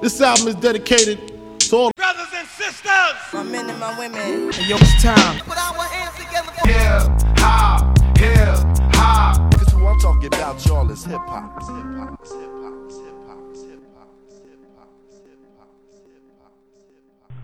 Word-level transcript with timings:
This 0.00 0.18
album 0.22 0.48
is 0.48 0.54
dedicated 0.54 1.20
to 1.68 1.76
all 1.76 1.90
brothers 1.94 2.32
and 2.34 2.48
sisters, 2.48 3.20
my 3.34 3.42
men 3.42 3.68
and 3.68 3.78
my 3.78 3.98
women. 3.98 4.50
Hey, 4.50 4.70
yo, 4.70 4.76
it's 4.80 5.02
time. 5.02 5.40
Put 5.44 5.58
our 5.58 5.76
hands 5.76 6.16
together. 6.16 6.50
Hip 6.64 7.36
hop, 7.36 7.98
hip 8.16 8.48
hop. 8.96 9.52
Cause 9.52 9.68
who 9.68 9.86
I'm 9.86 10.00
talking 10.00 10.28
about, 10.28 10.64
y'all, 10.64 10.90
is 10.90 11.04
hip 11.04 11.20
hop. 11.28 11.52
Hip 11.52 11.68
hop, 11.68 12.16
hip 12.24 12.40
hop, 12.64 12.88
hip 12.88 13.12
hop, 13.28 13.52
hip 13.60 13.68
hop, 13.68 13.68
hip 13.68 13.84
hop, 13.92 14.08
hip 14.40 14.64
hop, 14.78 15.68
hip 15.92 16.24
hop. 16.40 16.52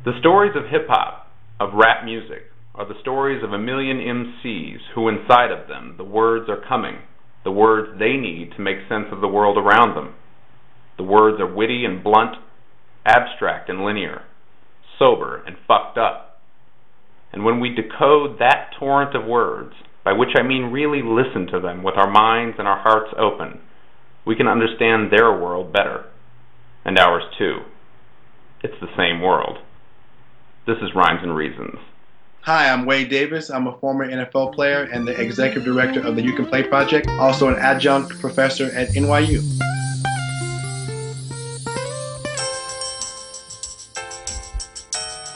The 0.07 0.19
stories 0.21 0.57
of 0.57 0.65
hip 0.71 0.89
hop, 0.89 1.29
of 1.61 1.75
rap 1.75 2.07
music, 2.07 2.45
are 2.75 2.89
the 2.89 2.99
stories 3.03 3.45
of 3.45 3.53
a 3.53 3.59
million 3.59 3.99
MCs 3.99 4.81
who, 4.95 5.09
inside 5.11 5.51
of 5.53 5.69
them, 5.69 5.97
the 5.99 6.05
words 6.05 6.49
are 6.49 6.65
coming, 6.67 7.01
the 7.45 7.53
words 7.53 7.99
they 7.99 8.17
need 8.17 8.53
to 8.57 8.63
make 8.63 8.79
sense 8.89 9.09
of 9.13 9.21
the 9.21 9.29
world 9.29 9.59
around 9.59 9.95
them. 9.95 10.15
The 10.97 11.05
words 11.05 11.39
are 11.39 11.55
witty 11.55 11.85
and 11.85 12.03
blunt, 12.03 12.37
abstract 13.07 13.71
and 13.71 13.85
linear, 13.85 14.23
sober 14.99 15.43
and 15.47 15.57
fucked 15.67 15.97
up. 15.97 16.41
And 17.33 17.45
when 17.45 17.61
we 17.61 17.75
decode 17.75 18.39
that 18.39 18.73
torrent 18.79 19.15
of 19.15 19.25
words, 19.25 19.75
by 20.05 20.13
which 20.13 20.31
I 20.37 20.43
mean 20.43 20.65
really 20.65 21.03
listen 21.03 21.47
to 21.49 21.61
them 21.61 21.83
with 21.83 21.97
our 21.97 22.11
minds 22.11 22.57
and 22.59 22.69
our 22.69 22.79
hearts 22.79 23.13
open, 23.17 23.61
we 24.25 24.37
can 24.37 24.49
understand 24.49 25.11
their 25.11 25.33
world 25.33 25.73
better, 25.73 26.07
and 26.85 26.99
ours 26.99 27.23
too. 27.39 27.61
It's 28.63 28.79
the 28.81 28.95
same 28.97 29.21
world. 29.21 29.59
This 30.67 30.79
is 30.79 30.95
Rhymes 30.95 31.21
and 31.23 31.35
Reasons. 31.35 31.79
Hi, 32.43 32.69
I'm 32.69 32.87
Wade 32.87 33.09
Davis. 33.09 33.51
I'm 33.51 33.67
a 33.67 33.77
former 33.79 34.09
NFL 34.09 34.55
player 34.55 34.89
and 34.93 35.07
the 35.07 35.21
executive 35.21 35.65
director 35.65 36.01
of 36.01 36.17
the 36.17 36.23
You 36.23 36.33
Can 36.33 36.47
Play 36.47 36.63
Project, 36.63 37.09
also 37.21 37.49
an 37.49 37.57
adjunct 37.57 38.21
professor 38.21 38.67
at 38.67 38.89
NYU. 38.91 39.86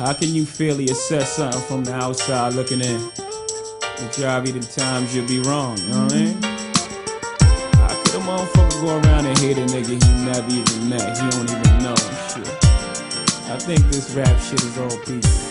How 0.00 0.14
can 0.14 0.34
you 0.34 0.46
fairly 0.46 0.86
assess 0.86 1.36
something 1.36 1.60
from 1.60 1.84
the 1.84 1.92
outside 1.92 2.54
looking 2.54 2.80
in? 2.80 3.02
Majority 4.00 4.56
of 4.56 4.66
the 4.66 4.80
times 4.80 5.14
you'll 5.14 5.28
be 5.28 5.40
wrong, 5.40 5.76
you 5.76 5.88
know 5.88 6.04
what 6.04 6.14
I 6.14 6.16
mean? 6.16 6.42
How 6.42 7.88
could 8.02 8.14
a 8.14 8.24
motherfucker 8.24 8.80
go 8.80 8.96
around 8.96 9.26
and 9.26 9.38
hate 9.40 9.58
a 9.58 9.66
nigga 9.66 10.02
he 10.02 10.24
never 10.24 10.48
even 10.48 10.88
met? 10.88 11.18
He 11.18 11.28
don't 11.28 11.50
even 11.50 11.82
know 11.84 11.94
shit. 12.32 12.48
I 13.52 13.58
think 13.60 13.80
this 13.90 14.14
rap 14.14 14.40
shit 14.40 14.64
is 14.64 14.78
all 14.78 14.96
peace. 15.04 15.49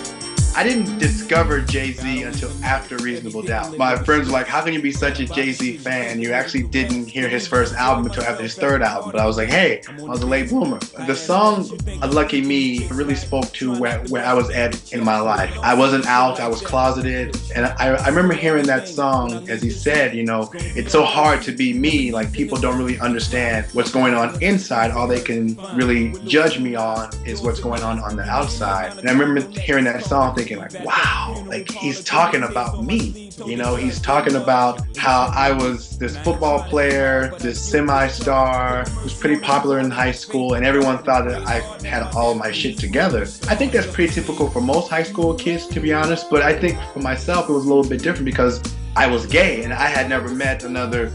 I 0.60 0.64
didn't 0.64 0.98
discover 0.98 1.62
Jay 1.62 1.94
Z 1.94 2.24
until 2.24 2.52
after 2.66 2.98
Reasonable 2.98 3.44
Doubt. 3.44 3.78
My 3.78 3.96
friends 3.96 4.28
were 4.28 4.34
like, 4.34 4.46
How 4.46 4.62
can 4.62 4.74
you 4.74 4.82
be 4.82 4.92
such 4.92 5.22
a 5.22 5.26
Jay 5.26 5.54
Z 5.54 5.78
fan? 5.78 6.20
You 6.20 6.34
actually 6.34 6.64
didn't 6.64 7.08
hear 7.08 7.30
his 7.30 7.48
first 7.48 7.74
album 7.76 8.08
until 8.08 8.24
after 8.24 8.44
his 8.44 8.56
third 8.56 8.82
album. 8.82 9.12
But 9.14 9.22
I 9.22 9.26
was 9.26 9.38
like, 9.38 9.48
Hey, 9.48 9.82
I 9.88 10.02
was 10.02 10.22
a 10.22 10.26
late 10.26 10.50
bloomer. 10.50 10.80
The 11.08 11.16
song 11.16 11.66
uh, 12.02 12.12
Lucky 12.12 12.42
Me 12.42 12.86
really 12.90 13.16
spoke 13.16 13.54
to 13.54 13.80
where, 13.80 14.00
where 14.10 14.26
I 14.26 14.34
was 14.34 14.50
at 14.50 14.92
in 14.92 15.02
my 15.02 15.22
life. 15.22 15.58
I 15.64 15.74
wasn't 15.74 16.06
out, 16.08 16.42
I 16.42 16.50
was 16.50 16.60
closeted. 16.60 17.38
And 17.56 17.66
I, 17.66 17.96
I 17.96 18.10
remember 18.10 18.34
hearing 18.34 18.66
that 18.66 18.86
song, 18.86 19.50
as 19.50 19.62
he 19.62 19.70
said, 19.70 20.14
You 20.14 20.26
know, 20.26 20.50
it's 20.54 20.92
so 20.92 21.06
hard 21.06 21.42
to 21.44 21.54
be 21.54 21.72
me. 21.72 22.12
Like, 22.12 22.34
people 22.34 22.58
don't 22.58 22.78
really 22.78 23.00
understand 23.00 23.66
what's 23.72 23.94
going 23.94 24.14
on 24.14 24.44
inside. 24.44 24.92
All 24.92 25.08
they 25.08 25.22
can 25.22 25.56
really 25.74 26.12
judge 26.26 26.60
me 26.60 26.76
on 26.76 27.12
is 27.26 27.40
what's 27.40 27.62
going 27.62 27.82
on 27.82 28.00
on 28.00 28.18
the 28.18 28.24
outside. 28.24 28.98
And 28.98 29.08
I 29.08 29.14
remember 29.14 29.58
hearing 29.58 29.86
that 29.86 30.04
song 30.04 30.36
thinking, 30.36 30.49
like, 30.58 30.74
wow, 30.84 31.44
like 31.48 31.72
he's 31.72 32.04
talking 32.04 32.44
about 32.44 32.84
me. 32.84 33.30
You 33.46 33.56
know, 33.56 33.76
he's 33.76 34.02
talking 34.02 34.36
about 34.36 34.82
how 34.98 35.32
I 35.34 35.52
was 35.52 35.98
this 35.98 36.18
football 36.18 36.64
player, 36.64 37.32
this 37.40 37.62
semi-star 37.62 38.84
who's 38.86 39.14
pretty 39.14 39.40
popular 39.40 39.80
in 39.80 39.92
high 39.92 40.12
school, 40.12 40.56
and 40.56 40.66
everyone 40.66 40.98
thought 41.04 41.28
that 41.28 41.48
I 41.48 41.60
had 41.86 42.04
all 42.16 42.34
my 42.34 42.52
shit 42.52 42.78
together. 42.78 43.22
I 43.22 43.56
think 43.56 43.72
that's 43.72 43.92
pretty 43.92 44.14
typical 44.14 44.50
for 44.50 44.62
most 44.62 44.90
high 44.90 45.04
school 45.04 45.34
kids, 45.36 45.68
to 45.68 45.80
be 45.80 45.94
honest. 45.94 46.30
But 46.30 46.42
I 46.42 46.58
think 46.58 46.80
for 46.94 47.00
myself, 47.00 47.50
it 47.50 47.54
was 47.54 47.66
a 47.66 47.68
little 47.68 47.88
bit 47.88 48.02
different 48.02 48.26
because 48.26 48.62
I 48.96 49.08
was 49.08 49.26
gay 49.26 49.64
and 49.64 49.72
I 49.72 49.88
had 49.88 50.10
never 50.10 50.30
met 50.30 50.64
another 50.64 51.12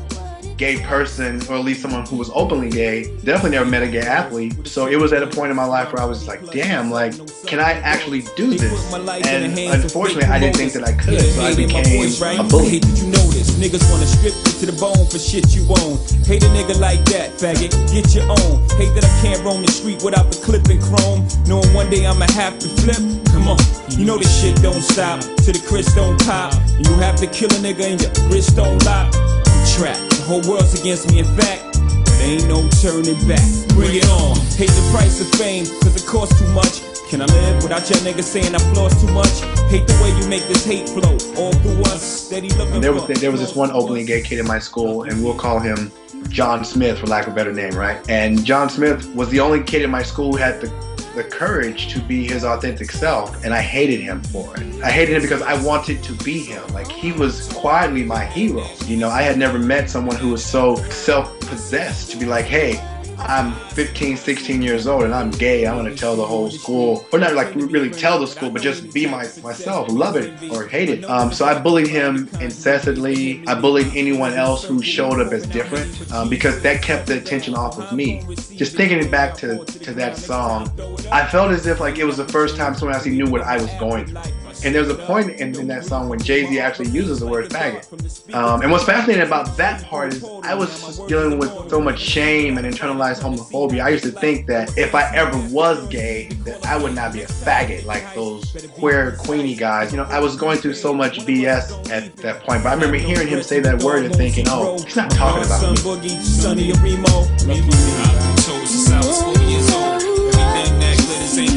gay 0.57 0.81
person, 0.81 1.41
or 1.49 1.57
at 1.57 1.65
least 1.65 1.83
someone 1.83 2.07
who 2.07 2.17
was 2.17 2.31
openly 2.35 2.71
gay. 2.71 3.05
Definitely 3.25 3.51
never 3.51 3.69
met 3.69 3.83
a 3.83 3.89
gay 3.89 4.01
athlete. 4.01 4.67
So 4.67 4.87
it 4.87 4.97
was 4.97 5.13
at 5.13 5.23
a 5.23 5.27
point 5.27 5.51
in 5.51 5.57
my 5.57 5.65
life 5.65 5.93
where 5.93 6.03
I 6.03 6.07
was 6.07 6.27
like, 6.27 6.49
damn, 6.51 6.91
like, 6.91 7.15
can 7.47 7.61
I 7.61 7.73
actually 7.73 8.23
do 8.37 8.57
this? 8.57 8.95
And 8.95 9.59
unfortunately, 9.59 10.25
I 10.25 10.39
didn't 10.39 10.57
think 10.57 10.73
that 10.75 10.85
I 10.85 10.93
could, 10.93 11.21
so 11.21 11.43
I 11.43 11.55
became 11.55 12.41
a 12.41 12.45
bully. 12.45 12.81
Did 12.81 12.99
you 12.99 13.07
notice? 13.09 13.51
Niggas 13.55 13.91
wanna 13.91 14.07
strip 14.07 14.35
you 14.35 14.53
to 14.61 14.67
the 14.67 14.77
bone 14.81 15.07
for 15.07 15.19
shit 15.19 15.55
you 15.55 15.63
own. 15.83 15.99
Hate 16.25 16.43
a 16.43 16.49
nigga 16.49 16.79
like 16.81 17.05
that, 17.07 17.31
faggot. 17.39 17.71
Get 17.93 18.15
your 18.15 18.25
own. 18.31 18.63
Hate 18.79 18.93
that 18.95 19.05
I 19.05 19.23
can't 19.23 19.45
roam 19.45 19.63
the 19.63 19.71
street 19.71 20.03
without 20.03 20.31
the 20.31 20.39
clip 20.43 20.67
and 20.69 20.83
chrome. 20.83 21.27
Knowing 21.47 21.73
one 21.75 21.91
day 21.91 22.07
I'ma 22.07 22.27
have 22.33 22.59
to 22.59 22.69
flip. 22.69 23.03
Come 23.27 23.49
on, 23.49 23.59
you 23.91 24.05
know 24.05 24.19
this 24.19 24.31
shit 24.41 24.57
don't 24.63 24.83
stop. 24.83 25.21
To 25.21 25.53
the 25.53 25.63
Chris 25.67 25.95
don't 25.95 26.19
pop. 26.25 26.55
You 26.79 26.93
have 26.95 27.17
to 27.17 27.27
kill 27.27 27.51
a 27.51 27.61
nigga 27.63 27.85
and 27.85 28.01
your 28.01 28.11
wrist 28.29 28.57
don't 28.57 28.83
lock. 28.85 29.15
I'm 29.15 29.67
trapped. 29.67 30.14
Whole 30.25 30.41
world's 30.49 30.79
against 30.81 31.11
me, 31.13 31.19
in 31.19 31.27
fact. 31.37 31.79
There 32.17 32.33
ain't 32.33 32.49
no 32.49 32.67
turning 32.81 33.21
back. 33.29 33.45
Bring 33.77 33.97
it 33.97 34.09
on. 34.09 34.37
Hate 34.57 34.73
the 34.73 34.89
price 34.91 35.21
of 35.21 35.29
fame, 35.39 35.67
cause 35.83 35.95
it 35.95 36.07
costs 36.07 36.41
too 36.41 36.49
much. 36.55 36.81
Can 37.11 37.21
I 37.21 37.27
live 37.27 37.63
without 37.63 37.89
your 37.91 37.99
nigga 37.99 38.23
saying 38.23 38.55
I 38.55 38.59
floss 38.73 38.99
too 39.01 39.13
much? 39.13 39.45
Hate 39.69 39.87
the 39.87 39.93
way 40.03 40.09
you 40.19 40.27
make 40.27 40.43
this 40.49 40.65
hate 40.65 40.89
flow 40.89 41.13
all 41.37 41.53
through 41.53 41.83
us. 41.93 42.03
Steady 42.03 42.49
looking 42.51 42.81
There 42.81 42.95
was 42.95 43.07
there 43.21 43.31
was 43.31 43.41
this 43.41 43.55
one 43.55 43.71
openly 43.73 44.03
gay 44.05 44.23
kid 44.23 44.39
in 44.39 44.47
my 44.47 44.59
school, 44.59 45.03
and 45.03 45.23
we'll 45.23 45.35
call 45.35 45.61
him 45.61 45.93
John 46.31 46.65
Smith 46.65 46.99
for 46.99 47.07
lack 47.07 47.27
of 47.27 47.35
a 47.35 47.37
better 47.37 47.53
name, 47.53 47.75
right? 47.75 47.99
And 48.09 48.43
John 48.47 48.71
Smith 48.71 49.07
was 49.15 49.29
the 49.29 49.41
only 49.41 49.63
kid 49.63 49.83
in 49.83 49.91
my 49.91 50.03
school 50.03 50.33
who 50.33 50.39
had 50.39 50.63
the 50.63 50.94
the 51.15 51.25
courage 51.25 51.93
to 51.93 52.01
be 52.01 52.27
his 52.27 52.45
authentic 52.45 52.91
self, 52.91 53.45
and 53.45 53.55
I 53.55 53.61
hated 53.61 54.01
him 54.01 54.23
for 54.25 54.57
it. 54.57 54.83
I 54.83 54.91
hated 54.91 55.17
him 55.17 55.23
because 55.23 55.43
I 55.43 55.61
wanted 55.63 56.03
to 56.03 56.13
be 56.25 56.41
him. 56.41 56.67
Like 56.75 56.91
he 56.91 57.13
was 57.13 57.49
quietly 57.53 58.03
my 58.05 58.25
hero. 58.25 58.67
You 58.87 58.97
know, 58.97 59.09
I 59.09 59.23
had 59.23 59.39
never 59.39 59.59
met 59.59 59.89
someone 59.89 60.17
who 60.17 60.31
was 60.31 60.45
so 60.45 60.77
self-possessed 60.77 62.11
to 62.11 62.17
be 62.17 62.27
like, 62.27 62.47
hey, 62.47 62.81
I'm 63.27 63.53
15, 63.71 64.17
16 64.17 64.63
years 64.63 64.87
old 64.87 65.05
and 65.05 65.15
I'm 65.15 65.31
gay. 65.31 65.67
I'm 65.67 65.77
gonna 65.77 65.95
tell 65.95 66.15
the 66.15 66.27
whole 66.27 66.51
school, 66.51 67.07
or 67.13 67.19
not 67.19 67.35
like 67.35 67.55
really 67.55 67.91
tell 67.91 68.19
the 68.19 68.27
school, 68.27 68.51
but 68.51 68.61
just 68.61 68.93
be 68.93 69.07
my 69.07 69.27
myself, 69.43 69.91
love 69.91 70.17
it 70.17 70.51
or 70.51 70.67
hate 70.67 70.91
it. 70.91 71.05
Um, 71.05 71.33
so 71.33 71.47
I 71.47 71.59
bullied 71.59 71.89
him 71.89 72.29
incessantly. 72.41 73.43
I 73.47 73.59
bullied 73.59 73.97
anyone 73.97 74.35
else 74.35 74.65
who 74.65 74.83
showed 74.83 75.21
up 75.21 75.33
as 75.33 75.47
different 75.47 76.13
um, 76.13 76.29
because 76.29 76.61
that 76.63 76.83
kept 76.83 77.07
the 77.07 77.17
attention 77.17 77.55
off 77.55 77.79
of 77.79 77.93
me. 77.93 78.25
Just 78.57 78.77
thinking 78.77 79.11
back 79.11 79.35
to 79.39 79.65
to 79.65 79.95
that 79.95 80.17
song, 80.17 80.71
I 81.11 81.27
felt 81.27 81.51
as 81.51 81.67
if 81.67 81.81
like 81.81 81.99
it 81.99 82.05
was 82.05 82.19
the 82.19 82.29
first 82.29 82.57
time 82.57 82.75
someone 82.75 82.95
actually 82.95 83.17
knew 83.17 83.31
what 83.31 83.41
I 83.41 83.57
was 83.57 83.73
going 83.81 84.07
through. 84.07 84.44
And 84.65 84.75
there's 84.75 84.89
a 84.89 84.95
point 84.95 85.31
in, 85.31 85.59
in 85.59 85.67
that 85.69 85.85
song 85.85 86.09
when 86.09 86.19
Jay 86.19 86.47
Z 86.47 86.59
actually 86.59 86.89
uses 86.89 87.21
the 87.21 87.27
word 87.27 87.51
faggot. 87.51 88.35
Um, 88.35 88.63
and 88.63 88.71
what's 88.71 88.85
fascinating 88.85 89.27
about 89.27 89.57
that 89.59 89.85
part 89.85 90.15
is 90.15 90.25
I 90.43 90.55
was 90.55 91.01
dealing 91.07 91.39
with 91.39 91.51
so 91.69 91.81
much 91.81 92.01
shame 92.01 92.57
and 92.57 92.67
internalized 92.67 93.21
homophobia. 93.21 93.85
I 93.85 93.91
used 93.91 94.05
to 94.05 94.11
think 94.11 94.47
that 94.47 94.77
if 94.79 94.95
I 94.95 95.15
ever 95.15 95.37
was 95.53 95.87
gay, 95.89 96.29
that 96.45 96.65
I 96.65 96.77
would 96.77 96.95
not 96.95 97.13
be 97.13 97.23
a 97.23 97.27
faggot 97.27 97.85
like 97.85 98.15
those 98.15 98.69
queer 98.79 99.17
queenie 99.21 99.55
guys. 99.55 99.93
You 99.93 99.99
know, 99.99 100.05
I 100.05 100.21
was 100.21 100.37
going 100.37 100.59
through 100.59 100.75
so 100.75 100.95
much 100.95 101.21
BS 101.21 101.91
at 101.91 102.17
that 102.17 102.43
point. 102.43 102.63
But 102.63 102.71
I 102.71 102.75
remember 102.75 102.97
hearing 102.97 103.29
him 103.29 103.43
say 103.43 103.61
that 103.61 103.83
word 103.83 104.07
and 104.07 104.15
thinking, 104.15 104.47
oh, 104.49 104.83
he's 104.83 104.97
not 104.97 105.11
talking 105.11 105.45
about 105.45 105.61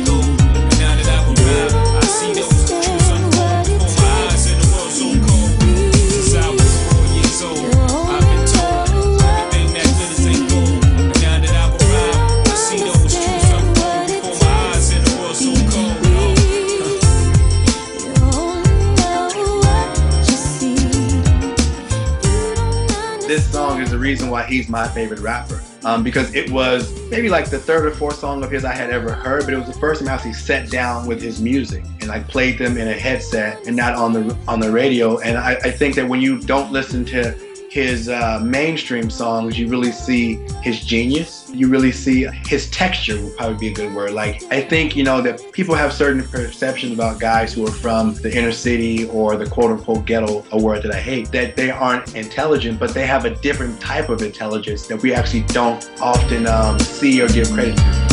me. 0.03 0.16
Why 24.38 24.44
he's 24.44 24.69
my 24.69 24.88
favorite 24.88 25.19
rapper. 25.19 25.62
Um, 25.84 26.04
because 26.04 26.34
it 26.36 26.51
was 26.51 26.94
maybe 27.10 27.30
like 27.30 27.50
the 27.50 27.57
third 27.57 27.86
or 27.86 27.92
fourth 27.92 28.19
song 28.19 28.44
of 28.44 28.51
his 28.51 28.66
I 28.66 28.74
had 28.74 28.89
ever 28.92 29.13
heard, 29.13 29.45
but 29.45 29.54
it 29.54 29.57
was 29.57 29.68
the 29.68 29.80
first 29.80 30.01
time 30.01 30.10
I 30.10 30.13
actually 30.13 30.34
sat 30.34 30.69
down 30.69 31.07
with 31.07 31.22
his 31.22 31.42
music 31.42 31.84
and 32.01 32.12
I 32.12 32.19
played 32.19 32.60
them 32.60 32.78
in 32.78 32.88
a 32.88 32.94
headset 32.94 33.66
and 33.66 33.75
not 33.75 33.95
on 33.95 34.13
the 34.13 34.38
on 34.48 34.60
the 34.60 34.72
radio. 34.72 35.18
And 35.19 35.38
I, 35.38 35.54
I 35.63 35.72
think 35.72 35.95
that 35.95 36.07
when 36.07 36.22
you 36.22 36.39
don't 36.39 36.72
listen 36.72 37.04
to 37.06 37.31
his 37.69 38.10
uh, 38.10 38.39
mainstream 38.44 39.10
songs, 39.10 39.57
you 39.57 39.68
really 39.69 39.92
see 39.92 40.36
his 40.62 40.81
genius. 40.81 41.37
You 41.49 41.69
really 41.69 41.91
see 41.91 42.27
his 42.45 42.69
texture 42.69 43.21
would 43.21 43.35
probably 43.38 43.57
be 43.57 43.67
a 43.69 43.73
good 43.73 43.94
word. 43.94 44.11
Like 44.11 44.44
I 44.51 44.61
think 44.61 44.95
you 44.95 45.03
know 45.03 45.21
that 45.21 45.51
people 45.51 45.75
have 45.75 45.94
certain 45.94 46.23
perceptions 46.23 46.94
about 46.94 47.19
guys 47.19 47.53
who 47.53 47.65
are 47.67 47.71
from 47.71 48.15
the 48.15 48.35
inner 48.35 48.51
city 48.51 49.07
or 49.09 49.35
the 49.35 49.49
quote 49.49 49.71
unquote 49.71 50.05
ghetto, 50.05 50.45
a 50.51 50.61
word 50.61 50.83
that 50.83 50.94
I 50.94 50.99
hate, 50.99 51.31
that 51.31 51.55
they 51.55 51.71
aren't 51.71 52.15
intelligent, 52.15 52.79
but 52.79 52.94
they 52.94 53.05
have 53.05 53.25
a 53.25 53.35
different 53.35 53.79
type 53.79 54.09
of 54.09 54.21
intelligence 54.21 54.88
that 54.88 55.01
we 55.01 55.13
actually 55.13 55.44
don't 55.44 55.89
often 56.01 56.47
um, 56.47 56.79
see 56.79 57.21
or 57.21 57.27
give 57.27 57.51
credit 57.51 57.77
to. 57.77 58.06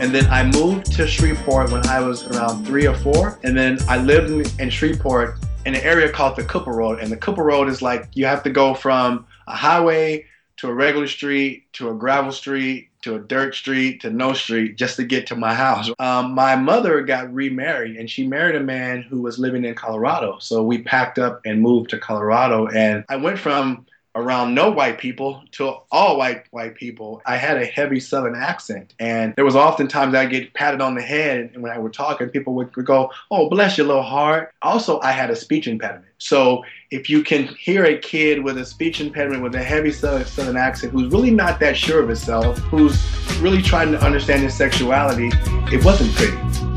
And 0.00 0.14
then 0.14 0.26
I 0.26 0.44
moved 0.44 0.92
to 0.92 1.08
Shreveport 1.08 1.72
when 1.72 1.84
I 1.88 2.00
was 2.00 2.24
around 2.28 2.64
three 2.64 2.86
or 2.86 2.94
four. 2.94 3.38
And 3.42 3.56
then 3.56 3.78
I 3.88 3.98
lived 3.98 4.60
in, 4.60 4.70
Shreveport 4.70 5.38
in 5.66 5.74
an 5.74 5.80
area 5.80 6.08
called 6.08 6.36
the 6.36 6.44
Cooper 6.44 6.70
Road. 6.70 7.00
And 7.00 7.10
the 7.10 7.16
Cooper 7.16 7.42
Road 7.42 7.68
is 7.68 7.82
like 7.82 8.08
you 8.14 8.24
have 8.26 8.44
to 8.44 8.50
go 8.50 8.74
from 8.74 9.26
a 9.48 9.56
highway 9.56 10.24
to 10.58 10.68
a 10.68 10.74
regular 10.74 11.08
street 11.08 11.64
to 11.72 11.90
a 11.90 11.94
gravel 11.94 12.32
street 12.32 12.90
to 13.02 13.14
a 13.14 13.18
dirt 13.18 13.54
street 13.54 14.00
to 14.02 14.10
no 14.10 14.32
street 14.32 14.76
just 14.76 14.96
to 14.96 15.04
get 15.04 15.26
to 15.28 15.36
my 15.36 15.54
house. 15.54 15.90
Um, 15.98 16.32
my 16.32 16.56
mother 16.56 17.00
got 17.02 17.32
remarried 17.32 17.96
and 17.96 18.10
she 18.10 18.26
married 18.26 18.56
a 18.56 18.60
man 18.60 19.02
who 19.02 19.22
was 19.22 19.38
living 19.38 19.64
in 19.64 19.74
Colorado. 19.74 20.38
So 20.40 20.62
we 20.62 20.82
packed 20.82 21.18
up 21.18 21.40
and 21.44 21.60
moved 21.60 21.90
to 21.90 21.98
Colorado. 21.98 22.68
And 22.68 23.04
I 23.08 23.16
went 23.16 23.38
from 23.38 23.86
around 24.18 24.54
no 24.54 24.70
white 24.70 24.98
people 24.98 25.42
to 25.52 25.76
all 25.90 26.18
white 26.18 26.44
white 26.50 26.74
people. 26.74 27.22
I 27.26 27.36
had 27.36 27.56
a 27.56 27.64
heavy 27.64 28.00
Southern 28.00 28.34
accent, 28.34 28.94
and 28.98 29.34
there 29.36 29.44
was 29.44 29.56
oftentimes 29.56 30.14
I 30.14 30.26
get 30.26 30.54
patted 30.54 30.80
on 30.80 30.94
the 30.94 31.02
head, 31.02 31.50
and 31.54 31.62
when 31.62 31.72
I 31.72 31.78
would 31.78 31.92
talk, 31.92 32.20
and 32.20 32.32
people 32.32 32.54
would, 32.54 32.74
would 32.76 32.86
go, 32.86 33.10
"Oh, 33.30 33.48
bless 33.48 33.78
your 33.78 33.86
little 33.86 34.02
heart." 34.02 34.52
Also, 34.62 35.00
I 35.00 35.12
had 35.12 35.30
a 35.30 35.36
speech 35.36 35.66
impediment, 35.66 36.12
so 36.18 36.64
if 36.90 37.08
you 37.08 37.22
can 37.22 37.46
hear 37.46 37.84
a 37.84 37.96
kid 37.96 38.42
with 38.42 38.58
a 38.58 38.64
speech 38.64 39.00
impediment 39.00 39.42
with 39.42 39.54
a 39.54 39.62
heavy 39.62 39.92
Southern, 39.92 40.24
Southern 40.24 40.56
accent 40.56 40.92
who's 40.92 41.12
really 41.12 41.30
not 41.30 41.60
that 41.60 41.76
sure 41.76 42.02
of 42.02 42.08
himself, 42.08 42.58
who's 42.58 42.98
really 43.40 43.62
trying 43.62 43.92
to 43.92 44.00
understand 44.04 44.42
his 44.42 44.54
sexuality, 44.54 45.30
it 45.72 45.84
wasn't 45.84 46.12
pretty. 46.14 46.67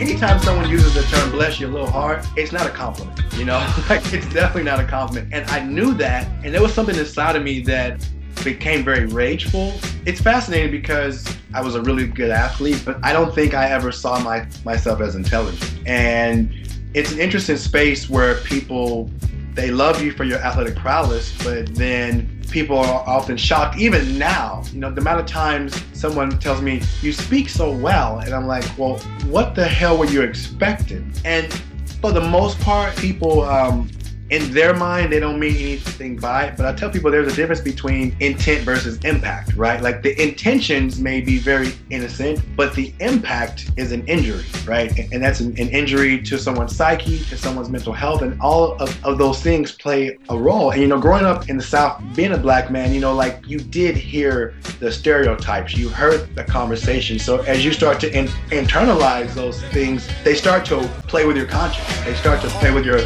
Anytime 0.00 0.38
someone 0.40 0.70
uses 0.70 0.94
the 0.94 1.02
term 1.02 1.30
bless 1.30 1.58
your 1.58 1.70
little 1.70 1.90
heart, 1.90 2.24
it's 2.36 2.52
not 2.52 2.66
a 2.66 2.70
compliment. 2.70 3.20
You 3.34 3.44
know, 3.44 3.58
like 3.88 4.12
it's 4.12 4.28
definitely 4.32 4.64
not 4.64 4.80
a 4.80 4.84
compliment. 4.84 5.32
And 5.32 5.48
I 5.50 5.64
knew 5.64 5.94
that, 5.94 6.26
and 6.44 6.54
there 6.54 6.62
was 6.62 6.72
something 6.72 6.96
inside 6.96 7.36
of 7.36 7.42
me 7.42 7.60
that 7.62 8.06
became 8.44 8.84
very 8.84 9.06
rageful. 9.06 9.74
It's 10.06 10.20
fascinating 10.20 10.70
because 10.70 11.26
I 11.52 11.60
was 11.60 11.74
a 11.74 11.82
really 11.82 12.06
good 12.06 12.30
athlete, 12.30 12.82
but 12.84 12.98
I 13.02 13.12
don't 13.12 13.34
think 13.34 13.54
I 13.54 13.70
ever 13.70 13.90
saw 13.90 14.18
my 14.20 14.46
myself 14.64 15.00
as 15.00 15.16
intelligent. 15.16 15.80
And 15.86 16.52
it's 16.94 17.12
an 17.12 17.18
interesting 17.18 17.56
space 17.56 18.08
where 18.08 18.36
people 18.42 19.10
they 19.58 19.72
love 19.72 20.00
you 20.00 20.12
for 20.12 20.22
your 20.22 20.38
athletic 20.38 20.76
prowess, 20.76 21.36
but 21.42 21.74
then 21.74 22.40
people 22.48 22.78
are 22.78 23.02
often 23.08 23.36
shocked, 23.36 23.76
even 23.76 24.16
now. 24.16 24.62
You 24.72 24.78
know, 24.78 24.90
the 24.92 25.00
amount 25.00 25.18
of 25.18 25.26
times 25.26 25.82
someone 25.94 26.38
tells 26.38 26.62
me, 26.62 26.80
You 27.02 27.12
speak 27.12 27.48
so 27.48 27.72
well. 27.72 28.20
And 28.20 28.32
I'm 28.32 28.46
like, 28.46 28.64
Well, 28.78 28.98
what 29.26 29.56
the 29.56 29.66
hell 29.66 29.98
were 29.98 30.06
you 30.06 30.22
expecting? 30.22 31.12
And 31.24 31.52
for 32.00 32.12
the 32.12 32.20
most 32.20 32.60
part, 32.60 32.96
people 32.96 33.42
um, 33.42 33.90
in 34.30 34.52
their 34.52 34.74
mind, 34.74 35.12
they 35.12 35.20
don't 35.20 35.38
mean 35.38 35.56
anything 35.56 36.16
by 36.16 36.46
it. 36.46 36.56
But 36.56 36.66
I 36.66 36.74
tell 36.74 36.90
people 36.90 37.10
there's 37.10 37.32
a 37.32 37.36
difference 37.36 37.60
between 37.60 38.14
intent 38.20 38.62
versus 38.62 38.98
impact, 39.04 39.54
right? 39.54 39.80
Like 39.80 40.02
the 40.02 40.20
intentions 40.20 41.00
may 41.00 41.20
be 41.20 41.38
very 41.38 41.72
innocent, 41.90 42.40
but 42.56 42.74
the 42.74 42.92
impact 43.00 43.70
is 43.76 43.92
an 43.92 44.06
injury, 44.06 44.44
right? 44.66 44.96
And 45.12 45.22
that's 45.22 45.40
an, 45.40 45.56
injury 45.56 46.20
to 46.22 46.38
someone's 46.38 46.74
psyche, 46.74 47.18
to 47.24 47.36
someone's 47.36 47.68
mental 47.68 47.92
health, 47.92 48.22
and 48.22 48.40
all 48.40 48.72
of, 48.74 49.04
of 49.04 49.18
those 49.18 49.42
things 49.42 49.72
play 49.72 50.18
a 50.28 50.38
role. 50.38 50.70
And, 50.70 50.80
you 50.80 50.88
know, 50.88 50.98
growing 50.98 51.24
up 51.24 51.48
in 51.48 51.56
the 51.56 51.62
South, 51.62 52.02
being 52.14 52.32
a 52.32 52.38
black 52.38 52.70
man, 52.70 52.92
you 52.92 53.00
know, 53.00 53.14
like 53.14 53.46
you 53.46 53.58
did 53.58 53.96
hear 53.96 54.54
the 54.80 54.90
stereotypes, 54.90 55.76
you 55.76 55.88
heard 55.88 56.34
the 56.34 56.44
conversation. 56.44 57.18
So 57.18 57.40
as 57.42 57.64
you 57.64 57.72
start 57.72 58.00
to 58.00 58.12
in, 58.16 58.26
internalize 58.50 59.34
those 59.34 59.62
things, 59.64 60.08
they 60.24 60.34
start 60.34 60.64
to 60.66 60.80
play 61.06 61.26
with 61.26 61.36
your 61.36 61.46
conscience. 61.46 61.86
They 62.04 62.14
start 62.14 62.40
to 62.42 62.48
play 62.48 62.72
with 62.72 62.84
your 62.84 62.98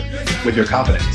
with 0.45 0.57
your 0.57 0.67
confidence. 0.67 1.12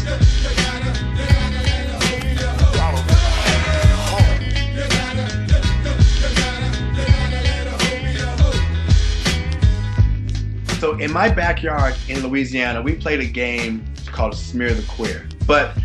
So 10.80 10.96
in 11.00 11.12
my 11.12 11.28
backyard 11.28 11.96
in 12.08 12.26
Louisiana, 12.26 12.82
we 12.82 12.96
played 12.96 13.20
a 13.20 13.26
game 13.26 13.84
called 14.06 14.36
Smear 14.36 14.74
the 14.74 14.84
Queer. 14.84 15.28
But 15.46 15.78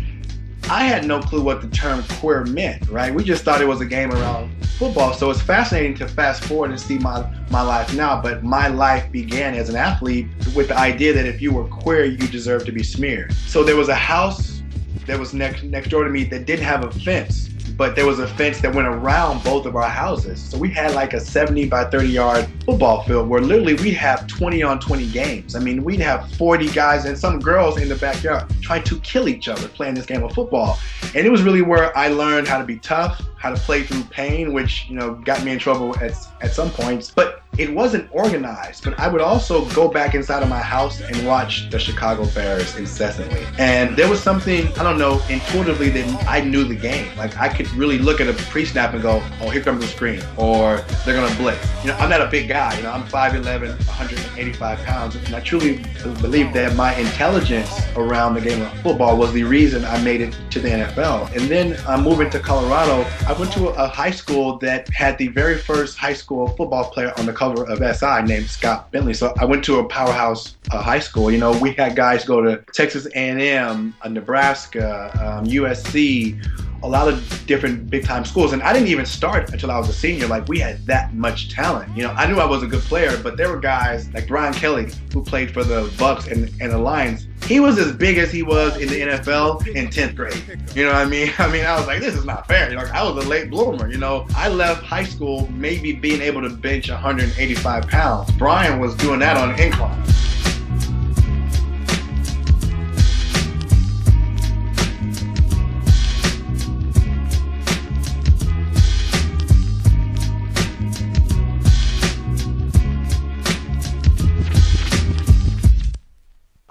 I 0.69 0.85
had 0.85 1.05
no 1.05 1.19
clue 1.19 1.41
what 1.41 1.61
the 1.61 1.67
term 1.67 2.03
queer 2.19 2.45
meant, 2.45 2.87
right? 2.89 3.13
We 3.13 3.23
just 3.23 3.43
thought 3.43 3.59
it 3.59 3.67
was 3.67 3.81
a 3.81 3.85
game 3.85 4.11
around 4.11 4.51
football. 4.65 5.13
So 5.13 5.29
it's 5.29 5.41
fascinating 5.41 5.95
to 5.95 6.07
fast 6.07 6.43
forward 6.43 6.69
and 6.69 6.79
see 6.79 6.97
my, 6.99 7.21
my 7.53 7.61
life 7.61 7.93
now. 7.93 8.21
But 8.21 8.43
my 8.43 8.67
life 8.67 9.09
began 9.11 9.53
as 9.53 9.69
an 9.69 9.77
athlete 9.77 10.27
with 10.53 10.67
the 10.67 10.77
idea 10.77 11.13
that 11.13 11.25
if 11.25 11.41
you 11.41 11.53
were 11.53 11.65
queer, 11.65 12.03
you 12.03 12.27
deserved 12.27 12.65
to 12.65 12.73
be 12.73 12.83
smeared. 12.83 13.31
So 13.33 13.63
there 13.63 13.77
was 13.77 13.87
a 13.87 13.95
house 13.95 14.61
that 15.07 15.17
was 15.17 15.33
next 15.33 15.63
next 15.63 15.89
door 15.89 16.03
to 16.03 16.09
me 16.09 16.25
that 16.25 16.45
didn't 16.45 16.65
have 16.65 16.83
a 16.83 16.91
fence 16.91 17.49
but 17.77 17.95
there 17.95 18.05
was 18.05 18.19
a 18.19 18.27
fence 18.27 18.61
that 18.61 18.73
went 18.73 18.87
around 18.87 19.43
both 19.43 19.65
of 19.65 19.75
our 19.75 19.89
houses. 19.89 20.39
So 20.41 20.57
we 20.57 20.69
had 20.69 20.93
like 20.93 21.13
a 21.13 21.19
70 21.19 21.67
by 21.67 21.85
30 21.85 22.07
yard 22.07 22.47
football 22.65 23.03
field 23.03 23.27
where 23.27 23.41
literally 23.41 23.73
we'd 23.75 23.95
have 23.95 24.27
20 24.27 24.63
on 24.63 24.79
20 24.79 25.09
games. 25.09 25.55
I 25.55 25.59
mean, 25.59 25.83
we'd 25.83 25.99
have 25.99 26.31
40 26.33 26.69
guys 26.69 27.05
and 27.05 27.17
some 27.17 27.39
girls 27.39 27.81
in 27.81 27.89
the 27.89 27.95
backyard 27.95 28.45
trying 28.61 28.83
to 28.83 28.99
kill 28.99 29.27
each 29.27 29.47
other 29.47 29.67
playing 29.67 29.95
this 29.95 30.05
game 30.05 30.23
of 30.23 30.33
football. 30.33 30.77
And 31.15 31.25
it 31.25 31.29
was 31.29 31.41
really 31.41 31.61
where 31.61 31.95
I 31.97 32.09
learned 32.09 32.47
how 32.47 32.57
to 32.57 32.65
be 32.65 32.77
tough, 32.77 33.21
how 33.37 33.49
to 33.49 33.59
play 33.59 33.83
through 33.83 34.03
pain, 34.05 34.53
which, 34.53 34.85
you 34.87 34.95
know, 34.95 35.15
got 35.15 35.43
me 35.43 35.51
in 35.51 35.59
trouble 35.59 35.95
at, 35.97 36.13
at 36.41 36.53
some 36.53 36.69
points. 36.69 37.11
But 37.11 37.42
it 37.57 37.73
wasn't 37.73 38.09
organized, 38.11 38.83
but 38.83 38.99
I 38.99 39.07
would 39.07 39.21
also 39.21 39.65
go 39.69 39.87
back 39.87 40.15
inside 40.15 40.41
of 40.41 40.49
my 40.49 40.59
house 40.59 41.01
and 41.01 41.27
watch 41.27 41.69
the 41.69 41.77
Chicago 41.77 42.25
Bears 42.27 42.75
incessantly. 42.77 43.45
And 43.59 43.95
there 43.95 44.09
was 44.09 44.21
something, 44.21 44.67
I 44.79 44.83
don't 44.83 44.97
know, 44.97 45.21
intuitively 45.29 45.89
that 45.89 46.27
I 46.27 46.41
knew 46.41 46.63
the 46.63 46.75
game. 46.75 47.15
Like 47.15 47.37
I 47.37 47.49
could 47.49 47.69
really 47.71 47.99
look 47.99 48.19
at 48.21 48.27
a 48.27 48.33
pre-snap 48.33 48.93
and 48.93 49.03
go, 49.03 49.21
oh, 49.41 49.49
here 49.49 49.61
comes 49.61 49.81
the 49.81 49.87
screen, 49.87 50.21
or 50.37 50.77
they're 51.05 51.15
gonna 51.15 51.35
blitz. 51.35 51.67
You 51.83 51.89
know, 51.89 51.97
I'm 51.97 52.09
not 52.09 52.21
a 52.21 52.27
big 52.27 52.47
guy, 52.47 52.75
you 52.77 52.83
know, 52.83 52.91
I'm 52.91 53.03
5'11, 53.03 53.77
185 53.85 54.79
pounds, 54.85 55.15
and 55.15 55.35
I 55.35 55.39
truly 55.39 55.83
believe 56.21 56.53
that 56.53 56.75
my 56.75 56.95
intelligence 56.95 57.81
around 57.95 58.33
the 58.33 58.41
game 58.41 58.61
of 58.61 58.73
football 58.79 59.15
was 59.15 59.31
the 59.31 59.43
reason 59.43 59.85
I 59.85 60.01
made 60.01 60.21
it 60.21 60.35
to 60.51 60.59
the 60.59 60.69
NFL. 60.69 61.35
And 61.35 61.49
then 61.49 61.77
I'm 61.87 62.03
moving 62.03 62.29
to 62.31 62.39
Colorado. 62.39 63.05
I 63.27 63.33
went 63.33 63.51
to 63.53 63.67
a 63.69 63.87
high 63.87 64.11
school 64.11 64.57
that 64.59 64.89
had 64.89 65.17
the 65.17 65.27
very 65.27 65.57
first 65.57 65.97
high 65.97 66.13
school 66.13 66.47
football 66.47 66.85
player 66.85 67.13
on 67.17 67.25
the 67.25 67.33
cover 67.43 67.65
of 67.65 67.79
SI 67.97 68.21
named 68.23 68.49
Scott 68.49 68.89
Bentley. 68.91 69.13
So 69.13 69.33
I 69.37 69.45
went 69.45 69.65
to 69.65 69.79
a 69.79 69.83
powerhouse 69.83 70.55
uh, 70.71 70.81
high 70.81 70.99
school. 70.99 71.29
You 71.29 71.39
know, 71.39 71.51
we 71.59 71.73
had 71.73 71.93
guys 71.95 72.23
go 72.23 72.41
to 72.41 72.63
Texas 72.73 73.05
A&M, 73.15 73.93
uh, 74.01 74.09
Nebraska, 74.09 75.11
um, 75.21 75.45
USC, 75.45 76.41
a 76.83 76.87
lot 76.87 77.09
of 77.09 77.45
different 77.45 77.89
big 77.89 78.05
time 78.05 78.23
schools. 78.23 78.53
And 78.53 78.63
I 78.63 78.71
didn't 78.71 78.87
even 78.87 79.05
start 79.05 79.51
until 79.51 79.71
I 79.71 79.77
was 79.77 79.89
a 79.89 79.93
senior. 79.93 80.27
Like 80.27 80.47
we 80.47 80.59
had 80.59 80.85
that 80.85 81.13
much 81.13 81.49
talent. 81.49 81.95
You 81.97 82.03
know, 82.03 82.11
I 82.11 82.27
knew 82.27 82.39
I 82.39 82.45
was 82.45 82.63
a 82.63 82.67
good 82.67 82.81
player, 82.83 83.17
but 83.21 83.35
there 83.35 83.49
were 83.49 83.59
guys 83.59 84.09
like 84.13 84.27
Brian 84.27 84.53
Kelly 84.53 84.89
who 85.11 85.21
played 85.21 85.51
for 85.51 85.65
the 85.65 85.87
Bucs 86.01 86.31
and, 86.31 86.49
and 86.61 86.71
the 86.71 86.77
Lions. 86.77 87.27
He 87.47 87.59
was 87.59 87.77
as 87.77 87.91
big 87.91 88.17
as 88.17 88.31
he 88.31 88.41
was 88.41 88.77
in 88.77 88.87
the 88.87 89.01
NFL 89.01 89.67
in 89.67 89.87
10th 89.87 90.15
grade. 90.15 90.41
You 90.75 90.85
know 90.85 90.93
what 90.93 91.05
I 91.05 91.05
mean? 91.05 91.29
I 91.37 91.51
mean, 91.51 91.65
I 91.65 91.77
was 91.77 91.87
like, 91.87 91.99
this 91.99 92.15
is 92.15 92.25
not 92.25 92.47
fair. 92.47 92.69
You 92.69 92.77
know, 92.77 92.83
I 92.93 93.03
was 93.03 93.25
a 93.25 93.27
late 93.27 93.49
bloomer. 93.49 93.91
You 93.91 93.97
know, 93.97 94.25
I 94.35 94.47
left 94.47 94.83
high 94.83 95.03
school 95.03 95.49
maybe 95.51 95.91
being 95.91 96.21
able 96.21 96.41
to 96.41 96.49
bench 96.49 96.89
185 96.89 97.87
pounds. 97.87 98.31
Brian 98.31 98.79
was 98.79 98.95
doing 98.95 99.19
that 99.19 99.35
on 99.35 99.59
incline. 99.59 100.01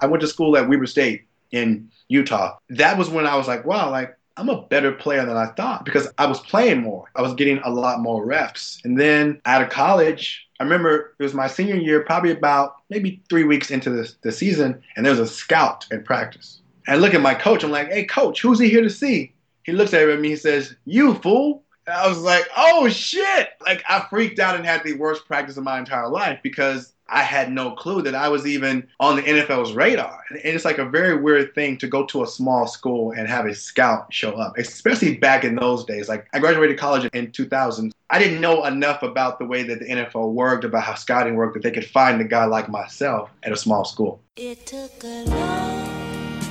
I 0.03 0.05
went 0.05 0.19
to 0.19 0.27
school 0.27 0.57
at 0.57 0.67
Weber 0.67 0.85
State 0.85 1.23
in 1.51 1.89
Utah. 2.09 2.57
That 2.67 2.97
was 2.97 3.09
when 3.09 3.25
I 3.25 3.37
was 3.37 3.47
like, 3.47 3.63
wow, 3.63 3.89
like 3.89 4.17
I'm 4.35 4.49
a 4.49 4.63
better 4.63 4.91
player 4.91 5.25
than 5.25 5.37
I 5.37 5.45
thought 5.53 5.85
because 5.85 6.09
I 6.17 6.25
was 6.25 6.41
playing 6.41 6.81
more. 6.81 7.09
I 7.15 7.21
was 7.21 7.33
getting 7.35 7.59
a 7.59 7.69
lot 7.69 8.01
more 8.01 8.25
reps. 8.25 8.81
And 8.83 8.99
then 8.99 9.39
out 9.45 9.61
of 9.61 9.69
college, 9.69 10.45
I 10.59 10.63
remember 10.63 11.15
it 11.17 11.23
was 11.23 11.33
my 11.33 11.47
senior 11.47 11.75
year, 11.75 12.01
probably 12.01 12.31
about 12.31 12.75
maybe 12.89 13.23
three 13.29 13.45
weeks 13.45 13.71
into 13.71 13.89
the, 13.89 14.13
the 14.23 14.33
season, 14.33 14.83
and 14.97 15.05
there 15.05 15.13
was 15.13 15.21
a 15.21 15.27
scout 15.27 15.87
at 15.89 16.03
practice. 16.03 16.59
And 16.85 16.97
I 16.97 16.99
look 16.99 17.13
at 17.13 17.21
my 17.21 17.33
coach, 17.33 17.63
I'm 17.63 17.71
like, 17.71 17.89
hey, 17.89 18.03
coach, 18.03 18.41
who's 18.41 18.59
he 18.59 18.69
here 18.69 18.81
to 18.81 18.89
see? 18.89 19.33
He 19.63 19.71
looks 19.71 19.93
at 19.93 20.19
me, 20.19 20.29
he 20.29 20.35
says, 20.35 20.75
you 20.83 21.13
fool. 21.15 21.63
And 21.87 21.95
I 21.95 22.09
was 22.09 22.19
like, 22.19 22.45
oh 22.57 22.89
shit. 22.89 23.51
Like 23.61 23.85
I 23.87 24.05
freaked 24.09 24.39
out 24.39 24.57
and 24.57 24.65
had 24.65 24.83
the 24.83 24.95
worst 24.95 25.25
practice 25.25 25.55
of 25.55 25.63
my 25.63 25.79
entire 25.79 26.09
life 26.09 26.39
because 26.43 26.93
I 27.13 27.21
had 27.21 27.51
no 27.51 27.71
clue 27.71 28.01
that 28.01 28.15
I 28.15 28.27
was 28.27 28.47
even 28.47 28.87
on 28.99 29.17
the 29.17 29.21
NFL's 29.21 29.73
radar. 29.73 30.19
And 30.31 30.39
it's 30.43 30.65
like 30.65 30.79
a 30.79 30.85
very 30.85 31.15
weird 31.15 31.53
thing 31.53 31.77
to 31.77 31.87
go 31.87 32.07
to 32.07 32.23
a 32.23 32.27
small 32.27 32.65
school 32.65 33.11
and 33.11 33.27
have 33.27 33.45
a 33.45 33.53
scout 33.53 34.11
show 34.11 34.31
up, 34.31 34.57
especially 34.57 35.17
back 35.17 35.43
in 35.43 35.55
those 35.55 35.85
days. 35.85 36.09
Like 36.09 36.27
I 36.33 36.39
graduated 36.39 36.79
college 36.79 37.07
in 37.13 37.31
2000. 37.31 37.93
I 38.09 38.17
didn't 38.17 38.41
know 38.41 38.65
enough 38.65 39.03
about 39.03 39.37
the 39.37 39.45
way 39.45 39.61
that 39.61 39.79
the 39.79 39.85
NFL 39.85 40.33
worked, 40.33 40.63
about 40.63 40.83
how 40.83 40.95
scouting 40.95 41.35
worked, 41.35 41.53
that 41.53 41.61
they 41.61 41.71
could 41.71 41.85
find 41.85 42.19
a 42.19 42.23
guy 42.23 42.45
like 42.45 42.67
myself 42.67 43.29
at 43.43 43.51
a 43.51 43.57
small 43.57 43.85
school. 43.85 44.19
It 44.35 44.65
took 44.65 45.03
a 45.03 45.23
long 45.25 46.41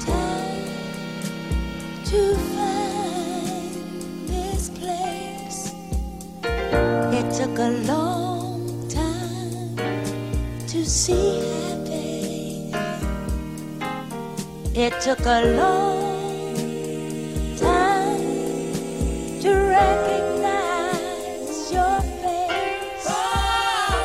time 0.00 0.64
to 2.04 2.36
find 2.36 4.28
this 4.28 4.70
place. 4.70 5.74
It 6.42 7.34
took 7.34 7.58
a 7.58 7.68
long 7.86 8.07
see 10.88 11.40
happy. 11.60 12.72
It 14.74 15.00
took 15.02 15.20
a 15.20 15.44
long 15.56 16.56
time 17.56 18.20
to 19.40 19.50
recognize 19.50 20.92
your 21.72 22.00
face. 22.00 23.06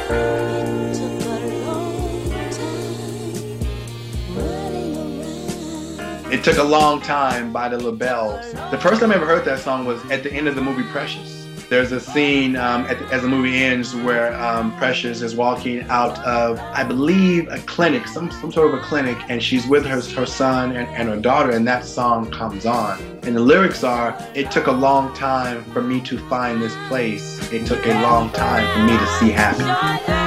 It 0.10 0.94
took 0.96 1.22
a 1.26 1.38
long 1.66 2.32
time 2.52 4.36
running 4.36 4.98
around. 4.98 6.34
It 6.34 6.44
Took 6.44 6.58
a 6.58 6.64
Long 6.64 7.02
Time 7.02 7.54
by 7.54 7.70
the 7.70 7.78
LaBelles. 7.78 8.52
The 8.72 8.78
first 8.78 9.00
time 9.00 9.12
I 9.12 9.16
ever 9.16 9.26
heard 9.26 9.46
that 9.46 9.60
song 9.60 9.86
was 9.86 10.04
at 10.12 10.24
the 10.24 10.34
end 10.34 10.48
of 10.50 10.56
the 10.56 10.62
movie 10.62 10.84
Precious. 10.92 11.43
There's 11.70 11.92
a 11.92 12.00
scene 12.00 12.56
um, 12.56 12.86
at 12.86 13.02
as 13.12 13.22
the 13.22 13.28
movie 13.28 13.64
ends 13.64 13.96
where 13.96 14.34
um, 14.42 14.76
Precious 14.78 15.22
is 15.22 15.36
walking 15.36 15.82
out 15.90 16.18
of, 16.20 16.60
I 16.60 16.84
believe, 16.84 17.48
a 17.50 17.60
clinic, 17.60 18.08
some, 18.08 18.32
some 18.32 18.52
sort 18.52 18.74
of 18.74 18.80
a 18.80 18.84
clinic, 18.84 19.18
and 19.30 19.42
she's 19.42 19.66
with 19.68 19.86
her, 19.86 20.02
her 20.02 20.26
son 20.26 20.76
and, 20.76 20.88
and 20.90 21.10
her 21.10 21.20
daughter, 21.20 21.52
and 21.52 21.68
that 21.68 21.86
song 21.86 22.30
comes 22.32 22.66
on. 22.66 23.02
And 23.24 23.36
the 23.36 23.42
lyrics 23.42 23.84
are, 23.84 24.18
It 24.36 24.52
took 24.52 24.68
a 24.68 24.72
long 24.72 25.14
time 25.16 25.64
for 25.66 25.82
me 25.82 26.02
to 26.02 26.18
find 26.30 26.62
this 26.62 26.76
place. 26.88 27.52
It 27.52 27.66
took 27.66 27.86
a 27.86 28.02
long 28.02 28.30
time 28.32 28.66
for 28.74 28.92
me 28.92 28.98
to 28.98 29.08
see 29.20 29.32
happy. 29.32 30.23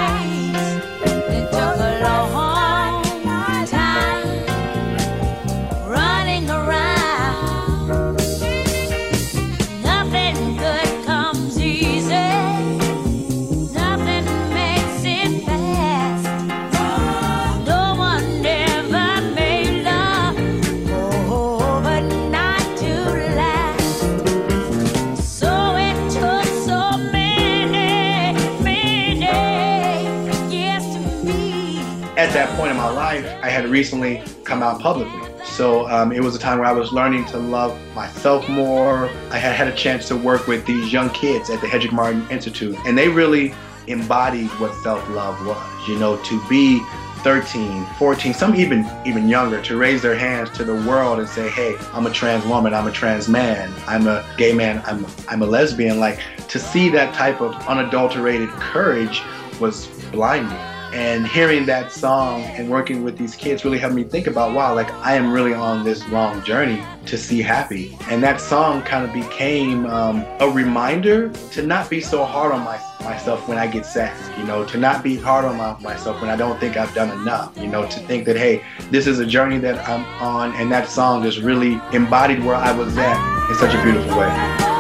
Had 33.67 33.73
recently 33.73 34.23
come 34.45 34.63
out 34.63 34.81
publicly. 34.81 35.29
So 35.45 35.89
um, 35.89 36.13
it 36.13 36.23
was 36.23 36.37
a 36.37 36.39
time 36.39 36.61
where 36.61 36.69
I 36.69 36.73
was 36.73 36.93
learning 36.93 37.25
to 37.27 37.37
love 37.37 37.77
myself 37.97 38.49
more. 38.49 39.09
I 39.33 39.39
had 39.39 39.57
had 39.57 39.67
a 39.67 39.75
chance 39.75 40.07
to 40.07 40.17
work 40.17 40.47
with 40.47 40.65
these 40.67 40.93
young 40.93 41.11
kids 41.11 41.51
at 41.51 41.61
the 41.61 41.67
Hetrick 41.67 41.91
Martin 41.91 42.25
Institute, 42.31 42.77
and 42.87 42.97
they 42.97 43.09
really 43.09 43.57
embodied 43.89 44.51
what 44.61 44.73
self-love 44.85 45.45
was. 45.45 45.89
You 45.89 45.99
know, 45.99 46.17
to 46.17 46.49
be 46.49 46.79
13, 47.25 47.85
14, 47.99 48.35
some 48.35 48.55
even 48.55 48.89
even 49.05 49.29
younger, 49.29 49.61
to 49.63 49.77
raise 49.77 50.01
their 50.01 50.17
hands 50.17 50.49
to 50.51 50.63
the 50.63 50.77
world 50.89 51.19
and 51.19 51.29
say, 51.29 51.49
"Hey, 51.49 51.75
I'm 51.93 52.07
a 52.07 52.13
trans 52.13 52.45
woman. 52.45 52.73
I'm 52.73 52.87
a 52.87 52.93
trans 52.93 53.27
man. 53.29 53.75
I'm 53.89 54.07
a 54.07 54.25
gay 54.37 54.53
man. 54.53 54.81
I'm 54.87 55.05
I'm 55.27 55.43
a 55.43 55.47
lesbian." 55.47 55.99
Like 55.99 56.21
to 56.47 56.61
see 56.61 56.89
that 56.91 57.13
type 57.15 57.41
of 57.41 57.53
unadulterated 57.67 58.49
courage 58.51 59.23
was 59.59 59.89
blinding. 60.13 60.76
And 60.97 61.27
hearing 61.27 61.67
that 61.67 61.93
song 61.93 62.41
and 62.41 62.71
working 62.71 63.05
with 63.05 63.19
these 63.19 63.37
kids 63.37 63.67
really 63.67 63.79
helped 63.79 63.95
me 63.95 64.03
think 64.03 64.27
about, 64.27 64.55
wow, 64.55 64.75
like 64.75 64.91
I 64.95 65.15
am 65.15 65.31
really 65.31 65.53
on 65.53 65.85
this 65.85 66.09
long 66.09 66.43
journey 66.43 66.83
to 67.05 67.19
see 67.19 67.43
happy. 67.43 67.99
And 68.09 68.23
that 68.23 68.41
song 68.41 68.81
kind 68.81 69.05
of 69.05 69.13
became 69.13 69.85
um, 69.85 70.25
a 70.41 70.49
reminder 70.49 71.29
to 71.29 71.63
not 71.63 71.91
be 71.91 72.01
so 72.01 72.25
hard 72.25 72.51
on 72.51 72.65
my, 72.65 72.81
myself 73.05 73.47
when 73.47 73.59
I 73.59 73.67
get 73.67 73.85
sad, 73.85 74.17
you 74.39 74.45
know, 74.45 74.65
to 74.65 74.79
not 74.79 75.05
be 75.05 75.19
hard 75.19 75.45
on 75.45 75.59
my, 75.59 75.79
myself 75.81 76.23
when 76.23 76.31
I 76.31 76.37
don't 76.37 76.59
think 76.59 76.79
I've 76.79 76.95
done 76.95 77.11
enough, 77.21 77.55
you 77.59 77.67
know, 77.67 77.87
to 77.87 78.01
think 78.07 78.25
that, 78.25 78.39
hey, 78.39 78.65
this 78.91 79.07
is 79.07 79.19
a 79.19 79.27
journey 79.27 79.59
that 79.59 79.87
I'm 79.87 80.07
on. 80.23 80.55
And 80.55 80.73
that 80.73 80.89
song 80.89 81.23
just 81.23 81.41
really 81.41 81.79
embodied 81.93 82.43
where 82.43 82.55
I 82.55 82.73
was 82.73 82.97
at 82.97 83.51
in 83.51 83.57
such 83.57 83.75
a 83.75 83.83
beautiful 83.83 84.17
way. 84.17 84.76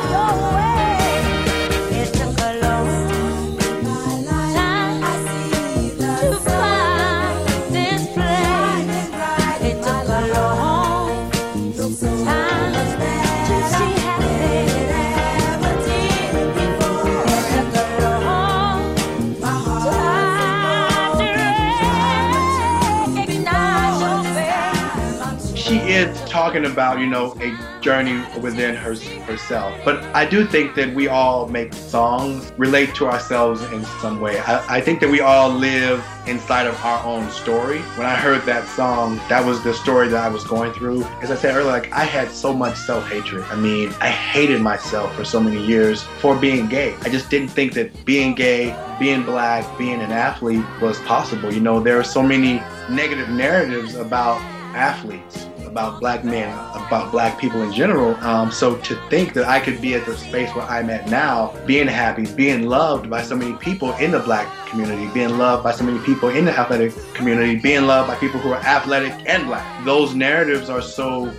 Talking 26.46 26.66
about 26.66 27.00
you 27.00 27.08
know 27.08 27.34
a 27.40 27.80
journey 27.80 28.24
within 28.40 28.76
her, 28.76 28.94
herself. 29.24 29.74
But 29.84 29.96
i 30.14 30.24
do 30.24 30.46
think 30.46 30.76
that 30.76 30.94
we 30.94 31.08
all 31.08 31.48
make 31.48 31.74
songs 31.74 32.52
relate 32.56 32.94
to 32.98 33.08
ourselves 33.08 33.62
in 33.72 33.84
some 34.00 34.20
way. 34.20 34.38
I, 34.38 34.76
I 34.76 34.80
think 34.80 35.00
that 35.00 35.10
we 35.10 35.20
all 35.20 35.50
live 35.50 36.04
inside 36.28 36.68
of 36.68 36.76
our 36.84 37.04
own 37.04 37.28
story. 37.30 37.80
When 37.98 38.06
i 38.06 38.14
heard 38.14 38.42
that 38.42 38.64
song 38.68 39.16
that 39.28 39.44
was 39.44 39.64
the 39.64 39.74
story 39.74 40.06
that 40.06 40.22
i 40.22 40.28
was 40.28 40.44
going 40.44 40.72
through. 40.72 41.02
As 41.20 41.32
i 41.32 41.34
said 41.34 41.56
earlier 41.56 41.72
like 41.78 41.92
i 41.92 42.04
had 42.04 42.30
so 42.30 42.54
much 42.54 42.76
self-hatred. 42.76 43.42
I 43.54 43.56
mean 43.56 43.92
i 44.00 44.08
hated 44.08 44.60
myself 44.60 45.16
for 45.16 45.24
so 45.24 45.40
many 45.40 45.60
years 45.66 46.04
for 46.22 46.36
being 46.36 46.68
gay. 46.68 46.94
I 47.00 47.08
just 47.08 47.28
didn't 47.28 47.48
think 47.48 47.72
that 47.72 47.88
being 48.04 48.36
gay 48.36 48.62
being 49.00 49.24
black 49.24 49.64
being 49.76 50.00
an 50.00 50.12
athlete 50.12 50.64
was 50.80 51.00
possible. 51.00 51.52
You 51.52 51.62
know 51.66 51.80
there 51.80 51.98
are 51.98 52.10
so 52.18 52.22
many 52.22 52.62
negative 52.88 53.30
narratives 53.30 53.96
about 53.96 54.40
athletes, 54.76 55.46
about 55.66 56.00
black 56.00 56.24
men, 56.24 56.52
about 56.74 57.10
black 57.10 57.38
people 57.40 57.62
in 57.62 57.72
general. 57.72 58.14
Um, 58.16 58.50
so 58.50 58.76
to 58.76 58.94
think 59.08 59.34
that 59.34 59.46
I 59.46 59.60
could 59.60 59.80
be 59.80 59.94
at 59.94 60.06
the 60.06 60.16
space 60.16 60.54
where 60.54 60.64
I'm 60.64 60.90
at 60.90 61.08
now, 61.08 61.54
being 61.66 61.86
happy, 61.86 62.26
being 62.34 62.68
loved 62.68 63.10
by 63.10 63.22
so 63.22 63.36
many 63.36 63.54
people 63.58 63.92
in 63.94 64.10
the 64.10 64.20
black 64.20 64.46
community, 64.68 65.06
being 65.12 65.38
loved 65.38 65.64
by 65.64 65.72
so 65.72 65.84
many 65.84 65.98
people 66.04 66.30
in 66.30 66.44
the 66.44 66.58
athletic 66.58 66.92
community, 67.14 67.56
being 67.56 67.86
loved 67.86 68.08
by 68.08 68.16
people 68.16 68.40
who 68.40 68.50
are 68.50 68.60
athletic 68.60 69.12
and 69.28 69.46
black. 69.46 69.84
Those 69.84 70.14
narratives 70.14 70.68
are 70.70 70.82
so 70.82 71.32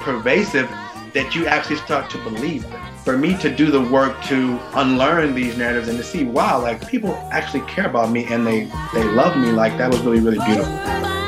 pervasive 0.00 0.68
that 1.12 1.34
you 1.34 1.46
actually 1.46 1.76
start 1.76 2.10
to 2.10 2.18
believe 2.18 2.62
them. 2.70 2.86
For 3.04 3.16
me 3.16 3.36
to 3.38 3.54
do 3.54 3.70
the 3.70 3.80
work 3.80 4.22
to 4.24 4.60
unlearn 4.74 5.34
these 5.34 5.56
narratives 5.56 5.88
and 5.88 5.96
to 5.98 6.04
see, 6.04 6.24
wow, 6.24 6.60
like 6.60 6.86
people 6.88 7.14
actually 7.32 7.66
care 7.66 7.86
about 7.86 8.10
me 8.10 8.26
and 8.26 8.46
they 8.46 8.70
they 8.92 9.04
love 9.04 9.36
me, 9.36 9.50
like 9.50 9.76
that 9.78 9.90
was 9.90 10.00
really, 10.00 10.20
really 10.20 10.38
beautiful. 10.44 11.19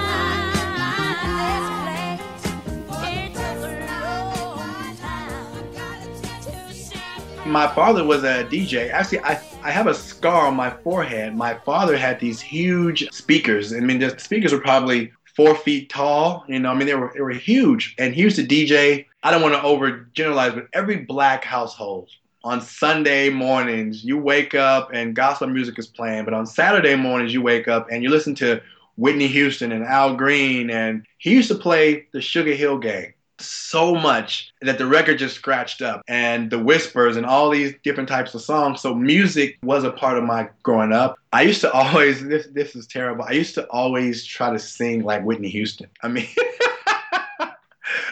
My 7.53 7.73
father 7.75 8.03
was 8.03 8.25
a 8.25 8.45
DJ. 8.45 8.91
Actually, 8.91 9.21
I, 9.21 9.41
I 9.63 9.71
have 9.71 9.87
a 9.87 9.95
scar 9.95 10.47
on 10.47 10.57
my 10.57 10.71
forehead. 10.71 11.37
My 11.37 11.55
father 11.55 11.97
had 11.97 12.19
these 12.19 12.41
huge 12.41 13.09
speakers. 13.13 13.73
I 13.75 13.81
mean, 13.81 13.99
the 13.99 14.19
speakers 14.19 14.53
were 14.53 14.61
probably 14.61 15.13
four 15.37 15.55
feet 15.55 15.91
tall. 15.91 16.45
You 16.49 16.59
know, 16.59 16.71
I 16.71 16.75
mean, 16.75 16.87
they 16.87 16.95
were 16.95 17.13
they 17.15 17.21
were 17.21 17.31
huge. 17.31 17.95
And 17.99 18.15
he 18.15 18.23
used 18.23 18.37
to 18.37 18.47
DJ. 18.47 19.07
I 19.23 19.31
don't 19.31 19.43
want 19.43 19.55
to 19.55 19.61
overgeneralize, 19.61 20.55
but 20.55 20.67
every 20.73 20.97
black 20.97 21.45
household 21.45 22.09
on 22.43 22.61
Sunday 22.61 23.29
mornings, 23.29 24.03
you 24.03 24.19
wake 24.19 24.55
up 24.55 24.91
and 24.93 25.15
gospel 25.15 25.47
music 25.47 25.79
is 25.79 25.87
playing. 25.87 26.25
But 26.25 26.35
on 26.35 26.47
Saturday 26.47 26.97
mornings, 26.97 27.33
you 27.33 27.43
wake 27.43 27.69
up 27.69 27.87
and 27.91 28.03
you 28.03 28.09
listen 28.09 28.35
to 28.37 28.61
Whitney 28.97 29.29
Houston 29.29 29.73
and 29.73 29.85
Al 29.85 30.17
Green. 30.17 30.71
And 30.71 31.05
he 31.19 31.33
used 31.33 31.49
to 31.49 31.55
play 31.55 32.07
the 32.13 32.21
Sugar 32.21 32.55
Hill 32.55 32.79
Gang 32.79 33.13
so 33.43 33.95
much 33.95 34.53
that 34.63 34.79
the 34.79 34.87
record 34.87 35.19
just 35.19 35.35
scratched 35.35 35.83
up 35.83 36.03
and 36.09 36.51
the 36.51 36.59
whispers 36.59 37.17
and 37.17 37.27
all 37.27 37.51
these 37.51 37.75
different 37.83 38.09
types 38.09 38.35
of 38.35 38.43
songs. 38.43 38.81
So 38.81 38.95
music 38.95 39.59
was 39.63 39.85
a 39.85 39.91
part 39.91 40.19
of 40.19 40.25
my 40.25 40.49
growing 40.63 40.93
up. 40.93 41.19
I 41.33 41.43
used 41.43 41.61
to 41.63 41.73
always 41.73 42.27
this 42.27 42.47
this 42.53 42.75
is 42.77 42.87
terrible. 42.87 43.25
I 43.29 43.33
used 43.33 43.55
to 43.55 43.67
always 43.67 44.25
try 44.25 44.51
to 44.51 44.59
sing 44.59 45.03
like 45.03 45.25
whitney 45.25 45.49
houston. 45.49 45.89
I 46.03 46.09
mean 46.09 46.29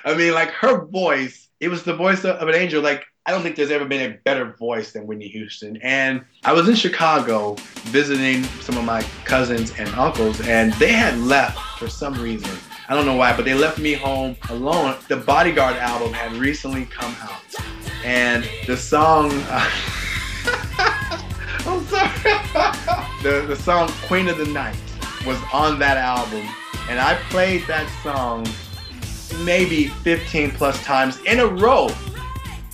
i 0.04 0.14
mean 0.16 0.32
like 0.32 0.50
her 0.50 0.86
voice 0.86 1.50
it 1.60 1.68
was 1.68 1.82
the 1.82 1.94
voice 1.94 2.24
of 2.24 2.48
an 2.48 2.54
angel. 2.54 2.82
Like 2.82 3.06
I 3.26 3.32
don't 3.32 3.42
think 3.42 3.56
there's 3.56 3.70
ever 3.70 3.84
been 3.84 4.10
a 4.10 4.16
better 4.24 4.56
voice 4.58 4.92
than 4.92 5.06
Whitney 5.06 5.28
Houston. 5.28 5.76
And 5.82 6.24
I 6.44 6.52
was 6.52 6.68
in 6.68 6.74
Chicago 6.74 7.54
visiting 7.84 8.42
some 8.62 8.78
of 8.78 8.84
my 8.84 9.02
cousins 9.24 9.72
and 9.78 9.88
uncles, 9.90 10.40
and 10.48 10.72
they 10.74 10.92
had 10.92 11.18
left 11.18 11.58
for 11.78 11.88
some 11.88 12.14
reason. 12.14 12.50
I 12.90 12.96
don't 12.96 13.06
know 13.06 13.14
why, 13.14 13.36
but 13.36 13.44
they 13.44 13.54
left 13.54 13.78
me 13.78 13.92
home 13.92 14.36
alone. 14.48 14.96
The 15.06 15.16
Bodyguard 15.16 15.76
album 15.76 16.12
had 16.12 16.32
recently 16.32 16.86
come 16.86 17.14
out, 17.22 17.40
and 18.04 18.44
the 18.66 18.76
song. 18.76 19.30
Uh, 19.48 19.70
I'm 21.66 21.84
sorry. 21.84 22.10
the, 23.22 23.44
the 23.46 23.54
song 23.54 23.88
Queen 24.08 24.26
of 24.26 24.38
the 24.38 24.46
Night 24.46 24.74
was 25.24 25.38
on 25.52 25.78
that 25.78 25.98
album, 25.98 26.44
and 26.88 26.98
I 26.98 27.14
played 27.30 27.64
that 27.68 27.88
song 28.02 28.44
maybe 29.44 29.86
15 29.86 30.50
plus 30.50 30.82
times 30.82 31.20
in 31.20 31.38
a 31.38 31.46
row. 31.46 31.90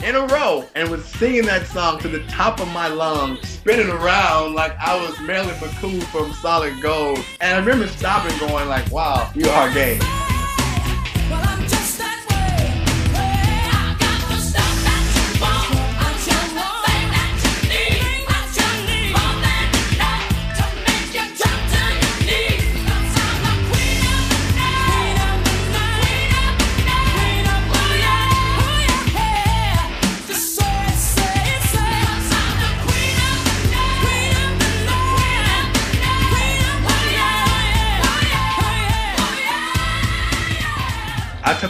In 0.04 0.14
a 0.14 0.26
row, 0.26 0.68
and 0.74 0.90
was 0.90 1.04
singing 1.06 1.46
that 1.46 1.66
song 1.66 1.98
to 2.00 2.08
the 2.08 2.22
top 2.24 2.60
of 2.60 2.68
my 2.68 2.86
lungs, 2.86 3.40
spinning 3.48 3.88
around 3.88 4.54
like 4.54 4.76
I 4.78 4.94
was 4.94 5.18
Marilyn 5.20 5.54
McCoo 5.54 6.02
from 6.04 6.32
Solid 6.34 6.80
Gold. 6.82 7.24
And 7.40 7.54
I 7.54 7.58
remember 7.58 7.88
stopping, 7.88 8.36
going 8.38 8.68
like, 8.68 8.90
"Wow, 8.92 9.30
you 9.34 9.48
are 9.48 9.72
gay." 9.72 9.98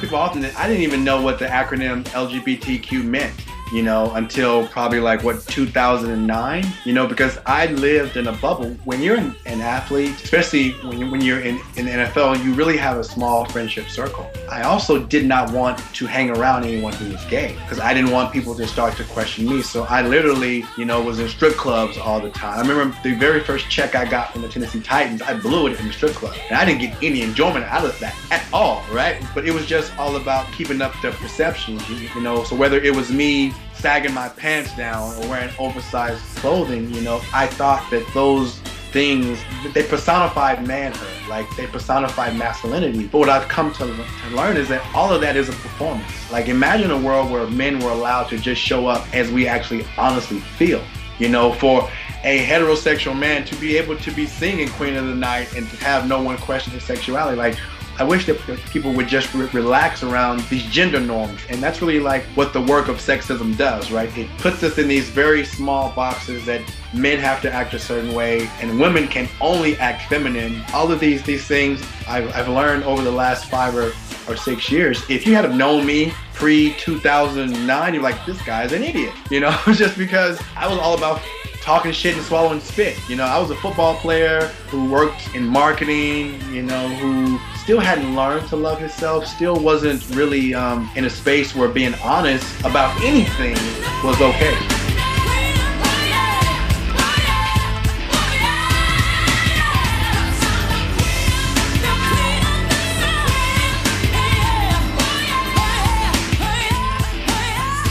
People 0.00 0.18
often 0.18 0.40
that 0.42 0.56
I 0.56 0.66
didn't 0.66 0.82
even 0.82 1.04
know 1.04 1.20
what 1.22 1.38
the 1.38 1.46
acronym 1.46 2.04
LGBTQ 2.04 3.04
meant, 3.04 3.34
you 3.72 3.82
know, 3.82 4.12
until 4.14 4.66
probably 4.68 5.00
like 5.00 5.22
what 5.22 5.46
2009, 5.46 6.64
you 6.84 6.92
know, 6.92 7.06
because 7.06 7.38
I 7.46 7.66
lived 7.66 8.16
in 8.16 8.28
a 8.28 8.32
bubble. 8.32 8.70
When 8.84 9.02
you're 9.02 9.16
an, 9.16 9.34
an 9.46 9.60
athlete, 9.60 10.22
especially 10.22 10.72
when, 10.72 10.98
you, 10.98 11.10
when 11.10 11.20
you're 11.20 11.40
in, 11.40 11.60
in 11.76 11.86
the 11.86 11.92
NFL, 11.92 12.44
you 12.44 12.54
really 12.54 12.76
have 12.76 12.98
a 12.98 13.04
small 13.04 13.44
friendship 13.46 13.88
circle. 13.88 14.30
I 14.50 14.62
also 14.62 15.04
did 15.04 15.26
not 15.26 15.50
want 15.50 15.78
to 15.78 16.06
hang 16.06 16.30
around 16.30 16.64
anyone 16.64 16.92
who 16.94 17.12
was 17.12 17.24
gay 17.24 17.56
because 17.62 17.80
I 17.80 17.92
didn't 17.92 18.10
want 18.10 18.32
people 18.32 18.54
to 18.54 18.66
start 18.66 18.96
to 18.98 19.04
question 19.04 19.46
me. 19.46 19.62
So 19.62 19.84
I 19.84 20.02
literally, 20.02 20.64
you 20.78 20.84
know, 20.84 21.02
was 21.02 21.18
in 21.18 21.28
strip 21.28 21.54
clubs 21.54 21.98
all 21.98 22.20
the 22.20 22.30
time. 22.30 22.58
I 22.58 22.68
remember 22.68 22.96
the 23.02 23.14
very 23.14 23.40
first 23.40 23.68
check 23.68 23.94
I 23.94 24.04
got 24.04 24.32
from 24.32 24.42
the 24.42 24.48
Tennessee 24.48 24.80
Titans, 24.80 25.22
I 25.22 25.34
blew 25.34 25.66
it 25.66 25.80
in 25.80 25.86
the 25.86 25.92
strip 25.92 26.12
club. 26.12 26.36
And 26.48 26.56
I 26.56 26.64
didn't 26.64 26.80
get 26.80 27.02
any 27.02 27.22
enjoyment 27.22 27.64
out 27.66 27.84
of 27.84 27.98
that 28.00 28.16
at 28.30 28.46
all, 28.52 28.84
right? 28.92 29.20
But 29.34 29.46
it 29.46 29.52
was 29.52 29.66
just 29.66 29.96
all 29.98 30.16
about 30.16 30.50
keeping 30.52 30.80
up 30.80 30.94
the 31.02 31.10
perception, 31.12 31.80
you 32.14 32.20
know. 32.20 32.44
So 32.44 32.54
whether 32.54 32.78
it 32.78 32.94
was 32.94 33.10
me 33.10 33.52
sagging 33.86 34.12
my 34.12 34.28
pants 34.28 34.76
down 34.76 35.14
or 35.14 35.28
wearing 35.28 35.48
oversized 35.60 36.20
clothing, 36.38 36.92
you 36.92 37.00
know, 37.02 37.22
I 37.32 37.46
thought 37.46 37.88
that 37.92 38.04
those 38.14 38.58
things 38.90 39.38
they 39.74 39.84
personified 39.84 40.66
manhood, 40.66 41.28
like 41.28 41.46
they 41.56 41.68
personified 41.68 42.36
masculinity. 42.36 43.06
But 43.06 43.18
what 43.18 43.28
I've 43.28 43.46
come 43.46 43.72
to, 43.74 43.86
to 43.86 44.36
learn 44.36 44.56
is 44.56 44.68
that 44.70 44.84
all 44.92 45.14
of 45.14 45.20
that 45.20 45.36
is 45.36 45.48
a 45.48 45.52
performance. 45.52 46.10
Like 46.32 46.48
imagine 46.48 46.90
a 46.90 46.98
world 46.98 47.30
where 47.30 47.46
men 47.46 47.78
were 47.78 47.90
allowed 47.90 48.24
to 48.30 48.38
just 48.38 48.60
show 48.60 48.88
up 48.88 49.06
as 49.14 49.30
we 49.30 49.46
actually 49.46 49.86
honestly 49.96 50.40
feel. 50.40 50.82
You 51.20 51.28
know, 51.28 51.52
for 51.52 51.88
a 52.24 52.44
heterosexual 52.44 53.16
man 53.16 53.44
to 53.44 53.54
be 53.54 53.76
able 53.76 53.96
to 53.98 54.10
be 54.10 54.26
singing 54.26 54.68
Queen 54.70 54.96
of 54.96 55.06
the 55.06 55.14
Night 55.14 55.54
and 55.54 55.70
to 55.70 55.76
have 55.76 56.08
no 56.08 56.20
one 56.20 56.38
question 56.38 56.72
his 56.72 56.82
sexuality, 56.82 57.36
like 57.36 57.56
I 57.98 58.04
wish 58.04 58.26
that 58.26 58.38
people 58.70 58.92
would 58.92 59.08
just 59.08 59.32
re- 59.34 59.48
relax 59.52 60.02
around 60.02 60.40
these 60.48 60.64
gender 60.66 61.00
norms. 61.00 61.40
And 61.48 61.62
that's 61.62 61.80
really 61.80 62.00
like 62.00 62.24
what 62.34 62.52
the 62.52 62.60
work 62.60 62.88
of 62.88 62.96
sexism 62.96 63.56
does, 63.56 63.90
right? 63.90 64.14
It 64.18 64.28
puts 64.38 64.62
us 64.62 64.78
in 64.78 64.86
these 64.88 65.08
very 65.08 65.44
small 65.44 65.92
boxes 65.92 66.44
that 66.46 66.60
men 66.92 67.18
have 67.18 67.40
to 67.42 67.52
act 67.52 67.74
a 67.74 67.78
certain 67.78 68.12
way 68.12 68.50
and 68.60 68.78
women 68.78 69.08
can 69.08 69.28
only 69.40 69.76
act 69.78 70.08
feminine. 70.08 70.62
All 70.72 70.90
of 70.92 71.00
these 71.00 71.22
these 71.22 71.46
things 71.46 71.82
I've, 72.06 72.34
I've 72.34 72.48
learned 72.48 72.84
over 72.84 73.02
the 73.02 73.10
last 73.10 73.46
five 73.46 73.74
or, 73.74 73.92
or 74.28 74.36
six 74.36 74.70
years. 74.70 75.02
If 75.08 75.26
you 75.26 75.34
had 75.34 75.54
known 75.54 75.86
me 75.86 76.12
pre 76.34 76.74
2009, 76.74 77.94
you're 77.94 78.02
like, 78.02 78.24
this 78.26 78.40
guy's 78.42 78.72
an 78.72 78.82
idiot, 78.82 79.14
you 79.30 79.40
know, 79.40 79.56
just 79.72 79.96
because 79.96 80.40
I 80.54 80.68
was 80.68 80.78
all 80.78 80.96
about 80.96 81.22
talking 81.66 81.90
shit 81.90 82.14
and 82.14 82.24
swallowing 82.24 82.60
spit. 82.60 82.96
You 83.08 83.16
know, 83.16 83.24
I 83.24 83.40
was 83.40 83.50
a 83.50 83.56
football 83.56 83.96
player 83.96 84.42
who 84.70 84.88
worked 84.88 85.34
in 85.34 85.44
marketing, 85.44 86.40
you 86.54 86.62
know, 86.62 86.88
who 86.88 87.40
still 87.58 87.80
hadn't 87.80 88.14
learned 88.14 88.46
to 88.50 88.56
love 88.56 88.78
himself, 88.78 89.26
still 89.26 89.58
wasn't 89.58 90.08
really 90.10 90.54
um, 90.54 90.88
in 90.94 91.06
a 91.06 91.10
space 91.10 91.56
where 91.56 91.68
being 91.68 91.94
honest 92.04 92.60
about 92.60 92.96
anything 93.02 93.56
was 94.04 94.20
okay. 94.20 94.75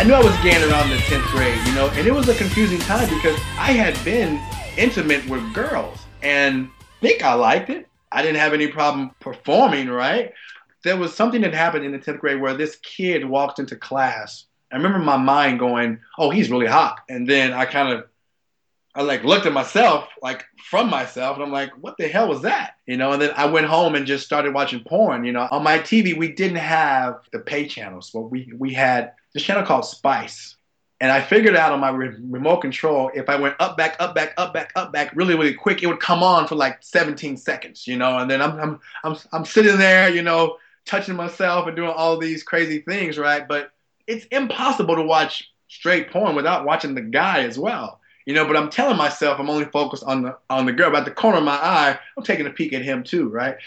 Knew 0.06 0.14
I 0.14 0.22
was 0.22 0.38
gay 0.44 0.56
around 0.70 0.92
the 0.92 0.98
10th 0.98 1.32
grade, 1.32 1.58
you 1.66 1.74
know, 1.74 1.90
and 1.90 2.06
it 2.06 2.14
was 2.14 2.30
a 2.30 2.36
confusing 2.36 2.78
time 2.78 3.10
because 3.10 3.40
I 3.58 3.72
had 3.72 3.98
been 4.06 4.40
intimate 4.78 5.28
with 5.28 5.52
girls 5.52 5.98
and 6.22 6.70
think 7.02 7.24
I 7.24 7.34
liked 7.34 7.72
it. 7.72 7.88
I 8.12 8.22
didn't 8.22 8.38
have 8.38 8.54
any 8.54 8.68
problem 8.68 9.16
performing, 9.20 9.90
right? 9.90 10.32
There 10.84 10.96
was 10.96 11.16
something 11.16 11.42
that 11.42 11.56
happened 11.56 11.86
in 11.86 11.92
the 11.92 11.98
10th 11.98 12.20
grade 12.20 12.40
where 12.40 12.54
this 12.54 12.76
kid 12.84 13.26
walked 13.26 13.58
into 13.58 13.76
class. 13.76 14.46
I 14.72 14.76
remember 14.76 15.00
my 15.00 15.18
mind 15.18 15.58
going, 15.58 16.00
oh, 16.20 16.30
he's 16.30 16.52
really 16.52 16.68
hot. 16.68 17.00
And 17.10 17.28
then 17.28 17.52
I 17.52 17.66
kind 17.66 17.92
of, 17.92 18.06
I 18.94 19.02
like 19.02 19.24
looked 19.24 19.48
at 19.48 19.54
myself, 19.54 20.08
like 20.22 20.46
from 20.70 20.88
myself, 20.88 21.38
and 21.38 21.44
I'm 21.44 21.52
like, 21.52 21.72
what 21.82 21.98
the 21.98 22.08
hell 22.08 22.28
was 22.28 22.44
that? 22.44 22.76
You 22.86 22.98
know, 22.98 23.14
and 23.14 23.22
then 23.22 23.32
I 23.36 23.48
went 23.48 23.66
home 23.66 23.96
and 23.96 24.06
just 24.06 24.24
started 24.24 24.54
watching 24.54 24.84
porn. 24.84 25.26
You 25.26 25.32
know, 25.32 25.48
on 25.50 25.64
my 25.64 25.80
TV, 25.80 26.16
we 26.16 26.32
didn't 26.32 26.58
have 26.58 27.22
the 27.32 27.40
pay 27.40 27.68
channels, 27.68 28.12
but 28.12 28.22
we, 28.22 28.54
we 28.56 28.72
had 28.72 29.14
this 29.36 29.44
channel 29.44 29.64
called 29.64 29.86
Spice. 29.86 30.56
And 31.02 31.12
I 31.12 31.22
figured 31.22 31.58
out 31.58 31.74
on 31.74 31.82
my 31.82 31.90
re- 31.90 32.16
remote 32.22 32.62
control, 32.62 33.12
if 33.14 33.30
I 33.30 33.36
went 33.36 33.56
up, 33.60 33.76
back, 33.76 33.98
up, 34.00 34.16
back, 34.16 34.34
up, 34.38 34.54
back, 34.54 34.72
up, 34.78 34.94
back, 34.94 35.14
really, 35.14 35.36
really 35.36 35.54
quick, 35.54 35.84
it 35.84 35.88
would 35.88 36.00
come 36.00 36.24
on 36.24 36.48
for 36.48 36.56
like 36.56 36.82
17 36.82 37.36
seconds, 37.36 37.86
you 37.86 37.98
know. 37.98 38.18
And 38.18 38.32
then 38.32 38.42
I'm, 38.42 38.58
I'm, 38.58 38.80
I'm, 39.04 39.18
I'm 39.34 39.46
sitting 39.46 39.78
there, 39.78 40.10
you 40.10 40.22
know, 40.22 40.56
touching 40.86 41.16
myself 41.16 41.68
and 41.68 41.76
doing 41.76 41.90
all 41.90 42.18
these 42.18 42.44
crazy 42.44 42.80
things, 42.80 43.18
right? 43.18 43.46
But 43.46 43.72
it's 44.08 44.26
impossible 44.28 44.96
to 44.96 45.04
watch 45.04 45.52
straight 45.68 46.12
porn 46.12 46.34
without 46.34 46.66
watching 46.66 46.96
the 46.96 47.02
guy 47.02 47.44
as 47.44 47.60
well, 47.60 48.00
you 48.26 48.34
know. 48.34 48.46
But 48.46 48.56
I'm 48.56 48.70
telling 48.70 48.96
myself 48.96 49.38
I'm 49.38 49.50
only 49.50 49.66
focused 49.66 50.06
on 50.06 50.22
the 50.24 50.38
on 50.50 50.66
the 50.66 50.72
girl. 50.72 50.92
But 50.92 51.00
at 51.00 51.06
the 51.06 51.12
corner 51.12 51.40
of 51.40 51.44
my 51.44 51.58
eye, 51.58 52.00
I'm 52.18 52.24
taking 52.24 52.48
a 52.48 52.52
peek 52.52 52.72
at 52.72 52.84
him 52.84 53.04
too, 53.04 53.28
right? 53.28 53.58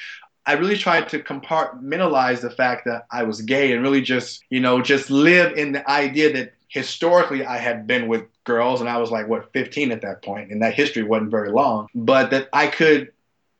I 0.49 0.55
really 0.55 0.79
tried 0.79 1.11
to 1.11 1.19
compartmentalize 1.19 2.41
the 2.41 2.49
fact 2.49 2.87
that 2.87 3.05
I 3.11 3.23
was 3.23 3.43
gay 3.43 3.73
and 3.73 3.83
really 3.83 4.01
just, 4.01 4.43
you 4.49 4.61
know, 4.61 4.81
just 4.81 5.11
live 5.11 5.59
in 5.59 5.73
the 5.73 5.89
idea 5.91 6.33
that 6.33 6.55
historically 6.69 7.45
I 7.45 7.59
had 7.59 7.87
been 7.87 8.09
with 8.09 8.25
girls 8.45 8.81
and 8.81 8.89
I 8.89 8.97
was 8.97 9.11
like, 9.11 9.29
what, 9.29 9.53
15 9.53 9.93
at 9.93 10.01
that 10.01 10.23
point, 10.23 10.51
and 10.51 10.63
that 10.63 10.73
history 10.73 11.03
wasn't 11.03 11.31
very 11.31 11.51
long, 11.51 11.89
but 11.95 12.31
that 12.31 12.49
I 12.55 12.69
could 12.69 13.13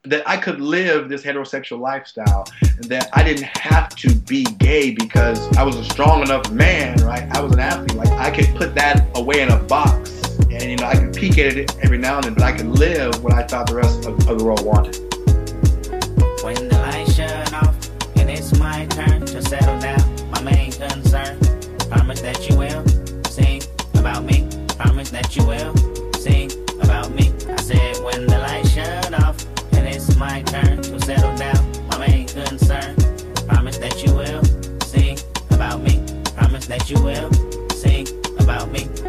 that 0.05 0.27
I 0.27 0.39
could 0.39 0.63
live 0.63 1.11
this 1.11 1.23
heterosexual 1.23 1.79
lifestyle, 1.79 2.47
and 2.63 2.85
that 2.85 3.11
I 3.13 3.23
didn't 3.23 3.49
have 3.49 3.91
to 3.97 4.15
be 4.15 4.45
gay 4.45 4.93
because 4.93 5.55
I 5.59 5.65
was 5.65 5.77
a 5.77 5.85
strong 5.85 6.23
enough 6.23 6.51
man, 6.51 6.97
right? 7.05 7.25
I 7.37 7.43
was 7.43 7.53
an 7.53 7.61
athlete. 7.61 7.97
Like 7.97 8.09
I 8.13 8.31
could 8.31 8.57
put 8.57 8.75
that 8.77 9.07
away 9.15 9.43
in 9.43 9.51
a 9.51 9.59
box, 9.59 10.39
and 10.51 10.63
you 10.63 10.77
know 10.77 10.87
I 10.87 10.95
could 10.95 11.15
peek 11.15 11.37
at 11.37 11.59
it 11.59 11.77
every 11.83 11.99
now 11.99 12.15
and 12.15 12.25
then, 12.25 12.35
but 12.35 12.45
I 12.45 12.53
could 12.53 12.69
live 12.69 13.23
what 13.23 13.35
I 13.35 13.43
thought 13.43 13.67
the 13.67 13.75
rest 13.75 14.07
of, 14.07 14.27
of 14.27 14.39
the 14.39 14.45
world 14.45 14.65
wanted. 14.65 14.97
When 16.43 16.78
it's 18.51 18.59
my 18.59 18.87
turn 18.87 19.27
to 19.27 19.43
settle 19.43 19.79
down, 19.79 20.31
my 20.31 20.41
main 20.43 20.73
concern. 20.73 21.39
Promise 21.91 22.23
that 22.23 22.49
you 22.49 22.57
will 22.57 22.85
sing 23.25 23.63
about 23.95 24.25
me. 24.25 24.49
Promise 24.79 25.11
that 25.11 25.37
you 25.37 25.45
will 25.45 25.75
sing 26.15 26.51
about 26.81 27.11
me. 27.11 27.33
I 27.47 27.57
said 27.57 28.03
when 28.03 28.27
the 28.27 28.39
lights 28.39 28.71
shut 28.71 29.13
off 29.23 29.45
and 29.73 29.87
it's 29.87 30.17
my 30.17 30.43
turn 30.43 30.81
to 30.81 31.01
settle 31.01 31.37
down, 31.37 31.89
my 31.89 31.99
main 32.07 32.27
concern. 32.27 32.97
Promise 33.49 33.79
that 33.79 34.03
you 34.03 34.15
will 34.15 34.43
sing 34.83 35.19
about 35.51 35.83
me. 35.83 36.03
Promise 36.35 36.67
that 36.69 36.89
you 36.89 37.03
will 37.03 37.31
sing 37.73 38.07
about 38.39 38.71
me. 38.71 39.08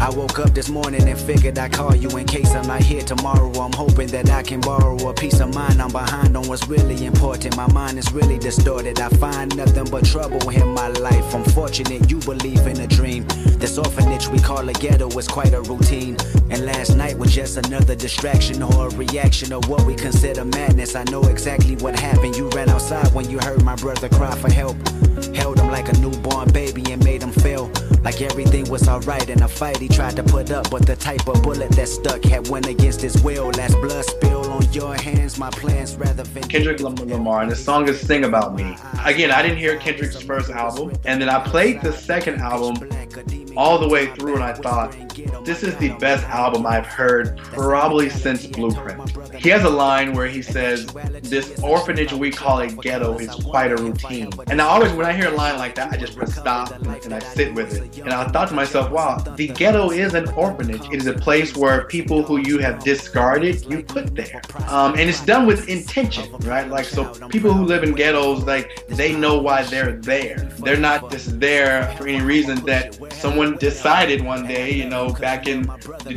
I 0.00 0.10
woke 0.10 0.38
up 0.38 0.54
this 0.54 0.68
morning 0.68 1.08
and 1.08 1.18
figured 1.18 1.58
I'd 1.58 1.72
call 1.72 1.94
you 1.94 2.08
in 2.16 2.24
case 2.24 2.54
I'm 2.54 2.66
not 2.68 2.82
here 2.82 3.02
tomorrow. 3.02 3.50
I'm 3.60 3.72
hoping 3.72 4.06
that 4.08 4.30
I 4.30 4.42
can 4.42 4.60
borrow 4.60 4.96
a 5.08 5.12
piece 5.12 5.40
of 5.40 5.52
mind. 5.52 5.82
I'm 5.82 5.90
behind 5.90 6.36
on 6.36 6.46
what's 6.46 6.68
really 6.68 7.04
important. 7.04 7.56
My 7.56 7.70
mind 7.72 7.98
is 7.98 8.12
really 8.12 8.38
distorted. 8.38 9.00
I 9.00 9.08
find 9.08 9.56
nothing 9.56 9.86
but 9.90 10.04
trouble 10.04 10.48
in 10.50 10.68
my 10.68 10.88
life. 10.88 11.34
I'm 11.34 11.42
fortunate 11.42 12.08
you 12.08 12.20
believe 12.20 12.64
in 12.66 12.80
a 12.80 12.86
dream. 12.86 13.26
This 13.58 13.76
orphanage 13.76 14.28
we 14.28 14.38
call 14.38 14.68
a 14.68 14.72
ghetto 14.72 15.08
is 15.18 15.26
quite 15.26 15.52
a 15.52 15.62
routine. 15.62 16.16
And 16.48 16.64
last 16.64 16.94
night 16.94 17.18
was 17.18 17.34
just 17.34 17.56
another 17.56 17.96
distraction 17.96 18.62
or 18.62 18.86
a 18.86 18.90
reaction 18.90 19.52
of 19.52 19.68
what 19.68 19.84
we 19.84 19.96
consider 19.96 20.44
madness. 20.44 20.94
I 20.94 21.02
know 21.04 21.22
exactly 21.24 21.74
what 21.76 21.98
happened. 21.98 22.36
You 22.36 22.48
ran 22.50 22.68
outside 22.68 23.12
when 23.14 23.28
you 23.28 23.40
heard 23.40 23.64
my 23.64 23.74
brother 23.74 24.08
cry 24.08 24.34
for 24.36 24.50
help. 24.50 24.76
Held 25.34 25.58
him 25.58 25.68
like 25.68 25.88
a 25.88 25.98
newborn 25.98 26.52
baby 26.52 26.84
and 26.92 27.04
made 27.04 27.22
him 27.22 27.32
feel 27.32 27.68
Like 28.08 28.22
everything 28.22 28.70
was 28.70 28.88
alright 28.88 29.28
in 29.28 29.42
a 29.42 29.48
fight 29.48 29.76
he 29.76 29.86
tried 29.86 30.16
to 30.16 30.22
put 30.22 30.50
up, 30.50 30.70
but 30.70 30.86
the 30.86 30.96
type 30.96 31.28
of 31.28 31.42
bullet 31.42 31.70
that 31.72 31.88
stuck 31.88 32.24
had 32.24 32.48
went 32.48 32.66
against 32.66 33.02
his 33.02 33.22
will. 33.22 33.50
Last 33.50 33.74
blood 33.82 34.02
spill 34.02 34.50
on 34.50 34.62
your 34.72 34.94
hands, 34.94 35.36
my 35.36 35.50
plans 35.50 35.94
rather 35.94 36.22
than 36.22 36.42
Kendrick 36.44 36.80
Lamar, 36.80 37.42
and 37.42 37.50
the 37.50 37.54
song 37.54 37.86
is 37.86 38.00
"Sing 38.00 38.24
About 38.24 38.54
Me." 38.54 38.78
Again, 39.04 39.30
I 39.30 39.42
didn't 39.42 39.58
hear 39.58 39.76
Kendrick's 39.76 40.18
first 40.22 40.48
album, 40.48 40.96
and 41.04 41.20
then 41.20 41.28
I 41.28 41.38
played 41.46 41.82
the 41.82 41.92
second 41.92 42.40
album 42.40 42.76
all 43.58 43.78
the 43.78 43.88
way 43.88 44.06
through, 44.14 44.36
and 44.36 44.42
I 44.42 44.54
thought, 44.54 44.96
this 45.44 45.62
is 45.62 45.76
the 45.76 45.90
best 45.98 46.24
album 46.24 46.66
I've 46.66 46.86
heard 46.86 47.38
probably 47.38 48.08
since 48.10 48.46
Blueprint. 48.46 49.34
He 49.34 49.48
has 49.50 49.64
a 49.64 49.70
line 49.70 50.12
where 50.12 50.26
he 50.26 50.42
says, 50.42 50.86
"This 51.22 51.58
orphanage 51.60 52.12
we 52.12 52.30
call 52.30 52.60
a 52.60 52.68
ghetto 52.68 53.18
is 53.18 53.30
quite 53.30 53.72
a 53.72 53.76
routine." 53.76 54.30
And 54.48 54.60
I 54.60 54.66
always, 54.66 54.92
when 54.92 55.06
I 55.06 55.12
hear 55.12 55.28
a 55.28 55.36
line 55.36 55.58
like 55.58 55.74
that, 55.76 55.92
I 55.92 55.96
just 55.96 56.16
press 56.16 56.34
stop 56.34 56.70
and, 56.72 57.14
I 57.14 57.18
sit 57.20 57.54
with 57.54 57.74
it. 57.74 57.98
And 57.98 58.12
I 58.12 58.24
thought 58.28 58.48
to 58.48 58.54
myself, 58.54 58.90
wow, 58.90 59.18
the 59.18 59.48
ghetto 59.48 59.90
is 59.90 60.14
an 60.14 60.28
orphanage. 60.30 60.86
It 60.92 61.00
is 61.00 61.06
a 61.06 61.14
place 61.14 61.56
where 61.56 61.84
people 61.84 62.22
who 62.22 62.38
you 62.38 62.58
have 62.58 62.82
discarded, 62.84 63.64
you 63.70 63.82
put 63.82 64.14
there. 64.14 64.40
Um, 64.68 64.92
and 64.92 65.08
it's 65.08 65.24
done 65.24 65.46
with 65.46 65.68
intention, 65.68 66.30
right? 66.40 66.68
Like, 66.68 66.86
so 66.86 67.12
people 67.28 67.52
who 67.52 67.64
live 67.64 67.82
in 67.82 67.92
ghettos, 67.94 68.44
like, 68.44 68.86
they 68.88 69.14
know 69.14 69.38
why 69.38 69.62
they're 69.64 69.92
there. 69.92 70.48
They're 70.58 70.76
not 70.76 71.10
just 71.10 71.38
there 71.40 71.94
for 71.96 72.06
any 72.06 72.22
reason 72.22 72.64
that 72.66 72.98
someone 73.12 73.56
decided 73.56 74.24
one 74.24 74.46
day, 74.46 74.72
you 74.72 74.88
know, 74.88 75.07
back 75.12 75.46
in 75.46 75.70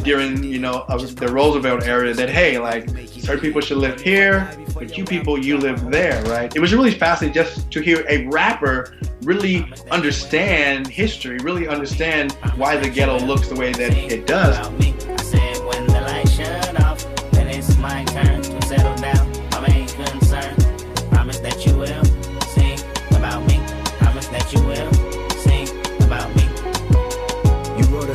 during, 0.04 0.43
you 0.43 0.60
know, 0.60 0.86
the 0.88 1.27
Roosevelt 1.32 1.84
era 1.84 2.13
that, 2.13 2.30
hey, 2.30 2.58
like, 2.58 2.89
certain 3.08 3.39
people 3.39 3.62
should 3.62 3.77
live 3.77 4.01
here, 4.01 4.49
but 4.73 4.97
you 4.97 5.04
people, 5.06 5.38
you 5.38 5.58
live 5.58 5.91
there, 5.91 6.23
right? 6.25 6.56
It 6.56 6.60
was 6.60 6.73
really 6.73 6.91
fascinating 6.91 7.34
just 7.34 7.71
to 7.71 7.82
hear 7.82 8.06
a 8.10 8.25
rapper 8.27 8.97
really 9.23 9.71
understand 9.91 10.88
history, 10.88 11.38
really 11.39 11.67
understand 11.67 12.32
why 12.56 12.77
the 12.77 12.89
ghetto 12.89 13.19
looks 13.19 13.47
the 13.47 13.56
way 13.56 13.71
that 13.71 13.93
it 13.95 14.25
does. 14.25 14.58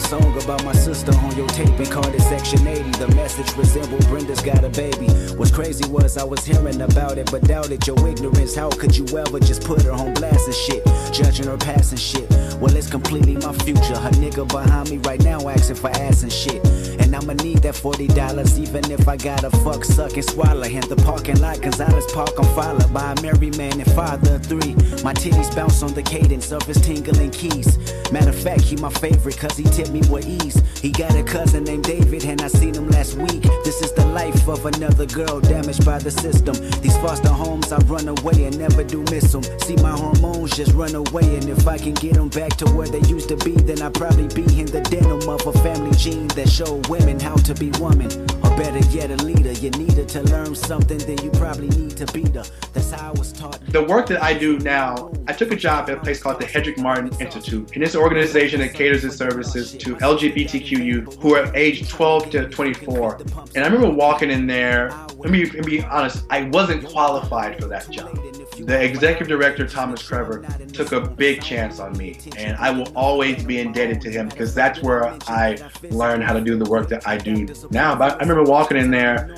Song 0.06 0.40
about 0.40 0.64
my 0.64 0.72
sister 0.72 1.12
on 1.18 1.36
your 1.36 1.48
tape 1.48 1.66
and 1.66 1.90
called 1.90 2.14
it 2.14 2.20
Section 2.20 2.64
80. 2.64 2.90
The 2.92 3.08
message 3.16 3.52
resembled 3.56 4.06
Brenda's 4.06 4.40
got 4.40 4.62
a 4.62 4.68
baby. 4.68 5.08
What's 5.34 5.50
crazy 5.50 5.84
was 5.90 6.16
I 6.16 6.22
was 6.22 6.44
hearing 6.44 6.80
about 6.80 7.18
it, 7.18 7.28
but 7.30 7.42
doubted 7.42 7.84
your 7.86 7.98
ignorance. 8.06 8.54
How 8.54 8.70
could 8.70 8.96
you 8.96 9.04
ever 9.18 9.40
just 9.40 9.64
put 9.64 9.82
her 9.82 9.90
on 9.90 10.14
blast 10.14 10.46
and 10.46 10.54
shit? 10.54 10.84
Judging 11.12 11.46
her 11.46 11.56
past 11.56 11.90
and 11.90 12.00
shit. 12.00 12.30
Well, 12.60 12.74
it's 12.76 12.88
completely 12.88 13.34
my 13.34 13.52
future. 13.64 13.98
Her 13.98 14.10
nigga 14.22 14.46
behind 14.46 14.90
me 14.90 14.98
right 14.98 15.22
now 15.22 15.48
asking 15.48 15.76
for 15.76 15.90
ass 15.90 16.22
and 16.22 16.32
shit. 16.32 16.64
And 17.00 17.14
I'ma 17.14 17.32
need 17.34 17.58
that 17.62 17.74
$40 17.74 18.58
even 18.58 18.90
if 18.92 19.08
I 19.08 19.16
gotta 19.16 19.50
fuck, 19.64 19.84
suck, 19.84 20.14
and 20.14 20.24
swallow. 20.24 20.68
In 20.68 20.88
the 20.88 20.96
parking 21.04 21.40
lot, 21.40 21.60
Gonzalez 21.60 22.06
Park, 22.12 22.30
I'm 22.38 22.44
followed 22.54 22.92
by 22.94 23.12
a 23.12 23.22
married 23.22 23.58
man 23.58 23.80
and 23.80 23.90
father 23.92 24.36
of 24.36 24.46
three. 24.46 24.74
My 25.02 25.14
titties 25.14 25.54
bounce 25.54 25.82
on 25.82 25.94
the 25.94 26.02
cadence 26.02 26.52
of 26.52 26.62
his 26.62 26.80
tingling 26.80 27.32
keys. 27.32 27.76
Matter 28.12 28.30
of 28.30 28.38
fact, 28.38 28.62
he 28.62 28.76
my 28.76 28.90
favorite 28.90 29.36
cause 29.36 29.56
he 29.56 29.64
tipped 29.64 29.90
me 29.90 29.95
with 30.08 30.26
ease. 30.26 30.62
He 30.80 30.90
got 30.90 31.14
a 31.14 31.22
cousin 31.22 31.64
named 31.64 31.84
David 31.84 32.24
and 32.24 32.40
I 32.42 32.48
seen 32.48 32.74
him 32.74 32.88
last 32.88 33.14
week. 33.14 33.42
This 33.64 33.82
is 33.82 33.92
the 33.92 34.06
life 34.06 34.48
of 34.48 34.64
another 34.66 35.06
girl 35.06 35.40
damaged 35.40 35.84
by 35.84 35.98
the 35.98 36.10
system. 36.10 36.54
These 36.80 36.96
foster 36.98 37.28
homes, 37.28 37.72
I 37.72 37.78
run 37.84 38.08
away 38.08 38.44
and 38.44 38.58
never 38.58 38.84
do 38.84 39.02
miss 39.10 39.32
them. 39.32 39.42
See 39.60 39.76
my 39.76 39.92
hormones 39.92 40.56
just 40.56 40.72
run 40.74 40.94
away 40.94 41.36
and 41.36 41.48
if 41.48 41.66
I 41.66 41.78
can 41.78 41.94
get 41.94 42.14
them 42.14 42.28
back 42.28 42.56
to 42.56 42.66
where 42.66 42.88
they 42.88 43.00
used 43.08 43.28
to 43.28 43.36
be, 43.36 43.52
then 43.52 43.82
I'd 43.82 43.94
probably 43.94 44.28
be 44.28 44.60
in 44.60 44.66
the 44.66 44.80
denim 44.82 45.28
of 45.28 45.46
a 45.46 45.52
family 45.64 45.96
gene 45.96 46.28
that 46.28 46.48
show 46.48 46.80
women 46.88 47.20
how 47.20 47.36
to 47.36 47.54
be 47.54 47.70
woman. 47.78 48.35
Better 48.56 48.78
yet, 48.90 49.10
a 49.10 49.16
leader. 49.16 49.52
You 49.52 49.68
needed 49.70 50.08
to 50.08 50.22
learn 50.22 50.54
something, 50.54 50.96
then 50.96 51.18
you 51.22 51.30
probably 51.32 51.68
need 51.68 51.96
to 51.98 52.06
be 52.12 52.22
the. 52.22 52.50
That's 52.72 52.90
how 52.90 53.08
I 53.08 53.12
was 53.12 53.30
taught. 53.32 53.60
The 53.66 53.82
work 53.82 54.06
that 54.06 54.22
I 54.22 54.32
do 54.32 54.58
now, 54.60 55.12
I 55.28 55.34
took 55.34 55.52
a 55.52 55.56
job 55.56 55.90
at 55.90 55.98
a 55.98 56.00
place 56.00 56.22
called 56.22 56.40
the 56.40 56.46
Hetrick 56.46 56.78
Martin 56.78 57.12
Institute, 57.20 57.70
and 57.74 57.84
it's 57.84 57.94
an 57.94 58.00
organization 58.00 58.60
that 58.60 58.72
caters 58.72 59.04
its 59.04 59.16
services 59.16 59.72
to 59.72 59.96
LGBTQ 59.96 60.70
youth 60.70 61.20
who 61.20 61.34
are 61.34 61.54
aged 61.54 61.90
12 61.90 62.30
to 62.30 62.48
24. 62.48 63.18
And 63.54 63.64
I 63.64 63.68
remember 63.68 63.90
walking 63.90 64.30
in 64.30 64.46
there. 64.46 64.90
Let 65.18 65.30
me, 65.30 65.44
let 65.44 65.66
me 65.66 65.78
be 65.78 65.82
honest, 65.82 66.24
I 66.30 66.44
wasn't 66.44 66.86
qualified 66.86 67.60
for 67.60 67.68
that 67.68 67.90
job. 67.90 68.18
The 68.58 68.82
executive 68.82 69.28
director, 69.28 69.66
Thomas 69.66 70.02
Krever 70.02 70.72
took 70.72 70.92
a 70.92 71.00
big 71.00 71.42
chance 71.42 71.78
on 71.78 71.96
me, 71.96 72.18
and 72.36 72.56
I 72.56 72.70
will 72.70 72.90
always 72.96 73.44
be 73.44 73.58
indebted 73.58 74.00
to 74.02 74.10
him 74.10 74.28
because 74.28 74.54
that's 74.54 74.82
where 74.82 75.16
I 75.28 75.58
learned 75.90 76.24
how 76.24 76.32
to 76.32 76.40
do 76.40 76.56
the 76.56 76.68
work 76.70 76.88
that 76.88 77.06
I 77.06 77.18
do 77.18 77.46
now. 77.70 77.94
But 77.96 78.14
I 78.14 78.18
remember 78.18 78.44
walking 78.44 78.76
in 78.76 78.90
there, 78.90 79.30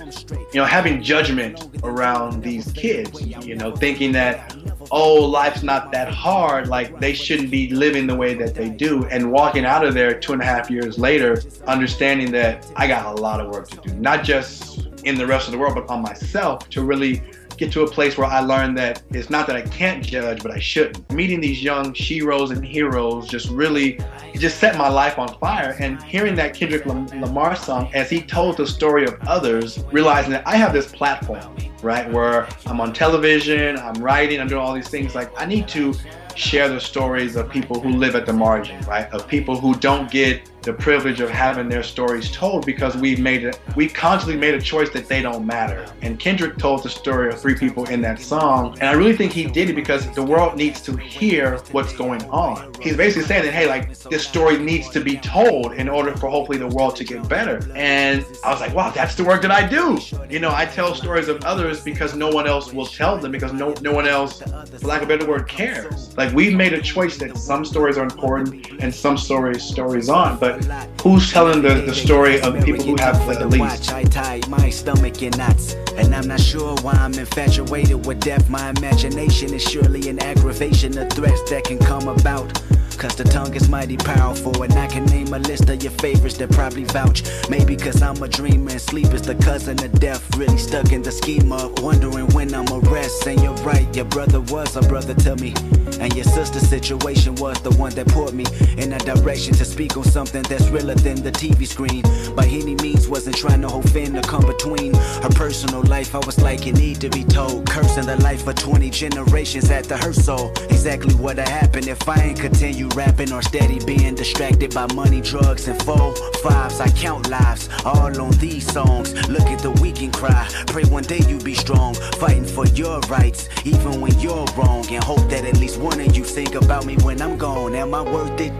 you 0.52 0.60
know, 0.60 0.64
having 0.64 1.02
judgment 1.02 1.68
around 1.82 2.42
these 2.42 2.70
kids, 2.72 3.20
you 3.20 3.56
know, 3.56 3.74
thinking 3.74 4.12
that, 4.12 4.56
oh, 4.90 5.14
life's 5.14 5.62
not 5.62 5.92
that 5.92 6.08
hard, 6.08 6.68
like 6.68 6.98
they 7.00 7.12
shouldn't 7.12 7.50
be 7.50 7.70
living 7.70 8.06
the 8.06 8.16
way 8.16 8.34
that 8.34 8.54
they 8.54 8.68
do, 8.68 9.04
and 9.06 9.30
walking 9.32 9.64
out 9.64 9.84
of 9.84 9.94
there 9.94 10.18
two 10.18 10.32
and 10.32 10.42
a 10.42 10.44
half 10.44 10.70
years 10.70 10.98
later, 10.98 11.42
understanding 11.66 12.30
that 12.32 12.66
I 12.76 12.86
got 12.86 13.18
a 13.18 13.20
lot 13.20 13.40
of 13.40 13.50
work 13.50 13.68
to 13.70 13.76
do, 13.88 13.94
not 13.94 14.24
just 14.24 14.86
in 15.04 15.16
the 15.16 15.26
rest 15.26 15.46
of 15.46 15.52
the 15.52 15.58
world, 15.58 15.74
but 15.74 15.88
on 15.88 16.02
myself 16.02 16.68
to 16.70 16.82
really 16.82 17.22
get 17.58 17.72
to 17.72 17.82
a 17.82 17.90
place 17.90 18.16
where 18.16 18.26
I 18.26 18.40
learned 18.40 18.78
that 18.78 19.02
it's 19.10 19.28
not 19.28 19.46
that 19.48 19.56
I 19.56 19.62
can't 19.62 20.04
judge, 20.04 20.42
but 20.42 20.52
I 20.52 20.58
shouldn't. 20.58 21.10
Meeting 21.12 21.40
these 21.40 21.62
young 21.62 21.92
sheroes 21.92 22.50
and 22.50 22.64
heroes 22.64 23.26
just 23.26 23.50
really 23.50 23.98
just 24.34 24.58
set 24.58 24.78
my 24.78 24.88
life 24.88 25.18
on 25.18 25.28
fire. 25.38 25.76
And 25.80 26.00
hearing 26.02 26.36
that 26.36 26.54
Kendrick 26.54 26.86
Lamar 26.86 27.56
song 27.56 27.90
as 27.92 28.08
he 28.08 28.22
told 28.22 28.56
the 28.56 28.66
story 28.66 29.04
of 29.04 29.18
others, 29.26 29.84
realizing 29.90 30.30
that 30.30 30.46
I 30.46 30.56
have 30.56 30.72
this 30.72 30.90
platform, 30.90 31.56
right, 31.82 32.10
where 32.12 32.48
I'm 32.66 32.80
on 32.80 32.92
television, 32.92 33.76
I'm 33.76 34.02
writing, 34.02 34.40
I'm 34.40 34.48
doing 34.48 34.62
all 34.62 34.72
these 34.72 34.88
things. 34.88 35.14
Like 35.14 35.30
I 35.40 35.44
need 35.44 35.66
to 35.68 35.94
share 36.38 36.68
the 36.68 36.80
stories 36.80 37.36
of 37.36 37.50
people 37.50 37.80
who 37.80 37.90
live 37.90 38.14
at 38.14 38.24
the 38.24 38.32
margin, 38.32 38.80
right? 38.82 39.12
Of 39.12 39.26
people 39.26 39.58
who 39.58 39.74
don't 39.74 40.10
get 40.10 40.48
the 40.62 40.72
privilege 40.72 41.20
of 41.20 41.30
having 41.30 41.68
their 41.68 41.82
stories 41.82 42.30
told 42.30 42.66
because 42.66 42.96
we've 42.96 43.20
made 43.20 43.44
it, 43.44 43.58
we 43.76 43.88
constantly 43.88 44.38
made 44.38 44.54
a 44.54 44.60
choice 44.60 44.90
that 44.90 45.08
they 45.08 45.22
don't 45.22 45.46
matter. 45.46 45.86
And 46.02 46.18
Kendrick 46.18 46.58
told 46.58 46.82
the 46.82 46.90
story 46.90 47.32
of 47.32 47.40
three 47.40 47.54
people 47.54 47.86
in 47.86 48.00
that 48.02 48.20
song. 48.20 48.76
And 48.80 48.88
I 48.88 48.92
really 48.92 49.16
think 49.16 49.32
he 49.32 49.46
did 49.46 49.70
it 49.70 49.74
because 49.74 50.10
the 50.14 50.22
world 50.22 50.56
needs 50.56 50.82
to 50.82 50.96
hear 50.96 51.58
what's 51.72 51.94
going 51.94 52.22
on. 52.24 52.72
He's 52.80 52.96
basically 52.96 53.26
saying 53.26 53.44
that, 53.44 53.54
hey, 53.54 53.66
like 53.66 53.96
this 53.98 54.26
story 54.26 54.58
needs 54.58 54.90
to 54.90 55.00
be 55.00 55.16
told 55.16 55.72
in 55.74 55.88
order 55.88 56.14
for 56.16 56.28
hopefully 56.28 56.58
the 56.58 56.68
world 56.68 56.96
to 56.96 57.04
get 57.04 57.26
better. 57.28 57.60
And 57.74 58.24
I 58.44 58.50
was 58.50 58.60
like, 58.60 58.74
wow, 58.74 58.90
that's 58.90 59.14
the 59.14 59.24
work 59.24 59.42
that 59.42 59.50
I 59.50 59.66
do. 59.66 59.98
You 60.28 60.38
know, 60.38 60.52
I 60.52 60.66
tell 60.66 60.94
stories 60.94 61.28
of 61.28 61.42
others 61.44 61.80
because 61.80 62.14
no 62.14 62.28
one 62.28 62.46
else 62.46 62.72
will 62.72 62.86
tell 62.86 63.16
them 63.16 63.32
because 63.32 63.52
no, 63.52 63.74
no 63.80 63.92
one 63.92 64.06
else, 64.06 64.42
for 64.42 64.86
lack 64.86 65.02
of 65.02 65.10
a 65.10 65.16
better 65.16 65.28
word, 65.28 65.48
cares. 65.48 66.16
Like 66.16 66.27
we've 66.34 66.54
made 66.54 66.72
a 66.72 66.80
choice 66.80 67.16
that 67.18 67.36
some 67.36 67.64
stories 67.64 67.98
are 67.98 68.04
important 68.04 68.68
and 68.80 68.94
some 68.94 69.16
stories 69.16 69.62
stories 69.62 70.08
aren't. 70.08 70.40
But 70.40 70.64
who's 71.02 71.30
telling 71.30 71.62
the, 71.62 71.74
the 71.82 71.94
story 71.94 72.40
of 72.40 72.54
people 72.64 72.84
who 72.84 72.96
have 72.98 73.26
like, 73.26 73.38
the 73.38 73.46
least? 73.46 73.92
I 73.92 74.04
tie 74.04 74.40
my 74.48 74.70
stomach 74.70 75.22
in 75.22 75.30
knots. 75.30 75.74
And 75.96 76.14
I'm 76.14 76.28
not 76.28 76.40
sure 76.40 76.76
why 76.82 76.92
I'm 76.92 77.14
infatuated 77.14 78.06
with 78.06 78.20
death. 78.20 78.48
My 78.48 78.70
imagination 78.70 79.52
is 79.52 79.62
surely 79.62 80.08
an 80.08 80.22
aggravation 80.22 80.96
of 80.98 81.10
threats 81.10 81.50
that 81.50 81.64
can 81.64 81.78
come 81.78 82.08
about. 82.08 82.62
Cause 82.98 83.14
the 83.14 83.22
tongue 83.22 83.54
is 83.54 83.68
mighty 83.68 83.96
powerful, 83.96 84.60
and 84.60 84.72
I 84.72 84.88
can 84.88 85.04
name 85.06 85.32
a 85.32 85.38
list 85.38 85.70
of 85.70 85.80
your 85.84 85.92
favorites 85.92 86.36
that 86.38 86.50
probably 86.50 86.82
vouch. 86.82 87.22
Maybe 87.48 87.76
cause 87.76 88.02
I'm 88.02 88.20
a 88.20 88.26
dreamer 88.26 88.72
and 88.72 88.80
sleep 88.80 89.14
is 89.14 89.22
the 89.22 89.36
cousin 89.36 89.78
of 89.84 89.92
death. 90.00 90.36
Really 90.36 90.58
stuck 90.58 90.90
in 90.90 91.02
the 91.02 91.12
schema, 91.12 91.72
wondering 91.76 92.26
when 92.28 92.52
I'm 92.52 92.66
a 92.66 92.80
rest. 92.80 93.24
And 93.28 93.40
you're 93.40 93.54
right, 93.62 93.86
your 93.94 94.06
brother 94.06 94.40
was 94.40 94.74
a 94.74 94.80
brother 94.80 95.14
to 95.14 95.36
me. 95.36 95.54
And 96.00 96.14
your 96.14 96.24
sister's 96.24 96.68
situation 96.68 97.34
was 97.36 97.60
the 97.60 97.70
one 97.72 97.94
that 97.94 98.08
put 98.08 98.32
me 98.32 98.44
in 98.76 98.92
a 98.92 98.98
direction 98.98 99.54
to 99.54 99.64
speak 99.64 99.96
on 99.96 100.04
something 100.04 100.42
that's 100.42 100.68
realer 100.68 100.94
than 100.94 101.22
the 101.22 101.32
TV 101.32 101.66
screen. 101.66 102.02
By 102.34 102.46
any 102.46 102.74
means, 102.76 103.08
wasn't 103.08 103.36
trying 103.36 103.62
to 103.62 103.68
offend 103.68 104.16
or 104.16 104.22
come 104.22 104.46
between 104.46 104.94
her 104.94 105.30
personal 105.30 105.82
life. 105.82 106.14
I 106.14 106.18
was 106.18 106.40
like, 106.40 106.66
you 106.66 106.72
need 106.72 107.00
to 107.00 107.08
be 107.10 107.24
told. 107.24 107.68
Cursing 107.68 108.06
the 108.06 108.16
life 108.22 108.46
of 108.46 108.54
20 108.56 108.90
generations 108.90 109.70
at 109.70 109.84
the 109.84 109.96
her 109.96 110.12
soul. 110.12 110.52
Exactly 110.70 111.14
what'd 111.14 111.48
happen 111.48 111.88
if 111.88 112.08
I 112.08 112.22
ain't 112.22 112.40
continue 112.40 112.88
rapping 112.88 113.32
or 113.32 113.42
steady 113.42 113.84
being 113.84 114.14
distracted 114.14 114.74
by 114.74 114.92
money, 114.94 115.20
drugs, 115.20 115.68
and 115.68 115.82
four 115.82 116.14
fives. 116.42 116.80
I 116.80 116.88
count 116.90 117.28
lives 117.28 117.68
all 117.84 118.20
on 118.20 118.30
these 118.38 118.70
songs. 118.70 119.14
Look 119.28 119.46
at 119.46 119.60
the 119.60 119.70
weak 119.82 120.02
and 120.02 120.12
cry. 120.12 120.48
Pray 120.66 120.84
one 120.84 121.04
day 121.04 121.20
you 121.28 121.38
be 121.38 121.54
strong, 121.54 121.94
fighting 121.94 122.44
for 122.44 122.66
your 122.68 123.00
rights, 123.08 123.48
even 123.64 124.00
when 124.00 124.18
you're 124.20 124.46
wrong. 124.56 124.86
And 124.90 125.02
hope 125.02 125.28
that 125.30 125.44
at 125.44 125.58
least 125.58 125.78
one 125.78 125.87
of 125.92 126.16
you 126.16 126.24
think 126.24 126.54
about 126.54 126.86
me 126.86 126.96
when 127.02 127.20
I'm 127.20 127.36
gone. 127.36 127.74
Am 127.74 127.94
I 127.94 128.02
worth 128.02 128.40
it? 128.40 128.52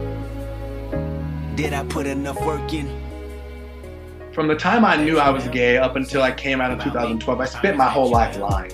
Did 1.57 1.73
I 1.73 1.85
put 1.85 2.07
enough 2.07 2.41
work 2.45 2.73
in? 2.73 2.87
From 4.33 4.49
the 4.49 4.57
time 4.57 4.85
I 4.85 4.97
knew 4.97 5.19
I 5.19 5.31
was 5.31 5.47
gay 5.49 5.77
up 5.79 5.97
until 5.97 6.23
I 6.23 6.31
came 6.31 6.61
out 6.61 6.71
in 6.71 6.79
2012, 6.79 7.41
I 7.41 7.45
spent 7.45 7.77
my 7.77 7.89
whole 7.89 8.11
life 8.11 8.39
lying. 8.39 8.73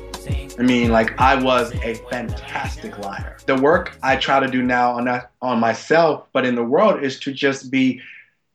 I 0.58 0.62
mean, 0.62 0.90
like 0.90 1.18
I 1.20 1.34
was 1.34 1.72
a 1.82 1.94
fantastic 2.10 2.98
liar. 2.98 3.36
The 3.46 3.56
work 3.56 3.98
I 4.02 4.16
try 4.16 4.40
to 4.40 4.46
do 4.46 4.62
now 4.62 4.92
on 4.92 5.04
that 5.06 5.32
on 5.42 5.58
myself, 5.58 6.26
but 6.32 6.46
in 6.46 6.54
the 6.54 6.64
world, 6.64 7.02
is 7.02 7.18
to 7.20 7.32
just 7.32 7.70
be 7.70 8.00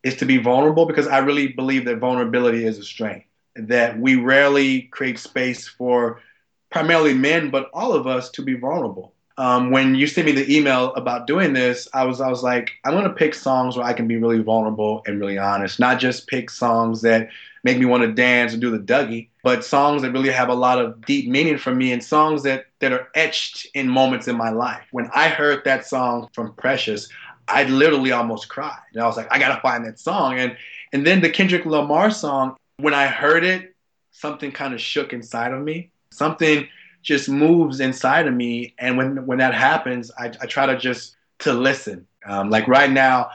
is 0.03 0.15
to 0.15 0.25
be 0.25 0.37
vulnerable 0.37 0.85
because 0.85 1.07
I 1.07 1.17
really 1.17 1.49
believe 1.49 1.85
that 1.85 1.97
vulnerability 1.97 2.65
is 2.65 2.77
a 2.77 2.83
strength. 2.83 3.25
That 3.55 3.99
we 3.99 4.15
rarely 4.15 4.83
create 4.83 5.19
space 5.19 5.67
for 5.67 6.21
primarily 6.69 7.13
men, 7.13 7.49
but 7.49 7.69
all 7.73 7.93
of 7.93 8.07
us 8.07 8.29
to 8.31 8.41
be 8.41 8.53
vulnerable. 8.53 9.13
Um, 9.39 9.71
when 9.71 9.95
you 9.95 10.05
sent 10.05 10.25
me 10.25 10.33
the 10.33 10.53
email 10.53 10.93
about 10.95 11.25
doing 11.25 11.53
this, 11.53 11.87
I 11.93 12.03
was 12.03 12.19
I 12.19 12.27
was 12.27 12.43
like, 12.43 12.71
I'm 12.83 12.93
gonna 12.93 13.09
pick 13.09 13.33
songs 13.33 13.77
where 13.77 13.85
I 13.85 13.93
can 13.93 14.05
be 14.05 14.17
really 14.17 14.43
vulnerable 14.43 15.01
and 15.07 15.17
really 15.17 15.37
honest, 15.37 15.79
not 15.79 15.97
just 15.97 16.27
pick 16.27 16.49
songs 16.49 17.01
that 17.03 17.29
make 17.63 17.79
me 17.79 17.85
want 17.85 18.03
to 18.03 18.11
dance 18.11 18.51
and 18.51 18.61
do 18.61 18.69
the 18.69 18.79
Dougie, 18.79 19.29
but 19.41 19.63
songs 19.63 20.01
that 20.01 20.11
really 20.11 20.29
have 20.29 20.49
a 20.49 20.53
lot 20.53 20.77
of 20.77 21.05
deep 21.05 21.29
meaning 21.29 21.57
for 21.57 21.73
me 21.73 21.93
and 21.93 22.03
songs 22.03 22.43
that 22.43 22.65
that 22.79 22.91
are 22.91 23.07
etched 23.15 23.65
in 23.73 23.87
moments 23.87 24.27
in 24.27 24.35
my 24.35 24.49
life. 24.49 24.83
When 24.91 25.09
I 25.15 25.29
heard 25.29 25.63
that 25.63 25.87
song 25.87 26.27
from 26.33 26.53
Precious, 26.55 27.07
I 27.47 27.63
literally 27.63 28.11
almost 28.11 28.49
cried. 28.49 28.77
And 28.93 29.01
I 29.01 29.07
was 29.07 29.15
like, 29.15 29.31
I 29.31 29.39
gotta 29.39 29.61
find 29.61 29.85
that 29.85 29.99
song. 29.99 30.37
And 30.37 30.57
and 30.91 31.07
then 31.07 31.21
the 31.21 31.29
Kendrick 31.29 31.65
Lamar 31.65 32.11
song, 32.11 32.57
when 32.75 32.93
I 32.93 33.07
heard 33.07 33.45
it, 33.45 33.73
something 34.11 34.51
kind 34.51 34.73
of 34.73 34.81
shook 34.81 35.13
inside 35.13 35.53
of 35.53 35.63
me. 35.63 35.91
Something 36.11 36.67
just 37.01 37.29
moves 37.29 37.79
inside 37.79 38.27
of 38.27 38.33
me. 38.33 38.73
And 38.77 38.97
when 38.97 39.25
when 39.25 39.37
that 39.39 39.53
happens, 39.53 40.11
I, 40.17 40.27
I 40.41 40.45
try 40.45 40.65
to 40.65 40.77
just 40.77 41.15
to 41.39 41.53
listen. 41.53 42.07
Um, 42.25 42.49
like 42.49 42.67
right 42.67 42.91
now, 42.91 43.31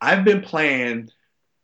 I've 0.00 0.24
been 0.24 0.40
playing 0.40 1.10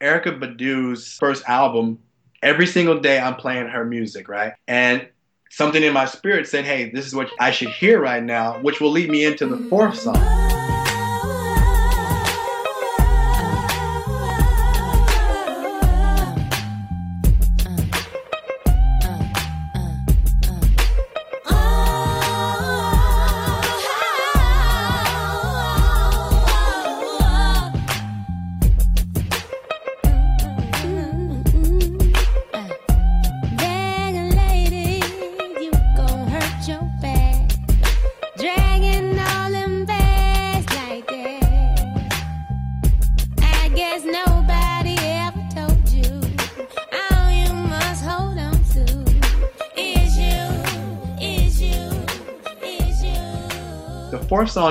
Erykah 0.01 0.41
Badu's 0.41 1.13
first 1.15 1.45
album 1.49 2.01
every 2.43 2.67
single 2.67 3.01
day. 3.01 3.19
I'm 3.19 3.37
playing 3.37 3.69
her 3.69 3.85
music, 3.85 4.29
right? 4.29 4.55
And 4.67 5.09
something 5.51 5.83
in 5.83 5.93
my 5.93 6.07
spirit 6.07 6.49
said, 6.49 6.65
"Hey, 6.65 6.91
this 6.91 7.07
is 7.07 7.15
what 7.15 7.31
I 7.41 7.51
should 7.51 7.71
hear 7.71 8.01
right 8.01 8.23
now," 8.23 8.59
which 8.61 8.81
will 8.81 8.91
lead 8.91 9.11
me 9.11 9.25
into 9.25 9.47
the 9.47 9.57
fourth 9.69 9.99
song. 9.99 10.44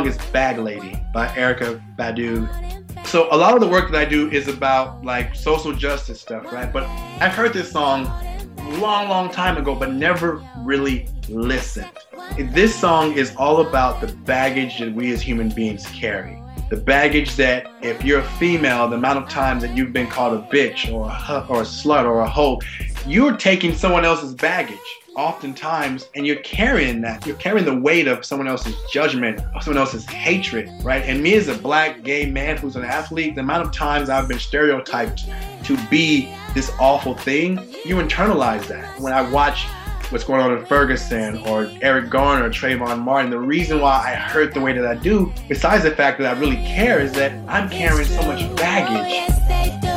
Song 0.03 0.11
is 0.11 0.31
Bag 0.31 0.57
Lady 0.57 1.01
by 1.13 1.27
Erykah 1.29 1.81
Badu. 1.95 2.45
So 3.07 3.29
a 3.31 3.37
lot 3.37 3.53
of 3.53 3.61
the 3.61 3.67
work 3.67 3.89
that 3.91 4.01
I 4.01 4.03
do 4.03 4.29
is 4.31 4.49
about 4.49 5.01
like 5.05 5.33
social 5.33 5.71
justice 5.71 6.19
stuff, 6.19 6.51
right? 6.51 6.73
But 6.73 6.83
I've 7.21 7.31
heard 7.31 7.53
this 7.53 7.71
song 7.71 8.03
long, 8.81 9.07
long 9.07 9.31
time 9.31 9.55
ago, 9.55 9.73
but 9.73 9.93
never 9.93 10.43
really 10.57 11.07
listened. 11.29 11.89
This 12.37 12.77
song 12.77 13.13
is 13.13 13.33
all 13.37 13.65
about 13.65 14.01
the 14.01 14.07
baggage 14.07 14.79
that 14.79 14.93
we 14.93 15.13
as 15.13 15.21
human 15.21 15.47
beings 15.47 15.85
carry. 15.87 16.37
The 16.69 16.77
baggage 16.77 17.35
that 17.35 17.71
if 17.81 18.03
you're 18.03 18.19
a 18.19 18.29
female, 18.37 18.87
the 18.87 18.95
amount 18.95 19.19
of 19.19 19.29
times 19.29 19.61
that 19.63 19.75
you've 19.75 19.93
been 19.93 20.07
called 20.07 20.33
a 20.33 20.41
bitch 20.47 20.91
or 20.91 21.07
a, 21.07 21.45
or 21.49 21.61
a 21.61 21.65
slut 21.65 22.05
or 22.05 22.21
a 22.21 22.29
hoe, 22.29 22.59
you're 23.05 23.37
taking 23.37 23.73
someone 23.73 24.05
else's 24.05 24.33
baggage 24.33 24.77
oftentimes 25.15 26.09
and 26.15 26.25
you're 26.25 26.37
carrying 26.37 27.01
that. 27.01 27.25
You're 27.25 27.35
carrying 27.35 27.65
the 27.65 27.75
weight 27.75 28.07
of 28.07 28.25
someone 28.25 28.47
else's 28.47 28.75
judgment 28.91 29.39
of 29.55 29.63
someone 29.63 29.79
else's 29.79 30.05
hatred 30.05 30.69
right? 30.83 31.03
And 31.03 31.21
me 31.21 31.35
as 31.35 31.47
a 31.47 31.55
black 31.55 32.03
gay 32.03 32.25
man 32.25 32.57
who's 32.57 32.75
an 32.75 32.83
athlete 32.83 33.35
the 33.35 33.41
amount 33.41 33.65
of 33.65 33.71
times 33.71 34.09
i've 34.09 34.27
been 34.27 34.39
stereotyped 34.39 35.25
to 35.63 35.77
be 35.89 36.33
this 36.53 36.71
awful 36.79 37.15
thing 37.15 37.57
you 37.85 37.97
internalize 37.97 38.67
that. 38.67 38.99
When 38.99 39.13
i 39.13 39.21
watch 39.29 39.65
what's 40.13 40.23
going 40.23 40.39
on 40.39 40.55
in 40.55 40.63
Ferguson 40.65 41.37
or 41.47 41.71
Eric 41.81 42.11
Garner 42.11 42.45
or 42.45 42.49
Trayvon 42.49 42.99
Martin. 42.99 43.31
The 43.31 43.39
reason 43.39 43.81
why 43.81 43.97
I 43.97 44.13
hurt 44.13 44.53
the 44.53 44.61
way 44.61 44.71
that 44.71 44.85
I 44.85 44.93
do, 44.93 45.33
besides 45.49 45.83
the 45.83 45.91
fact 45.91 46.19
that 46.19 46.37
I 46.37 46.39
really 46.39 46.57
care, 46.57 46.99
is 46.99 47.11
that 47.13 47.31
I'm 47.47 47.67
carrying 47.67 48.07
so 48.07 48.21
much 48.21 48.55
baggage. 48.55 49.92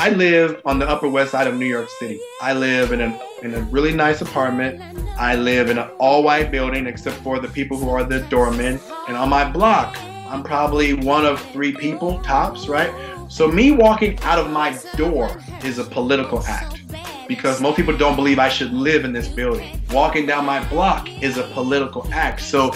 I 0.00 0.08
live 0.08 0.62
on 0.64 0.78
the 0.78 0.88
Upper 0.88 1.10
West 1.10 1.32
Side 1.32 1.46
of 1.46 1.56
New 1.56 1.66
York 1.66 1.90
City. 1.98 2.18
I 2.40 2.54
live 2.54 2.92
in 2.92 3.02
a 3.02 3.20
in 3.42 3.52
a 3.52 3.60
really 3.64 3.92
nice 3.92 4.22
apartment. 4.22 4.80
I 5.18 5.34
live 5.34 5.68
in 5.68 5.76
an 5.76 5.90
all-white 5.98 6.50
building, 6.50 6.86
except 6.86 7.18
for 7.18 7.38
the 7.38 7.48
people 7.48 7.76
who 7.76 7.90
are 7.90 8.02
the 8.02 8.20
doormen. 8.30 8.80
And 9.08 9.16
on 9.18 9.28
my 9.28 9.44
block, 9.46 9.98
I'm 10.26 10.42
probably 10.42 10.94
one 10.94 11.26
of 11.26 11.38
three 11.52 11.72
people 11.72 12.18
tops, 12.20 12.66
right? 12.66 12.90
So 13.28 13.46
me 13.46 13.72
walking 13.72 14.18
out 14.20 14.38
of 14.38 14.50
my 14.50 14.74
door 14.96 15.38
is 15.64 15.76
a 15.76 15.84
political 15.84 16.42
act 16.46 16.80
because 17.28 17.60
most 17.60 17.76
people 17.76 17.94
don't 17.94 18.16
believe 18.16 18.38
I 18.38 18.48
should 18.48 18.72
live 18.72 19.04
in 19.04 19.12
this 19.12 19.28
building. 19.28 19.82
Walking 19.90 20.24
down 20.24 20.46
my 20.46 20.66
block 20.70 21.10
is 21.22 21.36
a 21.36 21.42
political 21.52 22.08
act. 22.10 22.40
So 22.40 22.74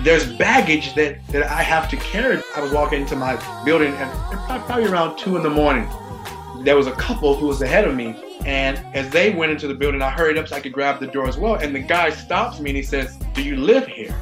there's 0.00 0.26
baggage 0.38 0.96
that, 0.96 1.24
that 1.28 1.44
I 1.44 1.62
have 1.62 1.88
to 1.90 1.96
carry. 1.98 2.42
I 2.56 2.60
was 2.60 2.72
walking 2.72 3.02
into 3.02 3.14
my 3.14 3.36
building 3.64 3.92
at 3.92 4.66
probably 4.66 4.86
around 4.86 5.18
two 5.18 5.36
in 5.36 5.44
the 5.44 5.50
morning. 5.50 5.88
There 6.64 6.76
was 6.76 6.86
a 6.86 6.92
couple 6.92 7.34
who 7.34 7.48
was 7.48 7.60
ahead 7.60 7.88
of 7.88 7.96
me, 7.96 8.14
and 8.46 8.78
as 8.94 9.10
they 9.10 9.30
went 9.30 9.50
into 9.50 9.66
the 9.66 9.74
building, 9.74 10.00
I 10.00 10.10
hurried 10.10 10.38
up 10.38 10.46
so 10.46 10.54
I 10.54 10.60
could 10.60 10.72
grab 10.72 11.00
the 11.00 11.08
door 11.08 11.28
as 11.28 11.36
well. 11.36 11.56
And 11.56 11.74
the 11.74 11.80
guy 11.80 12.10
stops 12.10 12.60
me 12.60 12.70
and 12.70 12.76
he 12.76 12.84
says, 12.84 13.16
"Do 13.34 13.42
you 13.42 13.56
live 13.56 13.86
here?" 13.88 14.14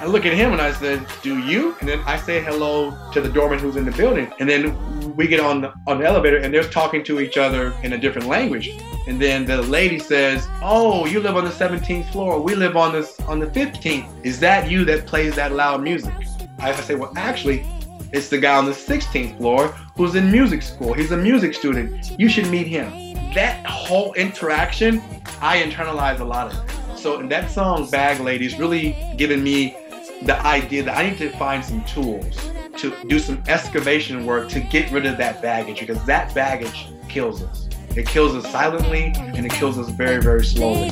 I 0.00 0.06
look 0.06 0.24
at 0.24 0.32
him 0.32 0.52
and 0.52 0.62
I 0.62 0.72
said, 0.72 1.04
"Do 1.22 1.38
you?" 1.38 1.76
And 1.80 1.88
then 1.88 2.00
I 2.06 2.16
say 2.18 2.40
hello 2.40 2.96
to 3.12 3.20
the 3.20 3.28
doorman 3.28 3.58
who's 3.58 3.74
in 3.74 3.84
the 3.84 3.90
building, 3.90 4.32
and 4.38 4.48
then 4.48 5.16
we 5.16 5.26
get 5.26 5.40
on 5.40 5.60
the, 5.60 5.72
on 5.88 5.98
the 5.98 6.06
elevator 6.06 6.36
and 6.36 6.54
they're 6.54 6.62
talking 6.62 7.02
to 7.04 7.18
each 7.18 7.36
other 7.36 7.74
in 7.82 7.94
a 7.94 7.98
different 7.98 8.28
language. 8.28 8.70
And 9.08 9.20
then 9.20 9.44
the 9.44 9.60
lady 9.62 9.98
says, 9.98 10.46
"Oh, 10.62 11.04
you 11.04 11.18
live 11.18 11.36
on 11.36 11.44
the 11.44 11.50
17th 11.50 12.12
floor. 12.12 12.40
We 12.40 12.54
live 12.54 12.76
on 12.76 12.92
this 12.92 13.18
on 13.22 13.40
the 13.40 13.46
15th. 13.46 14.08
Is 14.24 14.38
that 14.38 14.70
you 14.70 14.84
that 14.84 15.04
plays 15.04 15.34
that 15.34 15.50
loud 15.50 15.82
music?" 15.82 16.14
I 16.60 16.72
say, 16.74 16.94
"Well, 16.94 17.12
actually, 17.16 17.66
it's 18.12 18.28
the 18.28 18.38
guy 18.38 18.56
on 18.56 18.66
the 18.66 18.72
16th 18.72 19.36
floor 19.38 19.68
who's 19.96 20.14
in 20.14 20.30
music 20.30 20.62
school. 20.62 20.92
He's 20.92 21.12
a 21.12 21.16
music 21.16 21.54
student. 21.54 22.18
You 22.18 22.28
should 22.28 22.48
meet 22.48 22.66
him." 22.66 22.90
That 23.34 23.64
whole 23.66 24.12
interaction, 24.14 25.00
I 25.40 25.62
internalize 25.62 26.20
a 26.20 26.24
lot 26.24 26.52
of 26.52 26.58
it. 26.58 26.98
So 26.98 27.22
that 27.22 27.50
song, 27.50 27.88
Bag 27.90 28.20
Ladies, 28.20 28.58
really 28.58 28.96
giving 29.16 29.42
me 29.42 29.76
the 30.22 30.38
idea 30.44 30.82
that 30.82 30.96
I 30.96 31.08
need 31.08 31.18
to 31.18 31.30
find 31.30 31.64
some 31.64 31.82
tools 31.84 32.50
to 32.76 32.94
do 33.08 33.18
some 33.18 33.42
excavation 33.48 34.26
work 34.26 34.48
to 34.50 34.60
get 34.60 34.90
rid 34.90 35.06
of 35.06 35.16
that 35.18 35.40
baggage 35.40 35.80
because 35.80 36.04
that 36.04 36.34
baggage 36.34 36.88
kills 37.08 37.42
us. 37.42 37.68
It 37.96 38.06
kills 38.06 38.34
us 38.34 38.50
silently 38.50 39.12
and 39.16 39.44
it 39.44 39.52
kills 39.52 39.78
us 39.78 39.88
very, 39.88 40.20
very 40.22 40.44
slowly. 40.44 40.90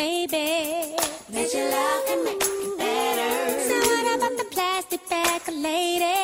Baby? 0.00 0.96
Bet 1.32 1.52
your 1.54 1.68
love 1.76 2.02
can 2.06 2.24
make 2.24 2.42
it 2.42 2.78
better. 2.78 3.32
So 3.68 3.76
what 3.88 4.06
about 4.16 4.34
the 4.40 4.46
plastic 4.54 5.02
bag 5.10 5.42
lady? 5.48 6.20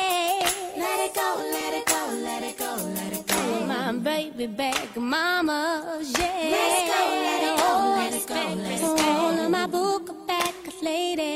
Let 0.83 0.97
it 1.05 1.13
go, 1.21 1.29
let 1.57 1.71
it 1.79 1.85
go, 1.93 2.01
let 2.27 2.41
it 2.49 2.57
go, 2.63 2.71
let 2.99 3.11
it 3.19 3.27
go. 3.27 3.65
My 3.67 3.91
baby 3.91 4.47
bag 4.47 4.89
mamas, 4.97 6.11
yeah. 6.17 6.55
Let's 6.55 6.81
go, 6.93 7.01
let 7.27 7.41
it 7.49 7.57
go, 7.63 7.71
let 7.99 8.13
it 8.19 8.27
go, 8.33 8.41
let 8.65 8.79
it 8.79 8.81
go. 8.81 9.11
All 9.13 9.49
My 9.49 9.67
book 9.67 10.05
bag 10.27 10.55
lady. 10.81 11.35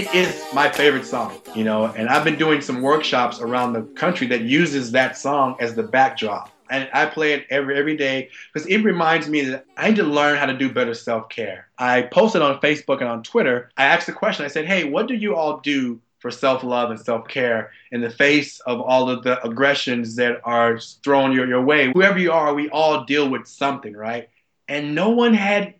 It 0.00 0.06
is 0.14 0.30
my 0.52 0.68
favorite 0.70 1.06
song, 1.06 1.32
you 1.54 1.64
know, 1.64 1.86
and 1.96 2.08
I've 2.08 2.24
been 2.24 2.38
doing 2.38 2.60
some 2.60 2.82
workshops 2.82 3.40
around 3.40 3.72
the 3.72 3.82
country 4.02 4.26
that 4.28 4.42
uses 4.42 4.92
that 4.92 5.16
song 5.16 5.56
as 5.58 5.74
the 5.74 5.82
backdrop. 5.82 6.55
And 6.70 6.88
I 6.92 7.06
play 7.06 7.32
it 7.32 7.46
every 7.50 7.76
every 7.76 7.96
day 7.96 8.30
because 8.52 8.66
it 8.68 8.78
reminds 8.78 9.28
me 9.28 9.42
that 9.42 9.64
I 9.76 9.88
need 9.88 9.96
to 9.96 10.04
learn 10.04 10.38
how 10.38 10.46
to 10.46 10.56
do 10.56 10.70
better 10.70 10.94
self 10.94 11.28
care. 11.28 11.68
I 11.78 12.02
posted 12.02 12.42
on 12.42 12.60
Facebook 12.60 13.00
and 13.00 13.08
on 13.08 13.22
Twitter. 13.22 13.70
I 13.76 13.84
asked 13.84 14.06
the 14.06 14.12
question. 14.12 14.44
I 14.44 14.48
said, 14.48 14.66
"Hey, 14.66 14.84
what 14.84 15.06
do 15.06 15.14
you 15.14 15.36
all 15.36 15.60
do 15.60 16.00
for 16.18 16.30
self 16.30 16.64
love 16.64 16.90
and 16.90 17.00
self 17.00 17.28
care 17.28 17.70
in 17.92 18.00
the 18.00 18.10
face 18.10 18.60
of 18.60 18.80
all 18.80 19.08
of 19.08 19.22
the 19.22 19.42
aggressions 19.44 20.16
that 20.16 20.40
are 20.44 20.78
thrown 20.78 21.32
your, 21.32 21.46
your 21.46 21.62
way? 21.62 21.92
Whoever 21.92 22.18
you 22.18 22.32
are, 22.32 22.54
we 22.54 22.68
all 22.70 23.04
deal 23.04 23.28
with 23.28 23.46
something, 23.46 23.94
right?" 23.94 24.28
And 24.68 24.94
no 24.94 25.10
one 25.10 25.34
had 25.34 25.74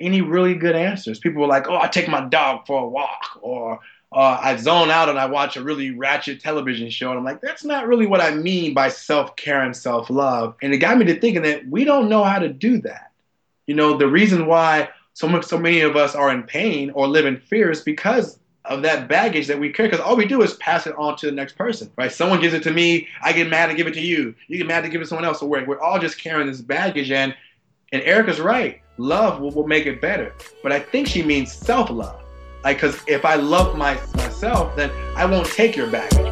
any 0.00 0.22
really 0.22 0.54
good 0.54 0.74
answers. 0.74 1.18
People 1.18 1.42
were 1.42 1.48
like, 1.48 1.68
"Oh, 1.68 1.76
I 1.78 1.88
take 1.88 2.08
my 2.08 2.22
dog 2.22 2.66
for 2.66 2.82
a 2.82 2.88
walk," 2.88 3.38
or 3.42 3.80
uh, 4.12 4.38
"I 4.40 4.56
zone 4.56 4.90
out 4.90 5.08
and 5.08 5.18
I 5.18 5.26
watch 5.26 5.56
a 5.56 5.62
really 5.62 5.90
ratchet 5.90 6.40
television 6.40 6.90
show." 6.90 7.10
And 7.10 7.18
I'm 7.18 7.24
like, 7.24 7.40
"That's 7.40 7.64
not 7.64 7.86
really 7.86 8.06
what 8.06 8.20
I 8.20 8.32
mean 8.32 8.74
by 8.74 8.88
self 8.88 9.36
care 9.36 9.62
and 9.62 9.76
self 9.76 10.10
love." 10.10 10.56
And 10.62 10.72
it 10.72 10.78
got 10.78 10.98
me 10.98 11.04
to 11.06 11.18
thinking 11.20 11.42
that 11.42 11.66
we 11.68 11.84
don't 11.84 12.08
know 12.08 12.24
how 12.24 12.38
to 12.38 12.48
do 12.48 12.78
that. 12.82 13.12
You 13.66 13.74
know, 13.74 13.96
the 13.96 14.08
reason 14.08 14.46
why 14.46 14.88
so 15.14 15.28
much, 15.28 15.44
so 15.44 15.58
many 15.58 15.80
of 15.80 15.96
us 15.96 16.14
are 16.14 16.30
in 16.30 16.42
pain 16.42 16.90
or 16.90 17.06
live 17.06 17.26
in 17.26 17.36
fear 17.36 17.70
is 17.70 17.82
because 17.82 18.38
of 18.64 18.82
that 18.82 19.08
baggage 19.08 19.46
that 19.48 19.58
we 19.58 19.70
carry. 19.70 19.88
Because 19.88 20.04
all 20.04 20.16
we 20.16 20.26
do 20.26 20.42
is 20.42 20.54
pass 20.54 20.86
it 20.86 20.94
on 20.96 21.16
to 21.16 21.26
the 21.26 21.32
next 21.32 21.56
person, 21.56 21.90
right? 21.96 22.12
Someone 22.12 22.40
gives 22.40 22.54
it 22.54 22.62
to 22.64 22.70
me, 22.70 23.08
I 23.22 23.32
get 23.32 23.48
mad 23.48 23.68
and 23.68 23.76
give 23.76 23.86
it 23.86 23.94
to 23.94 24.00
you. 24.00 24.34
You 24.48 24.58
get 24.58 24.66
mad 24.66 24.82
to 24.82 24.88
give 24.88 25.00
it 25.00 25.04
to 25.04 25.08
someone 25.08 25.24
else. 25.24 25.40
So 25.40 25.46
we're, 25.46 25.64
we're 25.64 25.80
all 25.80 25.98
just 25.98 26.18
carrying 26.18 26.46
this 26.46 26.60
baggage, 26.60 27.10
and 27.10 27.34
and 27.92 28.02
Erykah's 28.02 28.40
right 28.40 28.80
love 28.98 29.40
will, 29.40 29.50
will 29.50 29.66
make 29.66 29.86
it 29.86 30.00
better. 30.00 30.32
But 30.62 30.72
I 30.72 30.80
think 30.80 31.08
she 31.08 31.22
means 31.22 31.52
self 31.52 31.90
love. 31.90 32.22
Like, 32.62 32.76
because 32.76 33.00
if 33.06 33.24
I 33.24 33.36
love 33.36 33.76
my, 33.76 33.94
myself, 34.14 34.76
then 34.76 34.90
I 35.16 35.24
won't 35.24 35.46
take 35.46 35.76
your 35.76 35.90
baggage. 35.90 36.26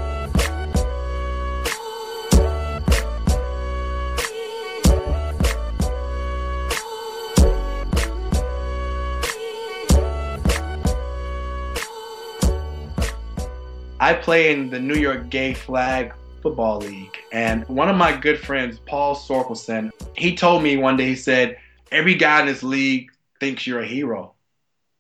I 14.01 14.15
play 14.15 14.53
in 14.53 14.71
the 14.71 14.79
New 14.79 14.95
York 14.95 15.29
Gay 15.29 15.55
Flag 15.55 16.15
Football 16.41 16.79
League. 16.79 17.19
And 17.33 17.67
one 17.69 17.89
of 17.89 17.97
my 17.97 18.17
good 18.17 18.39
friends, 18.39 18.79
Paul 18.87 19.17
Sorkelson, 19.17 19.91
he 20.17 20.37
told 20.37 20.63
me 20.63 20.77
one 20.77 20.97
day, 20.97 21.07
he 21.09 21.17
said, 21.17 21.59
every 21.91 22.15
guy 22.15 22.41
in 22.41 22.47
this 22.47 22.63
league 22.63 23.11
thinks 23.41 23.67
you're 23.67 23.81
a 23.81 23.87
hero 23.87 24.35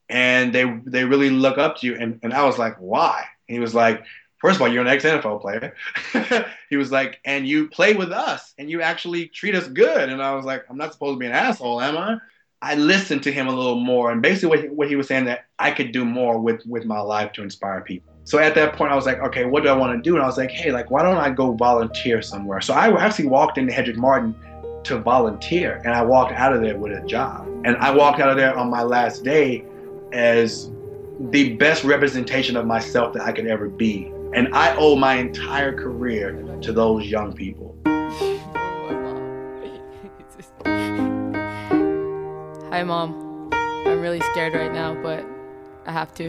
and 0.08 0.52
they 0.52 0.64
they 0.84 1.04
really 1.04 1.30
look 1.30 1.58
up 1.58 1.78
to 1.78 1.86
you. 1.86 1.96
And, 1.96 2.18
and 2.22 2.32
i 2.32 2.44
was 2.44 2.58
like 2.58 2.76
why? 2.76 3.24
He 3.46 3.58
was 3.58 3.74
like 3.74 4.04
first 4.38 4.56
of 4.56 4.62
all 4.62 4.68
you're 4.68 4.82
an 4.82 4.88
ex-nfl 4.88 5.40
player. 5.40 5.74
He 6.70 6.76
was 6.76 6.92
like 6.92 7.20
and 7.24 7.46
you 7.46 7.68
play 7.68 7.94
with 7.94 8.12
us 8.12 8.54
and 8.58 8.70
you 8.70 8.82
actually 8.82 9.26
treat 9.28 9.54
us 9.54 9.68
good. 9.68 10.08
And 10.08 10.22
i 10.22 10.34
was 10.34 10.44
like 10.44 10.64
i'm 10.68 10.76
not 10.76 10.92
supposed 10.92 11.16
to 11.16 11.18
be 11.18 11.26
an 11.26 11.32
asshole 11.32 11.80
am 11.80 11.96
i? 11.96 12.16
I 12.60 12.74
listened 12.74 13.22
to 13.22 13.32
him 13.32 13.46
a 13.46 13.54
little 13.54 13.78
more 13.78 14.10
and 14.10 14.20
basically 14.20 14.48
what 14.48 14.60
he, 14.60 14.66
what 14.68 14.88
he 14.88 14.96
was 14.96 15.06
saying 15.06 15.26
that 15.26 15.44
i 15.58 15.70
could 15.70 15.92
do 15.92 16.04
more 16.04 16.38
with 16.38 16.64
with 16.66 16.84
my 16.84 17.00
life 17.00 17.32
to 17.32 17.42
inspire 17.42 17.80
people. 17.82 18.12
So 18.24 18.38
at 18.38 18.54
that 18.56 18.74
point 18.74 18.92
i 18.92 18.96
was 18.96 19.06
like 19.06 19.20
okay 19.20 19.44
what 19.44 19.62
do 19.62 19.68
i 19.68 19.76
want 19.76 19.96
to 19.96 20.02
do? 20.02 20.16
And 20.16 20.24
i 20.24 20.26
was 20.26 20.36
like 20.36 20.50
hey 20.50 20.72
like 20.72 20.90
why 20.90 21.02
don't 21.02 21.18
i 21.18 21.30
go 21.30 21.52
volunteer 21.52 22.20
somewhere? 22.22 22.60
So 22.60 22.74
i 22.74 22.88
actually 23.04 23.28
walked 23.28 23.58
into 23.58 23.72
Hetrick 23.72 23.96
Martin 23.96 24.34
to 24.84 24.98
volunteer 24.98 25.80
and 25.84 25.94
I 25.94 26.02
walked 26.02 26.32
out 26.32 26.52
of 26.52 26.62
there 26.62 26.76
with 26.78 26.92
a 26.92 27.06
job. 27.06 27.46
And 27.64 27.76
I 27.76 27.90
walked 27.90 28.20
out 28.20 28.30
of 28.30 28.36
there 28.36 28.56
on 28.56 28.70
my 28.70 28.82
last 28.82 29.22
day 29.22 29.64
as 30.12 30.70
the 31.30 31.54
best 31.56 31.84
representation 31.84 32.56
of 32.56 32.66
myself 32.66 33.12
that 33.14 33.22
I 33.22 33.32
could 33.32 33.46
ever 33.46 33.68
be. 33.68 34.12
And 34.34 34.54
I 34.54 34.76
owe 34.76 34.94
my 34.94 35.14
entire 35.14 35.72
career 35.72 36.42
to 36.62 36.72
those 36.72 37.06
young 37.06 37.32
people. 37.32 37.76
Hi, 42.70 42.84
Mom. 42.84 43.50
I'm 43.52 44.00
really 44.00 44.20
scared 44.20 44.54
right 44.54 44.72
now, 44.72 44.94
but 45.02 45.24
I 45.86 45.92
have 45.92 46.14
to. 46.14 46.28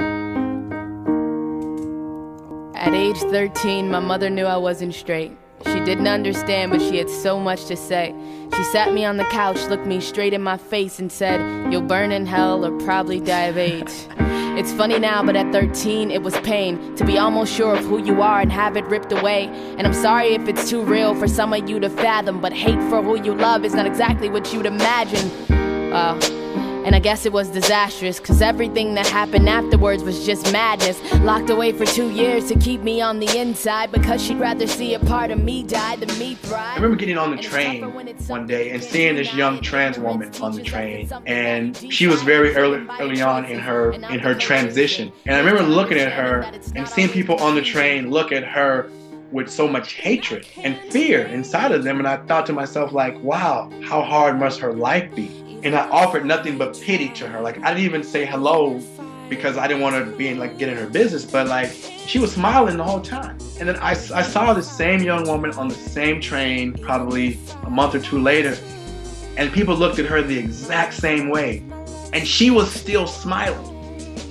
At 2.76 2.94
age 2.94 3.18
13, 3.18 3.92
my 3.92 4.00
mother 4.00 4.30
knew 4.30 4.46
I 4.46 4.58
wasn't 4.58 4.96
straight. 4.96 5.38
She 5.66 5.80
didn't 5.82 6.08
understand, 6.08 6.72
but 6.72 6.82
she 6.82 6.98
had 6.98 7.10
so 7.10 7.40
much 7.40 7.66
to 7.66 7.76
say. 7.76 8.16
She 8.56 8.64
sat 8.66 8.94
me 8.94 9.06
on 9.06 9.18
the 9.18 9.26
couch, 9.26 9.62
looked 9.68 9.86
me 9.86 10.00
straight 10.00 10.34
in 10.34 10.42
my 10.42 10.58
face, 10.58 11.00
and 11.00 11.12
said, 11.12 11.72
You'll 11.72 11.82
burn 11.82 12.12
in 12.12 12.26
hell 12.26 12.66
or 12.66 12.78
probably 12.80 13.20
die 13.20 13.44
of 13.44 13.58
AIDS. 13.58 14.08
It's 14.58 14.74
funny 14.74 15.00
now, 15.00 15.24
but 15.24 15.36
at 15.36 15.54
13, 15.54 16.12
it 16.12 16.24
was 16.24 16.36
pain 16.42 16.96
to 16.96 17.06
be 17.06 17.18
almost 17.18 17.54
sure 17.54 17.76
of 17.76 17.86
who 17.86 18.04
you 18.04 18.22
are 18.22 18.42
and 18.42 18.52
have 18.52 18.76
it 18.76 18.84
ripped 18.86 19.12
away. 19.12 19.46
And 19.78 19.88
I'm 19.88 19.94
sorry 19.94 20.34
if 20.34 20.48
it's 20.50 20.70
too 20.70 20.84
real 20.84 21.16
for 21.16 21.28
some 21.28 21.54
of 21.54 21.70
you 21.70 21.80
to 21.80 21.90
fathom, 21.90 22.42
but 22.42 22.52
hate 22.52 22.82
for 22.90 23.02
who 23.02 23.22
you 23.24 23.34
love 23.36 23.64
is 23.64 23.74
not 23.74 23.86
exactly 23.86 24.28
what 24.28 24.52
you'd 24.52 24.66
imagine. 24.66 25.30
Uh, 25.94 26.20
and 26.86 26.96
I 26.96 27.00
guess 27.00 27.26
it 27.26 27.34
was 27.34 27.50
disastrous, 27.50 28.20
cause 28.20 28.42
everything 28.42 28.94
that 28.96 29.08
happened 29.08 29.50
afterwards 29.50 30.04
was 30.04 30.26
just 30.26 30.52
madness. 30.52 31.00
Locked 31.22 31.50
away 31.50 31.72
for 31.72 31.86
two 31.86 32.10
years 32.12 32.48
to 32.48 32.58
keep 32.58 32.82
me 32.82 33.02
on 33.02 33.20
the 33.20 33.38
inside, 33.38 33.92
because 33.92 34.24
she'd 34.24 34.40
rather 34.40 34.68
see 34.68 34.94
a 34.94 35.00
part 35.00 35.32
of 35.32 35.44
me 35.44 35.64
die 35.64 35.96
than 35.98 36.10
me 36.18 36.36
thrive. 36.36 36.74
I 36.74 36.76
remember 36.76 36.96
getting 36.96 37.18
on 37.18 37.36
the 37.36 37.42
train 37.42 37.84
one 38.28 38.48
day 38.48 38.72
and 38.72 38.84
seeing 38.84 39.16
this 39.16 39.34
young 39.34 39.62
trans 39.62 40.00
woman 40.00 40.32
on 40.42 40.54
the 40.54 40.64
train, 40.64 41.10
and 41.26 41.76
she 41.92 42.08
was 42.08 42.22
very 42.24 42.56
early 42.56 42.86
early 43.00 43.22
on 43.22 43.46
in 43.46 43.60
her 43.60 43.92
in 43.92 44.20
her 44.20 44.34
transition. 44.34 45.12
And 45.26 45.36
I 45.36 45.40
remember 45.40 45.64
looking 45.64 45.98
at 45.98 46.12
her 46.14 46.42
and 46.76 46.88
seeing 46.88 47.10
people 47.10 47.36
on 47.38 47.56
the 47.56 47.62
train 47.62 48.10
look 48.10 48.32
at 48.32 48.44
her 48.44 48.90
with 49.32 49.50
so 49.50 49.68
much 49.68 49.94
hatred 49.94 50.48
and 50.64 50.76
fear 50.92 51.26
inside 51.28 51.72
of 51.72 51.84
them, 51.84 52.00
and 52.00 52.08
I 52.08 52.18
thought 52.26 52.46
to 52.48 52.54
myself 52.54 52.92
like, 52.92 53.22
wow, 53.22 53.72
how 53.84 54.02
hard 54.02 54.40
must 54.40 54.60
her 54.60 54.74
life 54.74 55.14
be? 55.14 55.49
And 55.64 55.76
I 55.76 55.90
offered 55.90 56.26
nothing 56.26 56.58
but 56.58 56.80
pity 56.80 57.10
to 57.10 57.28
her. 57.28 57.42
Like 57.42 57.58
I 57.64 57.74
didn't 57.74 57.86
even 57.86 58.04
say 58.04 58.26
hello 58.26 58.82
because 59.30 59.58
I 59.58 59.68
didn't 59.68 59.84
want 59.84 60.04
to 60.04 60.16
be 60.16 60.28
in, 60.28 60.40
like 60.40 60.58
get 60.58 60.70
in 60.70 60.78
her 60.78 60.88
business, 60.88 61.24
but 61.24 61.48
like 61.48 61.72
she 62.08 62.18
was 62.20 62.34
smiling 62.34 62.78
the 62.78 62.84
whole 62.84 63.02
time. 63.02 63.38
And 63.60 63.70
then 63.70 63.76
I, 63.78 63.92
I 63.92 64.24
saw 64.24 64.54
the 64.54 64.64
same 64.64 65.02
young 65.02 65.28
woman 65.28 65.52
on 65.52 65.68
the 65.68 65.76
same 65.76 66.20
train 66.20 66.74
probably 66.74 67.38
a 67.64 67.70
month 67.70 67.94
or 67.94 68.00
two 68.00 68.20
later, 68.20 68.58
and 69.38 69.52
people 69.54 69.76
looked 69.76 70.00
at 70.00 70.06
her 70.06 70.22
the 70.22 70.38
exact 70.38 70.94
same 70.94 71.30
way, 71.30 71.64
and 72.14 72.28
she 72.28 72.50
was 72.50 72.72
still 72.72 73.06
smiling. 73.06 73.76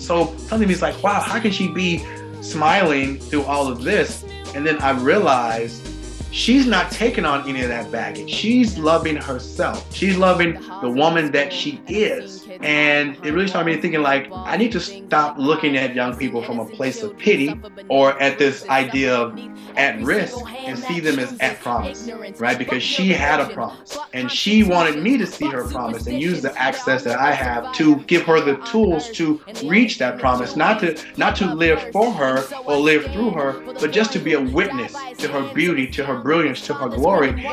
So 0.01 0.35
something 0.39 0.71
is 0.71 0.83
like, 0.83 1.01
wow, 1.03 1.21
how 1.21 1.39
can 1.39 1.53
she 1.53 1.69
be 1.69 2.05
smiling 2.41 3.19
through 3.19 3.45
all 3.45 3.69
of 3.69 3.85
this? 3.85 4.25
And 4.55 4.67
then 4.67 4.79
I 4.79 4.91
realized 4.93 5.88
she's 6.31 6.67
not 6.67 6.91
taking 6.91 7.25
on 7.25 7.49
any 7.49 7.63
of 7.63 7.69
that 7.69 7.91
baggage. 7.91 8.31
She's 8.31 8.79
loving 8.79 9.17
herself. 9.17 9.95
She's 9.95 10.17
loving 10.17 10.55
the 10.81 10.91
woman 10.91 11.33
that 11.33 11.53
she 11.53 11.81
is. 11.89 12.47
And 12.61 13.17
it 13.25 13.33
really 13.33 13.49
started 13.49 13.75
me 13.75 13.81
thinking 13.81 14.03
like, 14.03 14.29
I 14.33 14.57
need 14.57 14.73
to 14.73 14.81
stop 14.81 15.39
looking 15.39 15.77
at 15.77 15.95
young 15.95 16.17
people 16.17 16.43
from 16.43 16.59
a 16.59 16.65
place 16.65 17.03
of 17.03 17.17
pity 17.17 17.59
or 17.89 18.21
at 18.21 18.39
this 18.39 18.69
idea 18.69 19.15
of 19.15 19.39
at 19.77 20.01
risk 20.03 20.37
and 20.57 20.79
see 20.79 20.99
them 20.99 21.19
as 21.19 21.39
at 21.39 21.61
promise, 21.61 22.11
right? 22.39 22.59
Because 22.59 22.83
she 22.83 23.11
had 23.11 23.41
a 23.41 23.49
promise 23.55 23.97
and 24.13 24.31
she 24.31 24.65
wanted 24.65 25.01
me 25.03 25.17
to 25.17 25.27
see 25.27 25.47
her 25.47 25.65
promise 25.65 26.07
and 26.07 26.21
use 26.21 26.43
the 26.43 26.57
access 26.61 27.05
that 27.05 27.19
I 27.19 27.33
have 27.33 27.73
to 27.75 27.97
give 28.03 28.23
her 28.25 28.41
the 28.41 28.57
tools 28.67 29.11
to 29.13 29.41
reach 29.65 29.99
that 29.99 30.19
promise, 30.19 30.57
not 30.57 30.81
to 30.81 30.99
not 31.17 31.37
to 31.37 31.55
live 31.55 31.81
for 31.93 32.13
her 32.13 32.45
or 32.65 32.77
live 32.77 33.05
through 33.13 33.31
her, 33.31 33.61
but 33.75 33.93
just 33.93 34.13
to 34.13 34.19
be 34.19 34.33
a 34.35 34.41
witness 34.41 34.97
to 35.19 35.29
her 35.29 35.43
beauty, 35.55 35.87
to 35.89 36.05
her 36.05 36.18
brilliance, 36.19 36.61
to 36.67 36.75
her 36.75 36.89
glory. 36.89 37.45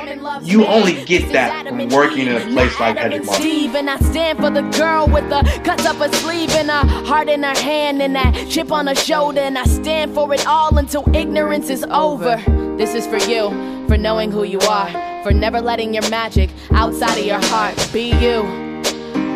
You 0.41 0.65
only 0.65 1.03
get 1.05 1.31
that 1.33 1.67
from 1.67 1.89
working 1.89 2.27
in 2.27 2.35
a 2.35 2.39
place 2.51 2.79
like 2.79 2.97
Hetrick 2.97 3.25
Martin. 3.25 3.75
And 3.75 3.89
I 3.89 3.97
stand 3.99 4.39
for 4.39 4.49
the 4.49 4.61
girl 4.77 5.07
with 5.07 5.29
the 5.29 5.43
cuts 5.63 5.85
up 5.85 5.97
her 5.97 6.11
sleeve 6.17 6.49
and 6.51 6.69
a 6.69 6.79
heart 7.05 7.29
in 7.29 7.43
her 7.43 7.57
hand 7.57 8.01
and 8.01 8.15
that 8.15 8.47
chip 8.49 8.71
on 8.71 8.87
her 8.87 8.95
shoulder. 8.95 9.41
And 9.41 9.57
I 9.57 9.63
stand 9.65 10.13
for 10.13 10.33
it 10.33 10.45
all 10.47 10.77
until 10.77 11.03
ignorance 11.15 11.69
is 11.69 11.83
over. 11.85 12.37
This 12.77 12.93
is 12.93 13.07
for 13.07 13.17
you, 13.29 13.49
for 13.87 13.97
knowing 13.97 14.31
who 14.31 14.43
you 14.43 14.59
are, 14.61 14.89
for 15.23 15.31
never 15.31 15.61
letting 15.61 15.93
your 15.93 16.07
magic 16.09 16.49
outside 16.71 17.17
of 17.17 17.25
your 17.25 17.43
heart. 17.45 17.75
Be 17.93 18.11
you, 18.19 18.43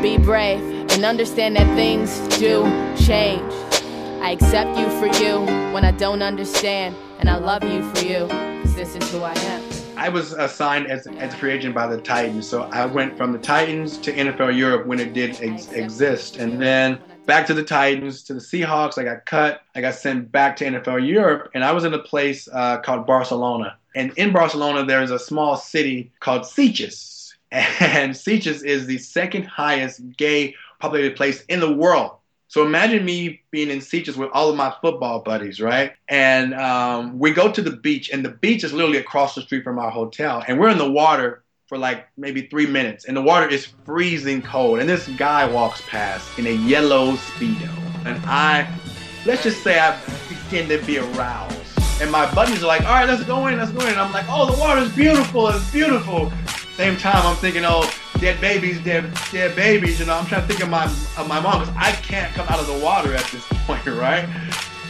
be 0.02 0.18
brave, 0.18 0.60
and 0.92 1.06
understand 1.06 1.56
that 1.56 1.68
things 1.76 2.20
do 2.38 2.64
change. 2.98 3.54
I 4.22 4.32
accept 4.32 4.78
you 4.78 4.90
for 5.00 5.08
you 5.24 5.40
when 5.74 5.86
I 5.86 5.92
don't 5.92 6.22
understand, 6.22 6.96
and 7.20 7.30
I 7.30 7.38
love 7.38 7.64
you 7.64 7.82
for 7.94 8.06
you, 8.06 8.28
who 8.80 9.24
I 9.24 9.34
am. 9.34 9.62
I 9.98 10.08
was 10.08 10.32
assigned 10.32 10.88
as, 10.88 11.06
as 11.06 11.34
a 11.34 11.38
free 11.38 11.52
agent 11.52 11.76
by 11.76 11.86
the 11.86 12.00
Titans, 12.00 12.48
so 12.48 12.62
I 12.72 12.86
went 12.86 13.18
from 13.18 13.34
the 13.34 13.38
Titans 13.38 13.98
to 13.98 14.14
NFL 14.14 14.58
Europe 14.58 14.88
when 14.88 15.02
it 15.02 15.12
did 15.12 15.38
ex- 15.42 15.70
exist, 15.74 16.38
and 16.38 16.62
then 16.62 16.98
back 17.26 17.46
to 17.48 17.54
the 17.54 17.64
Titans 17.64 18.24
to 18.24 18.34
the 18.34 18.40
Seahawks. 18.40 18.98
I 18.98 19.04
got 19.04 19.26
cut. 19.26 19.64
I 19.76 19.82
got 19.82 19.96
sent 19.96 20.32
back 20.32 20.56
to 20.58 20.66
NFL 20.66 21.06
Europe, 21.06 21.52
and 21.54 21.66
I 21.66 21.74
was 21.74 21.84
in 21.84 21.94
a 21.94 22.00
place 22.00 22.48
uh, 22.54 22.78
called 22.78 23.06
Barcelona. 23.06 23.78
And 23.98 24.14
in 24.16 24.32
Barcelona, 24.32 24.86
there's 24.86 25.12
a 25.12 25.20
small 25.20 25.58
city 25.58 26.14
called 26.22 26.44
Sitges, 26.44 27.34
and 27.52 28.14
Sitges 28.14 28.64
is 28.64 28.86
the 28.86 28.98
second 28.98 29.44
highest 29.44 30.16
gay 30.16 30.56
populated 30.80 31.18
place 31.18 31.44
in 31.50 31.60
the 31.60 31.74
world. 31.74 32.12
So 32.50 32.66
imagine 32.66 33.06
me 33.06 33.42
being 33.52 33.70
in 33.70 33.78
Sitges 33.78 34.18
with 34.18 34.32
all 34.34 34.50
of 34.50 34.56
my 34.56 34.74
football 34.82 35.20
buddies, 35.20 35.62
right? 35.62 35.94
And 36.08 36.56
um, 36.56 37.20
we 37.20 37.30
go 37.30 37.52
to 37.52 37.62
the 37.62 37.70
beach, 37.70 38.10
and 38.10 38.26
the 38.26 38.32
beach 38.32 38.64
is 38.64 38.74
literally 38.74 38.98
across 38.98 39.36
the 39.36 39.42
street 39.42 39.64
from 39.64 39.78
our 39.78 39.92
hotel, 39.92 40.44
and 40.48 40.60
we're 40.60 40.72
in 40.72 40.80
the 40.80 40.92
water 40.92 41.44
for 41.68 41.78
like 41.78 42.08
maybe 42.18 42.48
three 42.48 42.66
minutes, 42.66 43.06
and 43.06 43.16
the 43.16 43.22
water 43.22 43.48
is 43.48 43.68
freezing 43.86 44.42
cold. 44.42 44.80
And 44.80 44.90
this 44.90 45.08
guy 45.10 45.48
walks 45.48 45.84
past 45.88 46.40
in 46.40 46.48
a 46.48 46.52
yellow 46.52 47.12
speedo, 47.12 47.70
and 48.04 48.20
I, 48.26 48.68
let's 49.28 49.44
just 49.44 49.62
say, 49.62 49.80
I 49.80 49.96
begin 50.28 50.68
to 50.70 50.84
be 50.88 50.98
aroused. 50.98 51.56
And 52.02 52.12
my 52.12 52.34
buddies 52.34 52.64
are 52.64 52.68
like, 52.68 52.82
"All 52.82 52.94
right, 52.94 53.08
let's 53.08 53.24
go 53.26 53.46
in, 53.46 53.60
let's 53.60 53.72
go 53.72 53.82
in." 53.82 53.90
And 53.90 54.00
I'm 54.00 54.12
like, 54.12 54.26
"Oh, 54.28 54.52
the 54.52 54.60
water's 54.60 54.92
beautiful, 54.96 55.50
it's 55.50 55.72
beautiful." 55.72 56.34
Same 56.76 56.98
time, 56.98 57.28
I'm 57.28 57.36
thinking, 57.36 57.64
"Oh, 57.64 57.88
dead 58.20 58.40
babies, 58.42 58.80
dead, 58.84 59.12
dead 59.32 59.56
babies." 59.56 60.00
You 60.00 60.06
know, 60.06 60.16
I'm 60.16 60.26
trying 60.26 60.42
to 60.42 60.48
think 60.48 60.62
of 60.62 60.70
my 60.70 60.86
of 60.86 61.28
my 61.28 61.40
mom 61.40 61.62
because 61.62 61.76
I 61.78 61.92
can't 61.92 62.34
come 62.34 62.48
out 62.50 62.60
of 62.60 62.68
the 62.68 62.80
water 62.84 63.14
at 63.14 63.26
this 63.26 63.46
point, 63.66 63.86
right? 63.86 64.28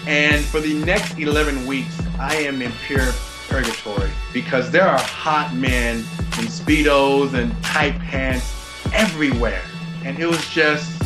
And 0.07 0.43
for 0.43 0.59
the 0.59 0.73
next 0.73 1.19
11 1.19 1.65
weeks, 1.65 2.01
I 2.19 2.35
am 2.35 2.61
in 2.61 2.71
pure 2.87 3.11
purgatory 3.47 4.09
because 4.33 4.71
there 4.71 4.87
are 4.87 4.99
hot 4.99 5.53
men 5.53 5.97
in 5.97 6.45
speedos 6.45 7.33
and 7.33 7.51
tight 7.63 7.99
pants 7.99 8.55
everywhere, 8.93 9.61
and 10.05 10.17
it 10.19 10.25
was 10.25 10.47
just, 10.49 11.01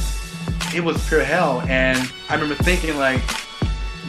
it 0.76 0.84
was 0.84 1.06
pure 1.08 1.24
hell. 1.24 1.62
And 1.68 2.12
I 2.30 2.36
remember 2.36 2.56
thinking 2.64 2.98
like, 2.98 3.22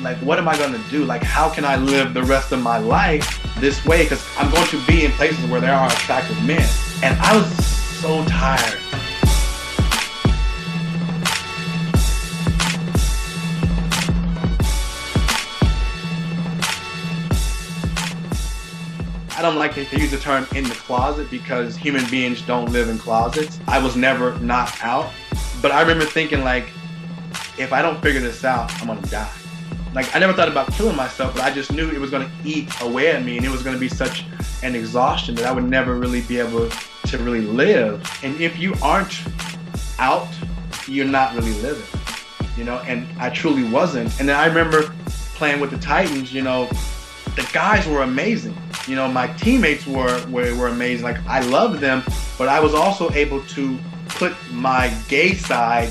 like 0.03 0.17
what 0.19 0.39
am 0.39 0.49
I 0.49 0.59
gonna 0.59 0.83
do? 0.91 1.05
Like 1.05 1.23
how 1.23 1.49
can 1.49 1.65
I 1.65 1.77
live 1.77 2.15
the 2.15 2.23
rest 2.23 2.53
of 2.53 2.63
my 2.63 2.79
life 2.79 3.41
this 3.59 3.85
way? 3.85 4.03
Because 4.03 4.25
I'm 4.37 4.51
going 4.53 4.67
to 4.69 4.87
be 4.87 5.05
in 5.05 5.13
places 5.13 5.45
where 5.49 5.61
there 5.61 5.75
are 5.75 5.89
attractive 5.89 6.41
men, 6.45 6.69
and 7.03 7.19
I 7.21 7.37
was 7.37 7.74
so 8.05 8.23
tired. 8.27 8.79
I 19.31 19.41
don't 19.41 19.57
like 19.57 19.73
to 19.73 19.99
use 19.99 20.11
the 20.11 20.19
term 20.21 20.47
in 20.55 20.65
the 20.65 20.75
closet 20.75 21.31
because 21.31 21.77
human 21.77 22.05
beings 22.11 22.43
don't 22.43 22.71
live 22.71 22.91
in 22.91 22.99
closets. 22.99 23.59
I 23.69 23.83
was 23.83 23.97
never 23.97 24.39
knocked 24.41 24.85
out, 24.85 25.11
but 25.63 25.73
I 25.73 25.81
remember 25.81 26.05
thinking 26.05 26.45
like, 26.45 26.69
if 27.57 27.73
I 27.73 27.81
don't 27.81 28.03
figure 28.03 28.21
this 28.21 28.45
out, 28.45 28.71
I'm 28.83 28.89
gonna 28.89 29.01
die. 29.07 29.33
Like 29.95 30.15
I 30.15 30.19
never 30.19 30.35
thought 30.35 30.49
about 30.49 30.71
killing 30.73 30.95
myself, 30.95 31.33
but 31.33 31.43
I 31.43 31.51
just 31.51 31.73
knew 31.73 31.89
it 31.89 31.99
was 31.99 32.11
gonna 32.11 32.31
eat 32.45 32.69
away 32.83 33.13
at 33.13 33.25
me, 33.25 33.39
and 33.39 33.47
it 33.47 33.51
was 33.51 33.63
gonna 33.63 33.79
be 33.79 33.89
such 33.89 34.27
an 34.63 34.75
exhaustion 34.75 35.35
that 35.37 35.47
I 35.47 35.53
would 35.53 35.65
never 35.65 35.95
really 35.95 36.21
be 36.21 36.39
able 36.39 36.69
to 37.07 37.19
really 37.19 37.43
live. 37.43 38.03
And 38.23 38.41
if 38.41 38.59
you 38.59 38.75
aren't 38.83 39.23
out, 39.99 40.29
you're 40.87 41.07
not 41.07 41.35
really 41.35 41.55
living, 41.55 41.87
you 42.57 42.65
know. 42.65 42.79
And 42.81 43.07
I 43.19 43.31
truly 43.31 43.65
wasn't. 43.65 44.19
And 44.21 44.29
then 44.29 44.37
I 44.37 44.47
remember 44.47 44.93
playing 45.35 45.61
with 45.61 45.71
the 45.71 45.79
Titans. 45.79 46.33
You 46.33 46.43
know, 46.43 46.67
the 47.37 47.49
guys 47.53 47.87
were 47.87 48.03
amazing. 48.03 48.57
You 48.87 48.97
know, 48.97 49.09
my 49.09 49.29
teammates 49.29 49.87
were, 49.87 50.25
were 50.29 50.55
were 50.57 50.69
amazing. 50.69 51.05
Like 51.05 51.25
I 51.27 51.41
loved 51.41 51.81
them, 51.81 52.03
but 52.39 52.49
I 52.49 52.61
was 52.61 52.75
also 52.75 53.11
able 53.11 53.43
to 53.43 53.79
put 54.09 54.35
my 54.53 54.95
gay 55.09 55.35
side 55.35 55.91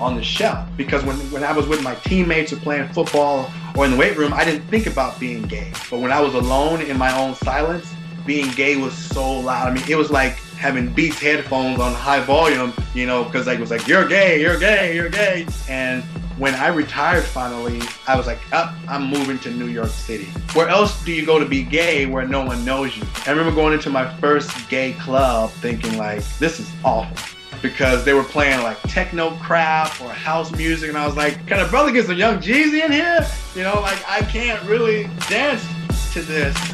on 0.00 0.16
the 0.16 0.22
shelf 0.22 0.68
because 0.76 1.04
when 1.04 1.16
when 1.30 1.44
I 1.44 1.52
was 1.52 1.66
with 1.66 1.82
my 1.82 1.94
teammates 1.96 2.52
or 2.52 2.56
playing 2.56 2.88
football 2.88 3.50
or 3.76 3.84
in 3.84 3.92
the 3.92 3.96
weight 3.96 4.16
room, 4.16 4.32
I 4.32 4.44
didn't 4.44 4.66
think 4.68 4.86
about 4.86 5.18
being 5.18 5.42
gay. 5.42 5.72
But 5.90 6.00
when 6.00 6.12
I 6.12 6.20
was 6.20 6.34
alone 6.34 6.82
in 6.82 6.98
my 6.98 7.16
own 7.16 7.34
silence, 7.36 7.92
being 8.26 8.50
gay 8.52 8.76
was 8.76 8.94
so 8.94 9.40
loud. 9.40 9.68
I 9.68 9.74
mean, 9.74 9.84
it 9.88 9.96
was 9.96 10.10
like 10.10 10.38
having 10.56 10.92
Beats 10.92 11.18
headphones 11.18 11.80
on 11.80 11.92
high 11.92 12.20
volume, 12.20 12.72
you 12.94 13.06
know, 13.06 13.24
because 13.24 13.46
like 13.46 13.58
it 13.58 13.60
was 13.60 13.70
like 13.70 13.86
you're 13.86 14.06
gay, 14.06 14.40
you're 14.40 14.58
gay, 14.58 14.94
you're 14.94 15.10
gay. 15.10 15.46
And 15.68 16.02
when 16.38 16.54
I 16.54 16.68
retired 16.68 17.24
finally, 17.24 17.80
I 18.06 18.16
was 18.16 18.26
like, 18.26 18.40
up, 18.52 18.74
I'm 18.88 19.06
moving 19.08 19.38
to 19.40 19.50
New 19.50 19.66
York 19.66 19.90
City. 19.90 20.26
Where 20.54 20.68
else 20.68 21.04
do 21.04 21.12
you 21.12 21.24
go 21.24 21.38
to 21.38 21.44
be 21.46 21.62
gay 21.62 22.06
where 22.06 22.26
no 22.26 22.44
one 22.44 22.64
knows 22.64 22.96
you? 22.96 23.04
I 23.26 23.30
remember 23.30 23.54
going 23.54 23.72
into 23.72 23.90
my 23.90 24.12
first 24.16 24.68
gay 24.68 24.92
club 24.94 25.50
thinking 25.50 25.96
like, 25.96 26.24
this 26.38 26.58
is 26.58 26.70
awful. 26.84 27.16
Because 27.62 28.04
they 28.04 28.12
were 28.12 28.24
playing 28.24 28.62
like 28.62 28.80
techno 28.82 29.30
crap 29.36 29.98
or 30.02 30.10
house 30.10 30.52
music, 30.52 30.90
and 30.90 30.98
I 30.98 31.06
was 31.06 31.16
like, 31.16 31.46
"Can 31.46 31.60
a 31.60 31.68
brother 31.68 31.90
get 31.92 32.04
some 32.04 32.18
young 32.18 32.36
Jeezy 32.36 32.84
in 32.84 32.92
here?" 32.92 33.26
You 33.54 33.62
know, 33.62 33.80
like 33.80 34.04
I 34.06 34.20
can't 34.20 34.62
really 34.68 35.04
dance 35.30 35.66
to 36.12 36.20
this. 36.20 36.73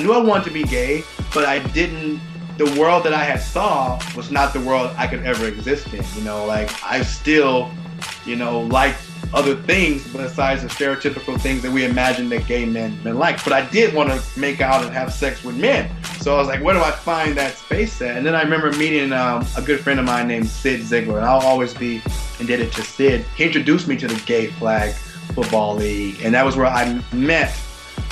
I 0.00 0.02
knew 0.02 0.14
I 0.14 0.18
wanted 0.18 0.44
to 0.44 0.50
be 0.50 0.62
gay, 0.62 1.04
but 1.34 1.44
I 1.44 1.58
didn't. 1.58 2.22
The 2.56 2.64
world 2.80 3.04
that 3.04 3.12
I 3.12 3.22
had 3.22 3.38
saw 3.38 4.00
was 4.16 4.30
not 4.30 4.54
the 4.54 4.60
world 4.60 4.94
I 4.96 5.06
could 5.06 5.22
ever 5.24 5.46
exist 5.46 5.92
in. 5.92 6.02
You 6.16 6.24
know, 6.24 6.46
like 6.46 6.70
I 6.82 7.02
still, 7.02 7.70
you 8.24 8.34
know, 8.34 8.62
like 8.62 8.96
other 9.34 9.54
things 9.54 10.10
besides 10.10 10.62
the 10.62 10.68
stereotypical 10.68 11.38
things 11.38 11.60
that 11.60 11.70
we 11.70 11.84
imagine 11.84 12.30
that 12.30 12.46
gay 12.46 12.64
men 12.64 12.98
men 13.04 13.18
like. 13.18 13.44
But 13.44 13.52
I 13.52 13.68
did 13.68 13.92
want 13.92 14.10
to 14.10 14.40
make 14.40 14.62
out 14.62 14.82
and 14.82 14.90
have 14.94 15.12
sex 15.12 15.44
with 15.44 15.58
men. 15.58 15.90
So 16.20 16.34
I 16.34 16.38
was 16.38 16.48
like, 16.48 16.62
where 16.62 16.74
do 16.74 16.80
I 16.80 16.92
find 16.92 17.36
that 17.36 17.58
space 17.58 18.00
at? 18.00 18.16
And 18.16 18.24
then 18.24 18.34
I 18.34 18.40
remember 18.40 18.72
meeting 18.72 19.12
um, 19.12 19.46
a 19.58 19.60
good 19.60 19.80
friend 19.80 20.00
of 20.00 20.06
mine 20.06 20.28
named 20.28 20.48
Cyd 20.48 20.80
Zeigler, 20.80 21.18
and 21.18 21.26
I'll 21.26 21.40
always 21.40 21.74
be 21.74 22.02
indebted 22.38 22.72
to 22.72 22.82
Cyd. 22.82 23.26
He 23.36 23.44
introduced 23.44 23.86
me 23.86 23.98
to 23.98 24.06
the 24.08 24.18
Gay 24.24 24.46
Flag 24.46 24.94
Football 25.34 25.74
League, 25.76 26.22
and 26.22 26.32
that 26.32 26.46
was 26.46 26.56
where 26.56 26.68
I 26.68 27.02
met 27.12 27.54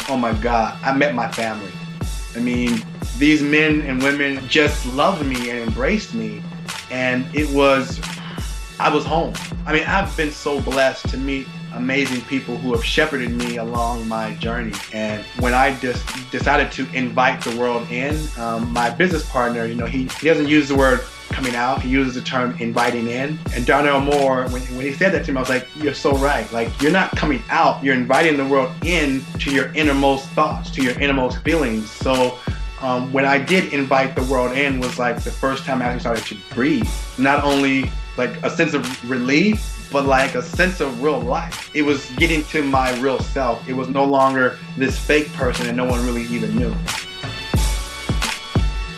oh 0.08 0.16
my 0.16 0.32
God, 0.34 0.78
I 0.82 0.94
met 0.96 1.14
my 1.14 1.30
family. 1.30 1.72
I 2.34 2.40
mean, 2.40 2.82
these 3.18 3.42
men 3.42 3.82
and 3.82 4.02
women 4.02 4.46
just 4.48 4.86
loved 4.94 5.26
me 5.26 5.50
and 5.50 5.58
embraced 5.60 6.14
me. 6.14 6.42
And 6.90 7.26
it 7.34 7.48
was, 7.50 8.00
I 8.78 8.92
was 8.92 9.04
home. 9.04 9.34
I 9.66 9.72
mean, 9.72 9.84
I've 9.84 10.14
been 10.16 10.30
so 10.30 10.60
blessed 10.60 11.08
to 11.10 11.16
meet 11.16 11.46
amazing 11.74 12.22
people 12.22 12.56
who 12.56 12.72
have 12.72 12.84
shepherded 12.84 13.30
me 13.30 13.56
along 13.56 14.08
my 14.08 14.34
journey. 14.34 14.72
And 14.92 15.24
when 15.40 15.54
I 15.54 15.76
just 15.78 16.04
decided 16.30 16.72
to 16.72 16.88
invite 16.94 17.42
the 17.42 17.56
world 17.56 17.90
in, 17.90 18.18
um, 18.38 18.72
my 18.72 18.90
business 18.90 19.28
partner, 19.28 19.66
you 19.66 19.74
know, 19.74 19.86
he, 19.86 20.04
he 20.20 20.26
doesn't 20.26 20.48
use 20.48 20.68
the 20.68 20.76
word 20.76 21.00
coming 21.38 21.54
out. 21.54 21.80
He 21.80 21.88
uses 21.88 22.14
the 22.16 22.20
term 22.20 22.56
inviting 22.58 23.06
in. 23.06 23.38
And 23.54 23.64
Darnell 23.64 24.00
Moore, 24.00 24.48
when, 24.48 24.60
when 24.62 24.84
he 24.84 24.92
said 24.92 25.12
that 25.12 25.24
to 25.26 25.32
me, 25.32 25.36
I 25.36 25.40
was 25.40 25.48
like, 25.48 25.68
you're 25.76 25.94
so 25.94 26.16
right. 26.16 26.50
Like, 26.52 26.68
you're 26.82 26.90
not 26.90 27.12
coming 27.12 27.40
out. 27.48 27.82
You're 27.84 27.94
inviting 27.94 28.36
the 28.36 28.44
world 28.44 28.72
in 28.84 29.24
to 29.38 29.52
your 29.52 29.72
innermost 29.74 30.28
thoughts, 30.30 30.68
to 30.72 30.82
your 30.82 30.98
innermost 31.00 31.38
feelings. 31.44 31.88
So 31.88 32.36
um, 32.80 33.12
when 33.12 33.24
I 33.24 33.38
did 33.38 33.72
invite 33.72 34.16
the 34.16 34.24
world 34.24 34.56
in 34.56 34.80
was 34.80 34.98
like 34.98 35.22
the 35.22 35.30
first 35.30 35.64
time 35.64 35.80
I 35.80 35.84
actually 35.84 36.00
started 36.00 36.24
to 36.24 36.54
breathe. 36.54 36.88
Not 37.18 37.44
only 37.44 37.88
like 38.16 38.30
a 38.42 38.50
sense 38.50 38.74
of 38.74 39.08
relief, 39.08 39.88
but 39.92 40.06
like 40.06 40.34
a 40.34 40.42
sense 40.42 40.80
of 40.80 41.00
real 41.00 41.20
life. 41.20 41.70
It 41.72 41.82
was 41.82 42.10
getting 42.16 42.42
to 42.46 42.64
my 42.64 42.98
real 42.98 43.20
self. 43.20 43.68
It 43.68 43.74
was 43.74 43.88
no 43.88 44.04
longer 44.04 44.58
this 44.76 44.98
fake 44.98 45.32
person 45.34 45.66
that 45.66 45.76
no 45.76 45.84
one 45.84 46.04
really 46.04 46.24
even 46.24 46.56
knew. 46.56 46.74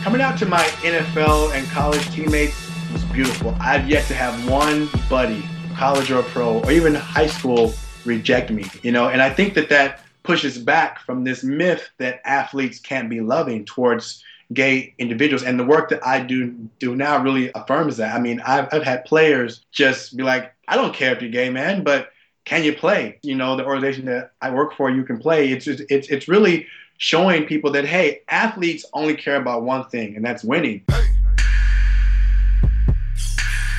Coming 0.02 0.22
out 0.22 0.38
to 0.38 0.46
my 0.46 0.62
NFL 0.82 1.54
and 1.54 1.68
college 1.68 2.10
teammates 2.10 2.70
was 2.90 3.04
beautiful. 3.04 3.54
I've 3.60 3.86
yet 3.86 4.06
to 4.06 4.14
have 4.14 4.48
one 4.48 4.88
buddy, 5.10 5.44
college 5.76 6.10
or 6.10 6.22
pro, 6.22 6.60
or 6.60 6.72
even 6.72 6.94
high 6.94 7.26
school, 7.26 7.74
reject 8.06 8.50
me. 8.50 8.64
You 8.82 8.92
know, 8.92 9.08
and 9.08 9.20
I 9.20 9.28
think 9.28 9.52
that 9.54 9.68
that 9.68 10.00
pushes 10.22 10.56
back 10.56 11.00
from 11.00 11.24
this 11.24 11.44
myth 11.44 11.90
that 11.98 12.22
athletes 12.24 12.78
can't 12.78 13.10
be 13.10 13.20
loving 13.20 13.66
towards 13.66 14.24
gay 14.54 14.94
individuals. 14.96 15.42
And 15.42 15.60
the 15.60 15.64
work 15.64 15.90
that 15.90 16.04
I 16.04 16.22
do 16.22 16.50
do 16.78 16.96
now 16.96 17.22
really 17.22 17.50
affirms 17.54 17.98
that. 17.98 18.14
I 18.14 18.20
mean, 18.20 18.40
I've, 18.40 18.68
I've 18.72 18.82
had 18.82 19.04
players 19.04 19.66
just 19.70 20.16
be 20.16 20.22
like, 20.22 20.54
I 20.66 20.76
don't 20.76 20.94
care 20.94 21.14
if 21.14 21.20
you're 21.20 21.30
gay, 21.30 21.50
man, 21.50 21.84
but 21.84 22.08
can 22.46 22.64
you 22.64 22.72
play? 22.74 23.18
You 23.22 23.34
know, 23.34 23.54
the 23.54 23.66
organization 23.66 24.06
that 24.06 24.32
I 24.40 24.50
work 24.50 24.74
for, 24.74 24.90
you 24.90 25.04
can 25.04 25.18
play. 25.18 25.50
It's 25.52 25.66
just, 25.66 25.82
it's 25.90 26.08
it's 26.08 26.26
really 26.26 26.66
showing 27.00 27.46
people 27.46 27.72
that 27.72 27.86
hey, 27.86 28.20
athletes 28.28 28.84
only 28.92 29.14
care 29.16 29.36
about 29.36 29.62
one 29.62 29.88
thing, 29.88 30.14
and 30.16 30.24
that's 30.24 30.44
winning. 30.44 30.84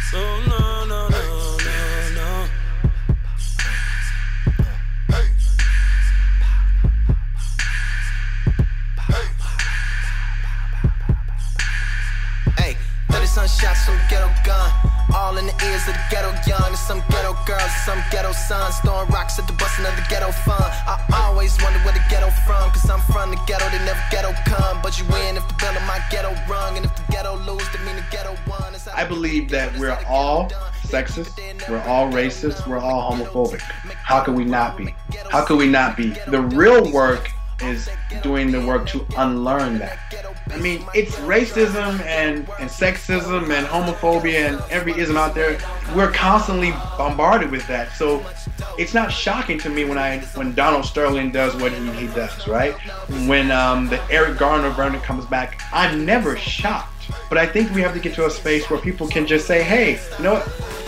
So 0.09 0.17
no, 0.17 0.86
no, 0.86 1.07
no, 1.07 1.57
no, 1.63 2.07
no. 2.15 2.47
Hey, 12.57 12.76
30 13.11 13.26
some 13.28 13.47
shots 13.47 13.86
from 13.86 13.99
ghetto 14.09 14.32
gun. 14.43 14.72
All 15.13 15.38
in 15.38 15.45
the 15.45 15.53
ears 15.63 15.88
of 15.88 15.93
the 15.93 16.01
ghetto 16.09 16.32
young. 16.49 16.65
And 16.65 16.76
some 16.76 17.03
ghetto 17.11 17.20
girls 17.45 17.71
some 17.85 18.01
ghetto 18.11 18.31
sons. 18.31 18.77
Throwing 18.79 19.09
rocks 19.09 19.39
at 19.39 19.47
the 19.47 19.53
busting 19.53 19.85
of 19.85 19.95
the 19.95 20.05
ghetto 20.09 20.31
fun. 20.31 20.61
I 20.61 21.27
always 21.27 21.55
wonder 21.61 21.79
where 21.79 21.93
the 21.93 22.03
ghetto 22.09 22.29
from. 22.45 22.71
Cause 22.71 22.89
I'm 22.89 23.01
from 23.11 23.31
the 23.31 23.39
ghetto, 23.47 23.69
they 23.69 23.83
never 23.85 24.03
ghetto 24.11 24.33
come. 24.45 24.81
But 24.81 24.99
you 24.99 25.05
win 25.11 25.37
if 25.37 25.47
the 25.47 25.55
bell 25.55 25.75
of 25.75 25.83
my 25.83 25.99
ghetto 26.09 26.33
rung. 26.49 26.77
And 26.77 26.85
if 26.85 26.95
the 26.95 27.11
ghetto 27.11 27.37
lose, 27.37 27.67
that 27.71 27.83
mean 27.85 27.95
the 27.95 28.05
ghetto 28.11 28.35
won. 28.47 28.75
I 28.93 29.05
believe 29.05 29.49
that 29.49 29.77
we're 29.77 29.97
all 30.07 30.49
sexist, 30.83 31.39
we're 31.69 31.81
all 31.83 32.11
racist, 32.11 32.67
we're 32.67 32.79
all 32.79 33.11
homophobic. 33.11 33.61
How 33.61 34.21
can 34.21 34.33
we 34.35 34.43
not 34.43 34.77
be? 34.77 34.95
How 35.29 35.45
could 35.45 35.57
we 35.57 35.67
not 35.67 35.95
be? 35.95 36.09
The 36.27 36.41
real 36.41 36.91
work 36.91 37.29
is 37.61 37.89
doing 38.23 38.51
the 38.51 38.65
work 38.65 38.87
to 38.87 39.05
unlearn 39.17 39.77
that. 39.79 39.99
I 40.51 40.57
mean, 40.57 40.85
it's 40.93 41.15
racism 41.17 41.99
and, 42.01 42.47
and 42.59 42.69
sexism 42.69 43.49
and 43.51 43.65
homophobia 43.67 44.49
and 44.49 44.71
every 44.71 44.97
ism 44.97 45.17
out 45.17 45.33
there. 45.33 45.59
We're 45.95 46.11
constantly 46.11 46.71
bombarded 46.97 47.51
with 47.51 47.65
that. 47.67 47.93
So 47.93 48.25
it's 48.77 48.93
not 48.93 49.11
shocking 49.11 49.57
to 49.59 49.69
me 49.69 49.85
when 49.85 49.97
I 49.97 50.19
when 50.35 50.53
Donald 50.53 50.85
Sterling 50.85 51.31
does 51.31 51.55
what 51.55 51.71
he, 51.71 51.91
he 51.91 52.07
does, 52.07 52.47
right? 52.47 52.73
When 53.27 53.51
um, 53.51 53.87
the 53.87 54.01
Eric 54.11 54.37
Garner 54.37 54.69
version 54.69 54.99
comes 55.01 55.25
back, 55.25 55.61
I'm 55.71 56.05
never 56.05 56.37
shocked. 56.37 57.11
But 57.29 57.37
I 57.37 57.45
think 57.45 57.73
we 57.73 57.81
have 57.81 57.93
to 57.93 57.99
get 57.99 58.13
to 58.15 58.25
a 58.25 58.29
space 58.29 58.69
where 58.69 58.79
people 58.79 59.07
can 59.07 59.25
just 59.25 59.47
say, 59.47 59.63
hey, 59.63 59.99
you 60.17 60.23
know 60.23 60.33
what? 60.35 60.80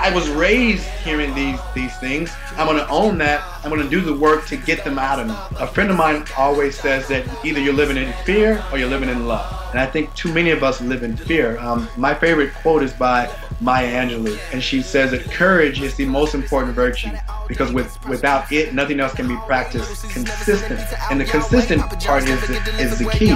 I 0.00 0.14
was 0.14 0.28
raised 0.30 0.86
hearing 1.04 1.34
these 1.34 1.58
these 1.74 1.96
things. 1.98 2.30
I'm 2.56 2.66
gonna 2.66 2.86
own 2.88 3.18
that. 3.18 3.42
I'm 3.64 3.70
gonna 3.70 3.88
do 3.88 4.00
the 4.00 4.14
work 4.14 4.46
to 4.46 4.56
get 4.56 4.84
them 4.84 4.98
out 4.98 5.18
of 5.18 5.26
me. 5.26 5.34
A 5.58 5.66
friend 5.66 5.90
of 5.90 5.96
mine 5.96 6.24
always 6.36 6.78
says 6.78 7.08
that 7.08 7.26
either 7.44 7.60
you're 7.60 7.74
living 7.74 7.96
in 7.96 8.12
fear 8.24 8.64
or 8.70 8.78
you're 8.78 8.88
living 8.88 9.08
in 9.08 9.26
love. 9.26 9.70
And 9.70 9.80
I 9.80 9.86
think 9.86 10.14
too 10.14 10.32
many 10.32 10.50
of 10.50 10.62
us 10.62 10.80
live 10.80 11.02
in 11.02 11.16
fear. 11.16 11.58
Um, 11.58 11.88
my 11.96 12.14
favorite 12.14 12.54
quote 12.54 12.82
is 12.82 12.92
by 12.92 13.26
Maya 13.60 13.88
Angelou, 13.88 14.38
and 14.52 14.62
she 14.62 14.82
says 14.82 15.10
that 15.10 15.24
courage 15.30 15.80
is 15.80 15.94
the 15.96 16.06
most 16.06 16.34
important 16.34 16.74
virtue 16.74 17.10
because 17.48 17.72
with 17.72 17.98
without 18.06 18.50
it, 18.52 18.72
nothing 18.74 19.00
else 19.00 19.14
can 19.14 19.26
be 19.26 19.36
practiced 19.46 20.08
consistent. 20.10 20.80
And 21.10 21.20
the 21.20 21.24
consistent 21.24 21.82
part 22.00 22.22
is 22.24 22.50
is 22.78 22.98
the 22.98 23.10
key. 23.10 23.32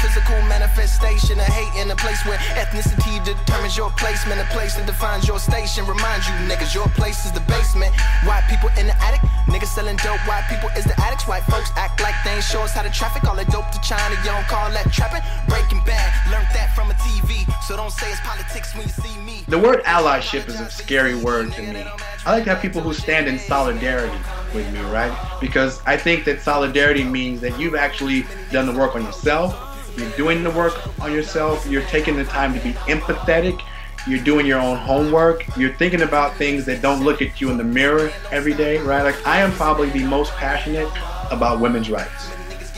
Physical 0.00 0.40
manifestation 0.48 1.38
of 1.38 1.46
hate 1.46 1.82
in 1.82 1.90
a 1.90 1.96
place 1.96 2.24
where 2.24 2.38
ethnicity 2.58 3.22
determines 3.24 3.76
your 3.76 3.90
placement, 3.90 4.40
a 4.40 4.44
place 4.46 4.74
that 4.74 4.86
defines 4.86 5.28
your 5.28 5.38
station. 5.38 5.86
Remind 5.86 6.24
you, 6.24 6.32
niggas, 6.48 6.74
your 6.74 6.88
place 6.98 7.26
is 7.26 7.32
the 7.32 7.40
basement. 7.40 7.94
White 8.24 8.42
people 8.48 8.70
in 8.78 8.86
the 8.86 8.96
attic, 9.02 9.20
niggas 9.46 9.72
selling 9.72 9.96
dope. 9.96 10.20
White 10.26 10.44
people 10.48 10.68
is 10.76 10.84
the 10.84 10.98
addicts. 11.00 11.26
White 11.28 11.44
folks 11.44 11.70
act 11.76 12.00
like 12.00 12.14
they 12.24 12.34
ain't 12.34 12.44
show 12.44 12.62
us 12.62 12.72
how 12.72 12.82
to 12.82 12.90
traffic. 12.90 13.24
All 13.24 13.36
that 13.36 13.50
dope 13.50 13.70
to 13.70 13.80
China, 13.80 14.14
you 14.16 14.30
don't 14.30 14.46
call 14.46 14.70
that 14.70 14.92
trapping. 14.92 15.22
Breaking 15.48 15.82
bad, 15.84 16.12
learned 16.30 16.48
that 16.54 16.74
from 16.74 16.90
a 16.90 16.94
TV. 16.94 17.46
So 17.62 17.76
don't 17.76 17.92
say 17.92 18.10
it's 18.10 18.20
politics 18.20 18.74
when 18.74 18.84
you 18.84 18.92
see 18.92 19.18
me. 19.20 19.44
The 19.48 19.58
word 19.58 19.82
allyship 19.84 20.48
is 20.48 20.60
a 20.60 20.70
scary 20.70 21.14
word 21.14 21.52
to 21.52 21.62
me. 21.62 21.84
I 22.26 22.32
like 22.32 22.44
to 22.44 22.50
have 22.50 22.62
people 22.62 22.80
who 22.80 22.92
stand 22.92 23.28
in 23.28 23.38
solidarity 23.38 24.18
with 24.54 24.70
me, 24.72 24.80
right? 24.90 25.12
Because 25.40 25.80
I 25.86 25.96
think 25.96 26.24
that 26.24 26.42
solidarity 26.42 27.04
means 27.04 27.40
that 27.40 27.58
you've 27.58 27.74
actually 27.74 28.26
done 28.50 28.66
the 28.66 28.78
work 28.78 28.94
on 28.94 29.04
yourself. 29.04 29.66
You're 29.96 30.10
doing 30.10 30.42
the 30.42 30.50
work 30.50 30.74
on 31.00 31.12
yourself. 31.12 31.66
You're 31.66 31.82
taking 31.82 32.16
the 32.16 32.24
time 32.24 32.54
to 32.54 32.60
be 32.60 32.72
empathetic. 32.90 33.60
You're 34.06 34.22
doing 34.22 34.46
your 34.46 34.60
own 34.60 34.76
homework. 34.76 35.44
You're 35.56 35.74
thinking 35.74 36.02
about 36.02 36.36
things 36.36 36.64
that 36.66 36.80
don't 36.80 37.04
look 37.04 37.20
at 37.20 37.40
you 37.40 37.50
in 37.50 37.58
the 37.58 37.64
mirror 37.64 38.10
every 38.30 38.54
day, 38.54 38.78
right? 38.78 39.02
Like 39.02 39.26
I 39.26 39.40
am 39.40 39.52
probably 39.52 39.90
the 39.90 40.04
most 40.04 40.32
passionate 40.32 40.88
about 41.30 41.60
women's 41.60 41.90
rights 41.90 42.32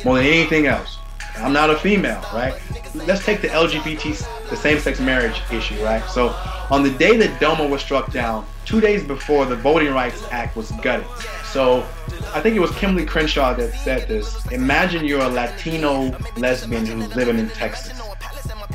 more 0.04 0.16
than 0.16 0.26
anything 0.26 0.66
else. 0.66 0.98
I'm 1.36 1.52
not 1.52 1.70
a 1.70 1.76
female, 1.76 2.20
right? 2.34 2.60
Let's 2.94 3.24
take 3.24 3.40
the 3.40 3.48
LGBT, 3.48 4.50
the 4.50 4.56
same-sex 4.56 5.00
marriage 5.00 5.40
issue, 5.50 5.82
right? 5.82 6.04
So 6.10 6.28
on 6.70 6.82
the 6.82 6.90
day 6.90 7.16
that 7.16 7.40
DOMA 7.40 7.66
was 7.66 7.80
struck 7.80 8.12
down, 8.12 8.46
two 8.66 8.80
days 8.80 9.02
before 9.02 9.46
the 9.46 9.56
Voting 9.56 9.92
Rights 9.92 10.22
Act 10.30 10.56
was 10.56 10.70
gutted. 10.82 11.06
So 11.44 11.86
I 12.34 12.40
think 12.40 12.56
it 12.56 12.60
was 12.60 12.70
Kimberlé 12.72 13.08
Crenshaw 13.08 13.54
that 13.54 13.72
said 13.74 14.08
this. 14.08 14.44
Imagine 14.52 15.04
you're 15.06 15.22
a 15.22 15.28
Latino 15.28 16.16
lesbian 16.36 16.84
who's 16.84 17.14
living 17.16 17.38
in 17.38 17.48
Texas 17.50 17.98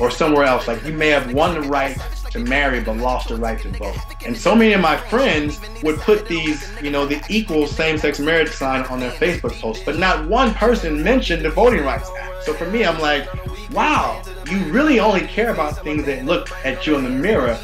or 0.00 0.10
somewhere 0.10 0.44
else. 0.44 0.68
Like 0.68 0.84
you 0.84 0.92
may 0.92 1.08
have 1.08 1.32
won 1.32 1.54
the 1.54 1.68
right 1.68 1.98
to 2.30 2.38
marry 2.38 2.80
but 2.80 2.96
lost 2.96 3.28
the 3.28 3.36
right 3.36 3.60
to 3.60 3.70
vote. 3.70 3.96
And 4.24 4.36
so 4.36 4.54
many 4.54 4.72
of 4.72 4.80
my 4.80 4.96
friends 4.96 5.60
would 5.82 5.98
put 6.00 6.28
these, 6.28 6.70
you 6.82 6.90
know, 6.90 7.06
the 7.06 7.22
equal 7.28 7.66
same-sex 7.66 8.18
marriage 8.18 8.50
sign 8.50 8.82
on 8.86 9.00
their 9.00 9.12
Facebook 9.12 9.58
posts, 9.60 9.84
but 9.84 9.98
not 9.98 10.28
one 10.28 10.54
person 10.54 11.02
mentioned 11.02 11.44
the 11.44 11.50
Voting 11.50 11.84
Rights 11.84 12.10
Act. 12.18 12.44
So 12.44 12.54
for 12.54 12.66
me, 12.66 12.84
I'm 12.84 13.00
like, 13.00 13.28
wow, 13.72 14.22
you 14.50 14.58
really 14.72 15.00
only 15.00 15.22
care 15.22 15.50
about 15.50 15.82
things 15.82 16.04
that 16.06 16.24
look 16.24 16.50
at 16.64 16.86
you 16.86 16.96
in 16.96 17.04
the 17.04 17.10
mirror. 17.10 17.58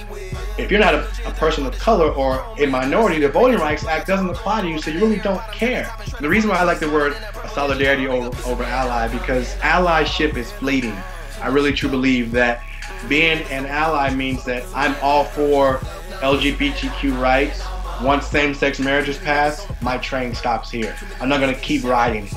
If 0.56 0.70
you're 0.70 0.80
not 0.80 0.94
a, 0.94 1.08
a 1.26 1.32
person 1.32 1.66
of 1.66 1.76
color 1.78 2.12
or 2.12 2.44
a 2.58 2.66
minority, 2.66 3.18
the 3.18 3.28
Voting 3.28 3.58
Rights 3.58 3.84
Act 3.86 4.06
doesn't 4.06 4.28
apply 4.28 4.62
to 4.62 4.68
you, 4.68 4.80
so 4.80 4.90
you 4.90 5.00
really 5.00 5.18
don't 5.18 5.42
care. 5.52 5.92
The 6.20 6.28
reason 6.28 6.50
why 6.50 6.56
I 6.56 6.62
like 6.62 6.78
the 6.78 6.90
word 6.90 7.16
solidarity 7.52 8.06
over, 8.06 8.30
over 8.48 8.62
ally 8.62 9.08
because 9.08 9.54
allyship 9.56 10.36
is 10.36 10.50
fleeting. 10.52 10.96
I 11.44 11.48
really 11.48 11.74
truly 11.74 11.90
believe 11.90 12.32
that 12.32 12.62
being 13.06 13.42
an 13.50 13.66
ally 13.66 14.14
means 14.14 14.44
that 14.44 14.64
I'm 14.74 14.96
all 15.02 15.24
for 15.24 15.76
LGBTQ 16.22 17.20
rights. 17.20 17.62
Once 18.02 18.26
same-sex 18.26 18.80
marriage 18.80 19.10
is 19.10 19.18
passed, 19.18 19.68
my 19.82 19.98
train 19.98 20.34
stops 20.34 20.70
here. 20.70 20.96
I'm 21.20 21.28
not 21.28 21.40
gonna 21.40 21.54
keep 21.54 21.84
riding. 21.84 22.30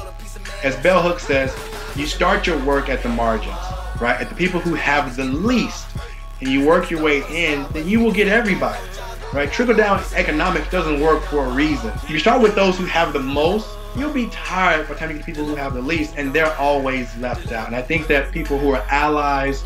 As 0.62 0.76
Bell 0.76 1.01
Hooks 1.01 1.26
says, 1.26 1.55
you 1.95 2.05
start 2.05 2.45
your 2.45 2.62
work 2.66 2.89
at 2.89 3.01
the 3.01 3.08
margins, 3.08 3.55
right? 4.01 4.20
At 4.20 4.28
the 4.28 4.36
people 4.36 4.60
who 4.60 4.76
have 4.76 5.16
the 5.16 5.24
least, 5.24 5.88
and 6.41 6.49
you 6.49 6.66
work 6.66 6.91
your 6.91 7.01
way 7.01 7.24
in, 7.30 7.66
then 7.72 7.88
you 7.88 8.01
will 8.01 8.12
get 8.12 8.28
everybody, 8.28 8.84
right? 9.34 9.49
Trickle-down 9.49 10.03
economics 10.16 10.70
doesn't 10.70 10.99
work 10.99 11.24
for 11.24 11.45
a 11.45 11.49
reason. 11.49 11.93
You 12.10 12.20
start 12.20 12.41
with 12.41 12.55
those 12.55 12.78
who 12.78 12.86
have 12.88 13.14
the 13.14 13.22
most, 13.22 13.70
you'll 13.95 14.13
be 14.13 14.27
tired 14.27 14.88
by 14.88 14.93
the 14.93 14.99
time 14.99 15.11
you 15.11 15.17
get 15.17 15.25
people 15.25 15.45
who 15.45 15.55
have 15.55 15.73
the 15.73 15.81
least, 15.81 16.15
and 16.17 16.33
they're 16.33 16.55
always 16.57 17.15
left 17.17 17.51
out. 17.51 17.67
And 17.67 17.75
I 17.75 17.81
think 17.81 18.07
that 18.07 18.31
people 18.31 18.57
who 18.57 18.71
are 18.71 18.85
allies, 18.89 19.63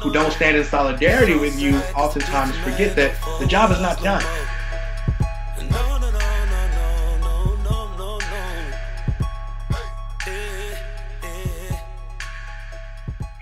who 0.00 0.12
don't 0.12 0.32
stand 0.32 0.56
in 0.56 0.64
solidarity 0.64 1.36
with 1.36 1.58
you, 1.60 1.76
oftentimes 1.96 2.56
forget 2.58 2.96
that 2.96 3.14
the 3.40 3.46
job 3.46 3.70
is 3.70 3.80
not 3.80 4.02
done. 4.02 4.24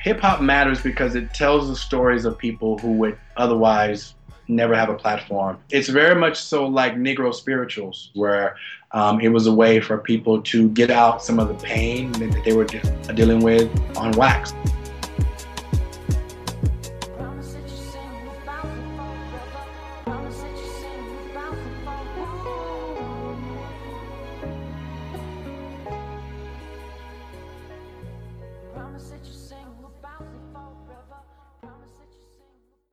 Hip 0.02 0.18
hop 0.20 0.40
matters 0.40 0.82
because 0.82 1.14
it 1.14 1.34
tells 1.34 1.68
the 1.68 1.76
stories 1.76 2.24
of 2.24 2.38
people 2.38 2.78
who 2.78 2.92
would 2.92 3.18
otherwise 3.36 4.14
never 4.51 4.74
have 4.74 4.88
a 4.88 4.94
platform. 4.94 5.59
It's 5.70 5.88
very 5.88 6.14
much 6.14 6.36
so 6.36 6.66
like 6.66 6.94
Negro 6.96 7.32
spirituals, 7.32 8.11
where 8.14 8.57
um, 8.92 9.20
it 9.20 9.28
was 9.28 9.46
a 9.46 9.53
way 9.53 9.80
for 9.80 9.98
people 9.98 10.42
to 10.42 10.68
get 10.70 10.90
out 10.90 11.22
some 11.22 11.38
of 11.38 11.48
the 11.48 11.55
pain 11.55 12.12
that 12.12 12.42
they 12.44 12.53
were 12.53 12.64
de- 12.64 12.82
dealing 13.14 13.40
with 13.40 13.70
on 13.96 14.12
wax. 14.12 14.53